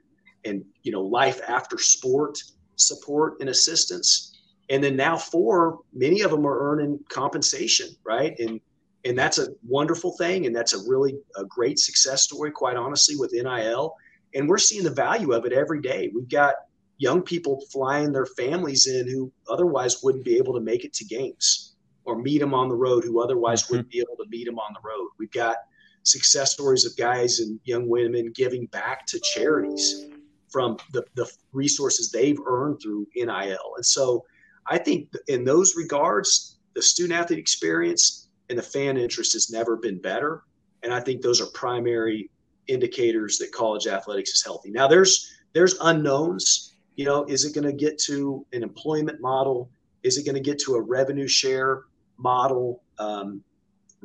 and 0.45 0.63
you 0.83 0.91
know 0.91 1.01
life 1.01 1.41
after 1.47 1.77
sport 1.77 2.39
support 2.77 3.37
and 3.39 3.49
assistance. 3.49 4.33
And 4.69 4.83
then 4.83 4.95
now 4.95 5.17
four, 5.17 5.79
many 5.93 6.21
of 6.21 6.31
them 6.31 6.45
are 6.45 6.71
earning 6.71 6.99
compensation, 7.09 7.89
right? 8.05 8.37
And 8.39 8.59
and 9.07 9.17
that's 9.17 9.37
a 9.37 9.47
wonderful 9.65 10.15
thing, 10.17 10.45
and 10.45 10.55
that's 10.55 10.73
a 10.73 10.89
really 10.89 11.15
a 11.35 11.45
great 11.45 11.79
success 11.79 12.23
story, 12.23 12.51
quite 12.51 12.77
honestly, 12.77 13.15
with 13.15 13.33
NIL. 13.33 13.95
And 14.35 14.47
we're 14.47 14.57
seeing 14.57 14.83
the 14.83 14.91
value 14.91 15.33
of 15.33 15.45
it 15.45 15.53
every 15.53 15.81
day. 15.81 16.11
We've 16.13 16.29
got 16.29 16.55
young 16.97 17.21
people 17.21 17.61
flying 17.71 18.11
their 18.11 18.25
families 18.25 18.87
in 18.87 19.07
who 19.07 19.31
otherwise 19.49 20.03
wouldn't 20.03 20.25
be 20.25 20.37
able 20.37 20.53
to 20.53 20.59
make 20.59 20.83
it 20.83 20.93
to 20.93 21.05
games 21.05 21.75
or 22.05 22.17
meet 22.21 22.39
them 22.39 22.53
on 22.53 22.69
the 22.69 22.75
road 22.75 23.03
who 23.03 23.21
otherwise 23.21 23.63
mm-hmm. 23.63 23.73
wouldn't 23.73 23.89
be 23.89 23.99
able 23.99 24.15
to 24.17 24.29
meet 24.29 24.45
them 24.45 24.59
on 24.59 24.73
the 24.73 24.87
road. 24.87 25.09
We've 25.19 25.31
got 25.31 25.57
success 26.03 26.53
stories 26.53 26.85
of 26.85 26.95
guys 26.97 27.39
and 27.39 27.59
young 27.65 27.87
women 27.87 28.31
giving 28.33 28.65
back 28.67 29.05
to 29.07 29.19
charities 29.19 30.05
from 30.49 30.77
the, 30.93 31.03
the 31.15 31.29
resources 31.51 32.09
they've 32.09 32.39
earned 32.45 32.81
through 32.81 33.05
NIL. 33.15 33.73
And 33.75 33.85
so 33.85 34.25
I 34.67 34.77
think 34.77 35.09
in 35.27 35.43
those 35.43 35.75
regards, 35.75 36.57
the 36.75 36.81
student 36.81 37.19
athlete 37.19 37.39
experience 37.39 38.26
and 38.49 38.57
the 38.57 38.63
fan 38.63 38.97
interest 38.97 39.33
has 39.33 39.49
never 39.49 39.75
been 39.75 39.99
better. 39.99 40.43
And 40.83 40.93
I 40.93 40.99
think 40.99 41.21
those 41.21 41.41
are 41.41 41.47
primary 41.47 42.29
indicators 42.67 43.37
that 43.37 43.51
college 43.51 43.87
athletics 43.87 44.31
is 44.31 44.43
healthy. 44.43 44.71
Now 44.71 44.87
there's 44.87 45.33
there's 45.53 45.75
unknowns. 45.81 46.75
You 46.95 47.05
know, 47.05 47.25
is 47.25 47.45
it 47.45 47.53
going 47.53 47.65
to 47.65 47.73
get 47.73 47.97
to 48.03 48.45
an 48.53 48.63
employment 48.63 49.21
model? 49.21 49.69
Is 50.03 50.17
it 50.17 50.25
going 50.25 50.35
to 50.35 50.41
get 50.41 50.59
to 50.59 50.75
a 50.75 50.81
revenue 50.81 51.27
share 51.27 51.83
model? 52.17 52.83
Um, 52.99 53.43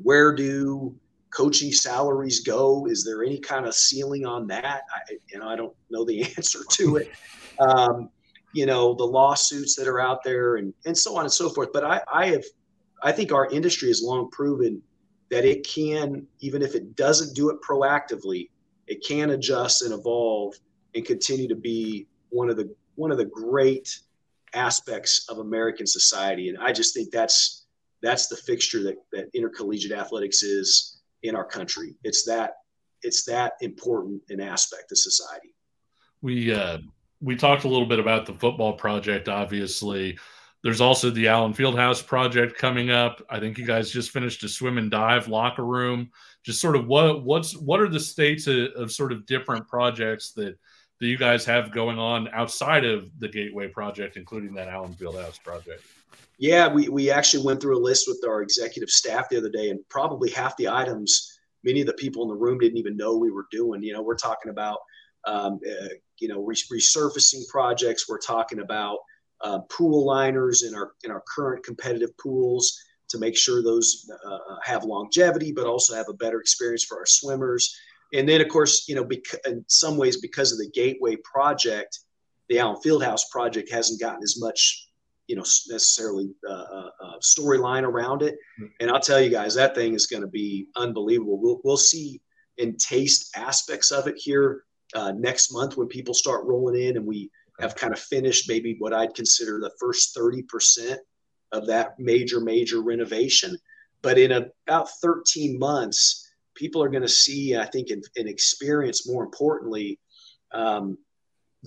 where 0.02 0.34
do 0.34 0.94
coaching 1.30 1.72
salaries 1.72 2.40
go? 2.40 2.86
Is 2.86 3.04
there 3.04 3.24
any 3.24 3.38
kind 3.38 3.66
of 3.66 3.74
ceiling 3.74 4.26
on 4.26 4.46
that? 4.48 4.82
I, 4.94 5.16
you 5.32 5.38
know, 5.38 5.48
I 5.48 5.56
don't 5.56 5.74
know 5.90 6.04
the 6.04 6.22
answer 6.36 6.60
to 6.70 6.96
it. 6.96 7.12
Um, 7.58 8.10
you 8.52 8.66
know, 8.66 8.94
the 8.94 9.04
lawsuits 9.04 9.74
that 9.76 9.88
are 9.88 10.00
out 10.00 10.22
there 10.22 10.56
and, 10.56 10.74
and 10.84 10.96
so 10.96 11.16
on 11.16 11.24
and 11.24 11.32
so 11.32 11.48
forth. 11.48 11.70
But 11.72 11.84
I, 11.84 12.00
I 12.12 12.26
have, 12.26 12.44
I 13.02 13.12
think 13.12 13.32
our 13.32 13.46
industry 13.50 13.88
has 13.88 14.02
long 14.02 14.30
proven 14.30 14.82
that 15.30 15.44
it 15.44 15.66
can, 15.66 16.26
even 16.40 16.62
if 16.62 16.74
it 16.74 16.94
doesn't 16.94 17.34
do 17.34 17.50
it 17.50 17.56
proactively, 17.62 18.50
it 18.86 19.04
can 19.06 19.30
adjust 19.30 19.82
and 19.82 19.92
evolve 19.92 20.54
and 20.94 21.04
continue 21.04 21.48
to 21.48 21.56
be 21.56 22.06
one 22.30 22.50
of 22.50 22.56
the 22.56 22.74
one 22.94 23.10
of 23.10 23.18
the 23.18 23.24
great 23.24 23.98
aspects 24.54 25.26
of 25.28 25.38
American 25.38 25.86
society. 25.86 26.50
And 26.50 26.58
I 26.58 26.72
just 26.72 26.94
think 26.94 27.10
that's 27.10 27.64
that's 28.02 28.26
the 28.26 28.36
fixture 28.36 28.82
that, 28.82 28.96
that 29.12 29.28
intercollegiate 29.32 29.92
athletics 29.92 30.42
is 30.42 31.00
in 31.22 31.34
our 31.34 31.44
country. 31.44 31.94
It's 32.04 32.24
that 32.24 32.56
it's 33.02 33.24
that 33.24 33.54
important 33.60 34.22
an 34.28 34.40
aspect 34.40 34.92
of 34.92 34.98
society. 34.98 35.54
We 36.20 36.52
uh, 36.52 36.78
we 37.20 37.36
talked 37.36 37.64
a 37.64 37.68
little 37.68 37.86
bit 37.86 37.98
about 37.98 38.26
the 38.26 38.34
football 38.34 38.74
project. 38.74 39.28
Obviously, 39.28 40.18
there's 40.62 40.80
also 40.80 41.10
the 41.10 41.28
Allen 41.28 41.54
Fieldhouse 41.54 42.06
project 42.06 42.56
coming 42.56 42.90
up. 42.90 43.20
I 43.28 43.40
think 43.40 43.58
you 43.58 43.66
guys 43.66 43.90
just 43.90 44.10
finished 44.10 44.44
a 44.44 44.48
swim 44.48 44.78
and 44.78 44.90
dive 44.90 45.28
locker 45.28 45.64
room. 45.64 46.10
Just 46.44 46.60
sort 46.60 46.76
of 46.76 46.86
what 46.86 47.24
what's 47.24 47.56
what 47.56 47.80
are 47.80 47.88
the 47.88 48.00
states 48.00 48.46
of, 48.46 48.68
of 48.76 48.92
sort 48.92 49.12
of 49.12 49.26
different 49.26 49.66
projects 49.66 50.32
that 50.32 50.56
that 51.00 51.06
you 51.08 51.18
guys 51.18 51.44
have 51.44 51.72
going 51.72 51.98
on 51.98 52.28
outside 52.32 52.84
of 52.84 53.10
the 53.18 53.28
Gateway 53.28 53.66
project, 53.66 54.16
including 54.16 54.54
that 54.54 54.68
Allen 54.68 54.94
Fieldhouse 54.94 55.42
project? 55.42 55.82
Yeah, 56.38 56.68
we, 56.68 56.88
we 56.88 57.10
actually 57.10 57.44
went 57.44 57.60
through 57.60 57.76
a 57.76 57.82
list 57.82 58.06
with 58.06 58.24
our 58.26 58.40
executive 58.40 58.88
staff 58.88 59.28
the 59.28 59.36
other 59.36 59.50
day, 59.50 59.70
and 59.70 59.80
probably 59.88 60.30
half 60.30 60.56
the 60.56 60.68
items, 60.68 61.38
many 61.64 61.80
of 61.80 61.86
the 61.86 61.92
people 61.94 62.22
in 62.22 62.28
the 62.28 62.34
room 62.34 62.58
didn't 62.58 62.78
even 62.78 62.96
know 62.96 63.16
we 63.16 63.30
were 63.30 63.46
doing. 63.50 63.82
You 63.82 63.92
know, 63.92 64.02
we're 64.02 64.16
talking 64.16 64.50
about, 64.50 64.78
um, 65.26 65.58
uh, 65.68 65.88
you 66.18 66.28
know, 66.28 66.44
resurfacing 66.44 67.48
projects. 67.48 68.08
We're 68.08 68.18
talking 68.18 68.60
about 68.60 68.98
uh, 69.42 69.60
pool 69.70 70.06
liners 70.06 70.62
in 70.62 70.74
our 70.74 70.92
in 71.04 71.10
our 71.10 71.22
current 71.34 71.64
competitive 71.64 72.16
pools 72.18 72.78
to 73.08 73.18
make 73.18 73.36
sure 73.36 73.62
those 73.62 74.10
uh, 74.26 74.38
have 74.62 74.84
longevity, 74.84 75.52
but 75.52 75.66
also 75.66 75.94
have 75.94 76.08
a 76.08 76.14
better 76.14 76.40
experience 76.40 76.84
for 76.84 76.98
our 76.98 77.06
swimmers. 77.06 77.76
And 78.14 78.28
then, 78.28 78.40
of 78.40 78.48
course, 78.48 78.88
you 78.88 78.94
know, 78.94 79.04
bec- 79.04 79.40
in 79.46 79.64
some 79.68 79.96
ways, 79.96 80.18
because 80.18 80.52
of 80.52 80.58
the 80.58 80.70
Gateway 80.74 81.16
project, 81.16 81.98
the 82.48 82.58
Allen 82.58 82.80
Fieldhouse 82.84 83.22
project 83.30 83.70
hasn't 83.70 84.00
gotten 84.00 84.22
as 84.22 84.38
much 84.38 84.88
you 85.28 85.36
know 85.36 85.42
necessarily 85.42 86.30
uh, 86.48 86.52
uh, 86.52 86.90
uh, 87.02 87.18
storyline 87.20 87.84
around 87.84 88.22
it. 88.22 88.36
Hmm. 88.58 88.66
And 88.80 88.90
I'll 88.90 89.00
tell 89.00 89.20
you 89.20 89.30
guys, 89.30 89.54
that 89.54 89.74
thing 89.74 89.94
is 89.94 90.06
going 90.06 90.22
to 90.22 90.28
be 90.28 90.66
unbelievable. 90.76 91.40
We'll 91.40 91.60
we'll 91.64 91.76
see 91.76 92.20
and 92.58 92.78
taste 92.78 93.34
aspects 93.34 93.90
of 93.90 94.06
it 94.08 94.16
here 94.18 94.64
uh, 94.94 95.12
next 95.12 95.52
month 95.52 95.76
when 95.76 95.88
people 95.88 96.14
start 96.14 96.44
rolling 96.44 96.80
in, 96.80 96.96
and 96.96 97.06
we 97.06 97.30
have 97.60 97.76
kind 97.76 97.92
of 97.92 97.98
finished 97.98 98.48
maybe 98.48 98.76
what 98.78 98.94
I'd 98.94 99.14
consider 99.14 99.58
the 99.58 99.72
first 99.78 100.14
thirty 100.14 100.42
percent 100.42 101.00
of 101.52 101.66
that 101.66 101.98
major 101.98 102.40
major 102.40 102.82
renovation. 102.82 103.56
But 104.00 104.18
in 104.18 104.32
about 104.32 104.90
thirteen 105.00 105.58
months, 105.58 106.30
people 106.54 106.82
are 106.82 106.88
going 106.88 107.02
to 107.02 107.08
see, 107.08 107.56
I 107.56 107.66
think, 107.66 107.90
and, 107.90 108.04
experience 108.16 109.08
more 109.08 109.24
importantly. 109.24 109.98
Um, 110.52 110.98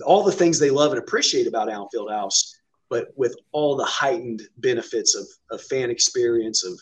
all 0.04 0.22
the 0.22 0.32
things 0.32 0.58
they 0.58 0.70
love 0.70 0.92
and 0.92 0.98
appreciate 0.98 1.46
about 1.46 1.70
Allen 1.70 1.88
Fieldhouse 1.94 2.56
but 2.88 3.08
with 3.16 3.36
all 3.52 3.76
the 3.76 3.84
heightened 3.84 4.42
benefits 4.58 5.14
of, 5.14 5.26
of 5.50 5.62
fan 5.62 5.90
experience, 5.90 6.64
of 6.64 6.80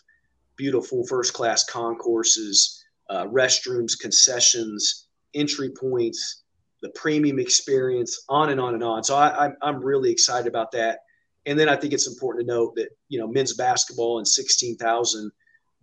beautiful 0.57 1.07
first 1.07 1.33
class 1.33 1.65
concourses, 1.65 2.85
uh, 3.11 3.27
restrooms, 3.27 3.99
concessions, 3.99 5.09
entry 5.35 5.71
points, 5.71 6.44
the 6.85 6.91
premium 6.91 7.39
experience, 7.39 8.27
on 8.29 8.51
and 8.51 8.61
on 8.61 8.75
and 8.75 8.85
on. 8.85 9.03
So 9.03 9.17
I, 9.17 9.47
I'm, 9.47 9.57
I'm 9.63 9.83
really 9.83 10.13
excited 10.13 10.47
about 10.47 10.71
that. 10.73 10.99
And 11.47 11.59
then 11.59 11.67
I 11.67 11.77
think 11.77 11.95
it's 11.95 12.07
important 12.07 12.47
to 12.47 12.55
note 12.55 12.75
that, 12.77 12.91
you 13.09 13.19
know, 13.19 13.27
men's 13.27 13.55
basketball 13.55 14.19
and 14.19 14.29
16,000 14.29 15.33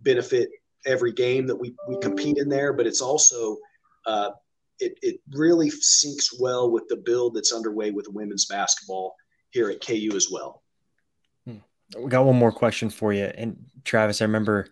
benefit 0.02 0.48
every 0.86 1.12
game 1.12 1.48
that 1.48 1.56
we, 1.56 1.74
we 1.88 1.98
compete 1.98 2.38
in 2.38 2.48
there, 2.48 2.72
but 2.72 2.86
it's 2.86 3.00
also, 3.00 3.56
uh, 4.06 4.30
it, 4.78 4.96
it 5.02 5.20
really 5.32 5.70
syncs 5.70 6.26
well 6.38 6.70
with 6.70 6.84
the 6.88 6.96
build 6.96 7.34
that's 7.34 7.52
underway 7.52 7.90
with 7.90 8.06
women's 8.08 8.46
basketball 8.46 9.16
here 9.50 9.70
at 9.70 9.84
KU 9.84 10.12
as 10.14 10.28
well. 10.30 10.62
Hmm. 11.48 11.58
We 11.98 12.10
got 12.10 12.24
one 12.24 12.36
more 12.36 12.52
question 12.52 12.90
for 12.90 13.12
you. 13.12 13.24
And 13.24 13.56
Travis, 13.84 14.20
I 14.20 14.24
remember 14.24 14.68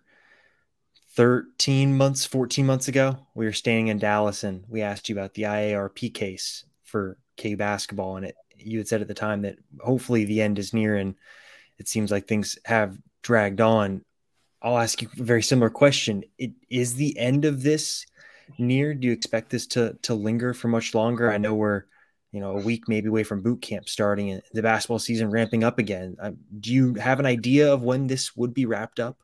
13 1.16 1.96
months, 1.96 2.24
14 2.24 2.64
months 2.64 2.88
ago, 2.88 3.18
we 3.34 3.44
were 3.44 3.52
standing 3.52 3.88
in 3.88 3.98
Dallas 3.98 4.44
and 4.44 4.64
we 4.68 4.82
asked 4.82 5.08
you 5.08 5.14
about 5.14 5.34
the 5.34 5.42
IARP 5.42 6.14
case 6.14 6.64
for 6.84 7.18
KU 7.36 7.56
basketball. 7.56 8.16
And 8.16 8.26
it, 8.26 8.36
you 8.56 8.78
had 8.78 8.88
said 8.88 9.00
at 9.00 9.08
the 9.08 9.14
time 9.14 9.42
that 9.42 9.56
hopefully 9.80 10.24
the 10.24 10.40
end 10.40 10.58
is 10.58 10.72
near 10.72 10.96
and 10.96 11.14
it 11.78 11.88
seems 11.88 12.10
like 12.10 12.26
things 12.26 12.58
have 12.64 12.96
dragged 13.22 13.60
on. 13.60 14.04
I'll 14.62 14.78
ask 14.78 15.00
you 15.02 15.08
a 15.18 15.22
very 15.22 15.42
similar 15.42 15.70
question. 15.70 16.22
It, 16.38 16.52
is 16.68 16.94
the 16.94 17.18
end 17.18 17.44
of 17.44 17.62
this 17.62 18.06
near? 18.58 18.94
Do 18.94 19.06
you 19.06 19.12
expect 19.12 19.50
this 19.50 19.66
to 19.68 19.96
to 20.02 20.14
linger 20.14 20.52
for 20.52 20.68
much 20.68 20.94
longer? 20.94 21.32
I 21.32 21.38
know 21.38 21.54
we're 21.54 21.84
you 22.32 22.40
know, 22.40 22.56
a 22.56 22.60
week 22.60 22.88
maybe 22.88 23.08
away 23.08 23.24
from 23.24 23.42
boot 23.42 23.60
camp 23.60 23.88
starting 23.88 24.30
and 24.30 24.42
the 24.52 24.62
basketball 24.62 24.98
season 24.98 25.30
ramping 25.30 25.64
up 25.64 25.78
again. 25.78 26.16
Um, 26.20 26.38
do 26.60 26.72
you 26.72 26.94
have 26.94 27.18
an 27.18 27.26
idea 27.26 27.72
of 27.72 27.82
when 27.82 28.06
this 28.06 28.36
would 28.36 28.54
be 28.54 28.66
wrapped 28.66 29.00
up? 29.00 29.18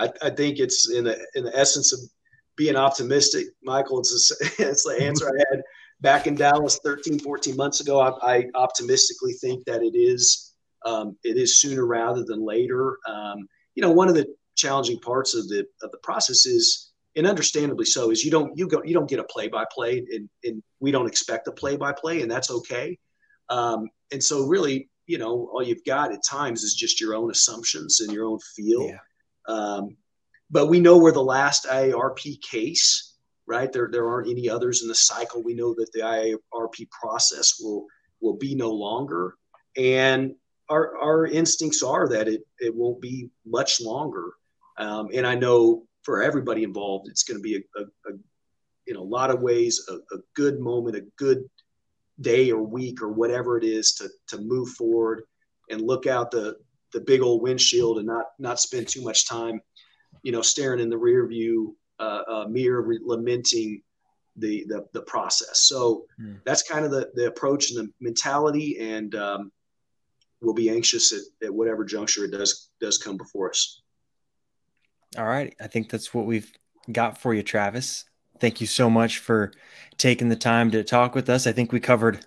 I, 0.00 0.10
I 0.22 0.30
think 0.30 0.58
it's 0.58 0.90
in 0.90 1.04
the 1.04 1.26
in 1.34 1.44
the 1.44 1.56
essence 1.56 1.92
of 1.92 2.00
being 2.56 2.76
optimistic, 2.76 3.46
Michael. 3.62 4.00
It's 4.00 4.30
a, 4.30 4.44
it's 4.68 4.84
the 4.84 4.98
answer 5.00 5.28
I 5.28 5.38
had 5.50 5.62
back 6.00 6.26
in 6.26 6.34
Dallas 6.34 6.80
13, 6.84 7.18
14 7.18 7.56
months 7.56 7.80
ago. 7.80 8.00
I, 8.00 8.36
I 8.36 8.44
optimistically 8.54 9.34
think 9.34 9.64
that 9.66 9.82
it 9.82 9.96
is 9.96 10.54
um, 10.86 11.16
it 11.24 11.36
is 11.36 11.60
sooner 11.60 11.86
rather 11.86 12.24
than 12.24 12.44
later. 12.44 12.98
Um, 13.06 13.46
you 13.74 13.82
know, 13.82 13.92
one 13.92 14.08
of 14.08 14.14
the 14.14 14.26
challenging 14.56 14.98
parts 15.00 15.34
of 15.34 15.48
the 15.48 15.66
of 15.82 15.90
the 15.90 15.98
process 16.02 16.46
is 16.46 16.90
and 17.16 17.26
understandably 17.26 17.84
so, 17.84 18.10
is 18.10 18.24
you 18.24 18.30
don't 18.30 18.56
you 18.56 18.68
go 18.68 18.82
you 18.84 18.94
don't 18.94 19.08
get 19.08 19.18
a 19.18 19.24
play 19.24 19.48
by 19.48 19.64
play, 19.72 19.98
and 19.98 20.28
and 20.44 20.62
we 20.80 20.90
don't 20.90 21.06
expect 21.06 21.48
a 21.48 21.52
play 21.52 21.76
by 21.76 21.92
play, 21.92 22.22
and 22.22 22.30
that's 22.30 22.50
okay. 22.50 22.98
Um, 23.48 23.88
and 24.12 24.22
so, 24.22 24.46
really, 24.46 24.88
you 25.06 25.18
know, 25.18 25.50
all 25.52 25.62
you've 25.62 25.84
got 25.84 26.12
at 26.12 26.24
times 26.24 26.62
is 26.62 26.74
just 26.74 27.00
your 27.00 27.14
own 27.14 27.30
assumptions 27.30 28.00
and 28.00 28.12
your 28.12 28.26
own 28.26 28.38
feel. 28.56 28.86
Yeah. 28.86 28.98
Um, 29.48 29.96
but 30.50 30.66
we 30.66 30.80
know 30.80 30.98
we're 30.98 31.12
the 31.12 31.22
last 31.22 31.66
IARP 31.66 32.42
case, 32.42 33.14
right? 33.46 33.72
There 33.72 33.88
there 33.90 34.08
aren't 34.08 34.28
any 34.28 34.48
others 34.48 34.82
in 34.82 34.88
the 34.88 34.94
cycle. 34.94 35.42
We 35.42 35.54
know 35.54 35.74
that 35.74 35.92
the 35.92 36.00
IARP 36.00 36.90
process 36.90 37.60
will 37.60 37.86
will 38.20 38.36
be 38.36 38.54
no 38.54 38.70
longer, 38.70 39.36
and 39.76 40.34
our 40.68 40.96
our 40.98 41.26
instincts 41.26 41.82
are 41.82 42.08
that 42.08 42.28
it 42.28 42.42
it 42.58 42.74
won't 42.74 43.00
be 43.00 43.30
much 43.46 43.80
longer. 43.80 44.32
Um, 44.76 45.08
and 45.12 45.26
I 45.26 45.34
know 45.34 45.84
for 46.02 46.22
everybody 46.22 46.64
involved, 46.64 47.08
it's 47.08 47.22
going 47.22 47.38
to 47.38 47.42
be 47.42 47.56
a, 47.56 47.80
a, 47.80 47.82
a 47.82 48.18
in 48.86 48.96
a 48.96 49.02
lot 49.02 49.30
of 49.30 49.40
ways 49.40 49.86
a, 49.88 49.94
a 49.94 50.18
good 50.34 50.58
moment, 50.58 50.96
a 50.96 51.06
good 51.16 51.48
day 52.20 52.50
or 52.50 52.62
week 52.62 53.02
or 53.02 53.10
whatever 53.12 53.56
it 53.56 53.64
is 53.64 53.92
to 53.94 54.08
to 54.28 54.38
move 54.38 54.68
forward 54.70 55.22
and 55.70 55.80
look 55.80 56.06
out 56.06 56.30
the 56.30 56.56
the 56.92 57.00
big 57.00 57.22
old 57.22 57.42
windshield 57.42 57.98
and 57.98 58.06
not 58.06 58.26
not 58.38 58.60
spend 58.60 58.88
too 58.88 59.02
much 59.02 59.28
time, 59.28 59.60
you 60.22 60.32
know, 60.32 60.42
staring 60.42 60.80
in 60.80 60.90
the 60.90 60.98
rear 60.98 61.26
view 61.26 61.76
uh, 61.98 62.22
uh, 62.28 62.44
mirror, 62.48 62.82
re- 62.82 63.00
lamenting 63.02 63.82
the, 64.36 64.64
the 64.68 64.86
the 64.92 65.02
process. 65.02 65.60
So 65.68 66.06
mm. 66.20 66.40
that's 66.44 66.62
kind 66.62 66.84
of 66.84 66.90
the 66.90 67.10
the 67.14 67.26
approach 67.26 67.70
and 67.70 67.78
the 67.78 67.92
mentality, 68.00 68.78
and 68.80 69.14
um, 69.14 69.52
we'll 70.40 70.54
be 70.54 70.70
anxious 70.70 71.12
at, 71.12 71.46
at 71.46 71.54
whatever 71.54 71.84
juncture 71.84 72.24
it 72.24 72.32
does 72.32 72.70
does 72.80 72.98
come 72.98 73.16
before 73.16 73.50
us. 73.50 73.82
All 75.18 75.26
right, 75.26 75.54
I 75.60 75.66
think 75.66 75.90
that's 75.90 76.14
what 76.14 76.26
we've 76.26 76.50
got 76.90 77.18
for 77.18 77.34
you, 77.34 77.42
Travis. 77.42 78.04
Thank 78.38 78.60
you 78.60 78.66
so 78.66 78.88
much 78.88 79.18
for 79.18 79.52
taking 79.98 80.28
the 80.28 80.36
time 80.36 80.70
to 80.70 80.82
talk 80.82 81.14
with 81.14 81.28
us. 81.28 81.46
I 81.46 81.52
think 81.52 81.72
we 81.72 81.80
covered 81.80 82.24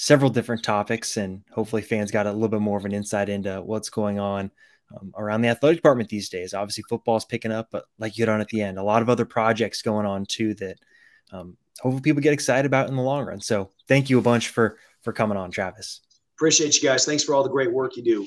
several 0.00 0.30
different 0.30 0.64
topics, 0.64 1.18
and 1.18 1.42
hopefully, 1.52 1.82
fans 1.82 2.10
got 2.10 2.26
a 2.26 2.32
little 2.32 2.48
bit 2.48 2.62
more 2.62 2.78
of 2.78 2.86
an 2.86 2.92
insight 2.92 3.28
into 3.28 3.60
what's 3.60 3.90
going 3.90 4.18
on 4.18 4.50
um, 4.96 5.12
around 5.14 5.42
the 5.42 5.48
athletic 5.48 5.76
department 5.76 6.08
these 6.08 6.30
days. 6.30 6.54
Obviously, 6.54 6.84
football's 6.88 7.26
picking 7.26 7.52
up, 7.52 7.68
but 7.70 7.84
like 7.98 8.16
you 8.16 8.22
hit 8.22 8.30
on 8.30 8.40
at 8.40 8.48
the 8.48 8.62
end, 8.62 8.78
a 8.78 8.82
lot 8.82 9.02
of 9.02 9.10
other 9.10 9.26
projects 9.26 9.82
going 9.82 10.06
on 10.06 10.24
too 10.24 10.54
that 10.54 10.78
um, 11.32 11.58
hopefully 11.80 12.00
people 12.00 12.22
get 12.22 12.32
excited 12.32 12.64
about 12.64 12.88
in 12.88 12.96
the 12.96 13.02
long 13.02 13.26
run. 13.26 13.42
So, 13.42 13.72
thank 13.88 14.08
you 14.08 14.18
a 14.18 14.22
bunch 14.22 14.48
for 14.48 14.78
for 15.02 15.12
coming 15.12 15.36
on, 15.36 15.50
Travis. 15.50 16.00
Appreciate 16.34 16.80
you 16.80 16.88
guys. 16.88 17.04
Thanks 17.04 17.22
for 17.22 17.34
all 17.34 17.42
the 17.42 17.50
great 17.50 17.70
work 17.70 17.98
you 17.98 18.02
do. 18.02 18.26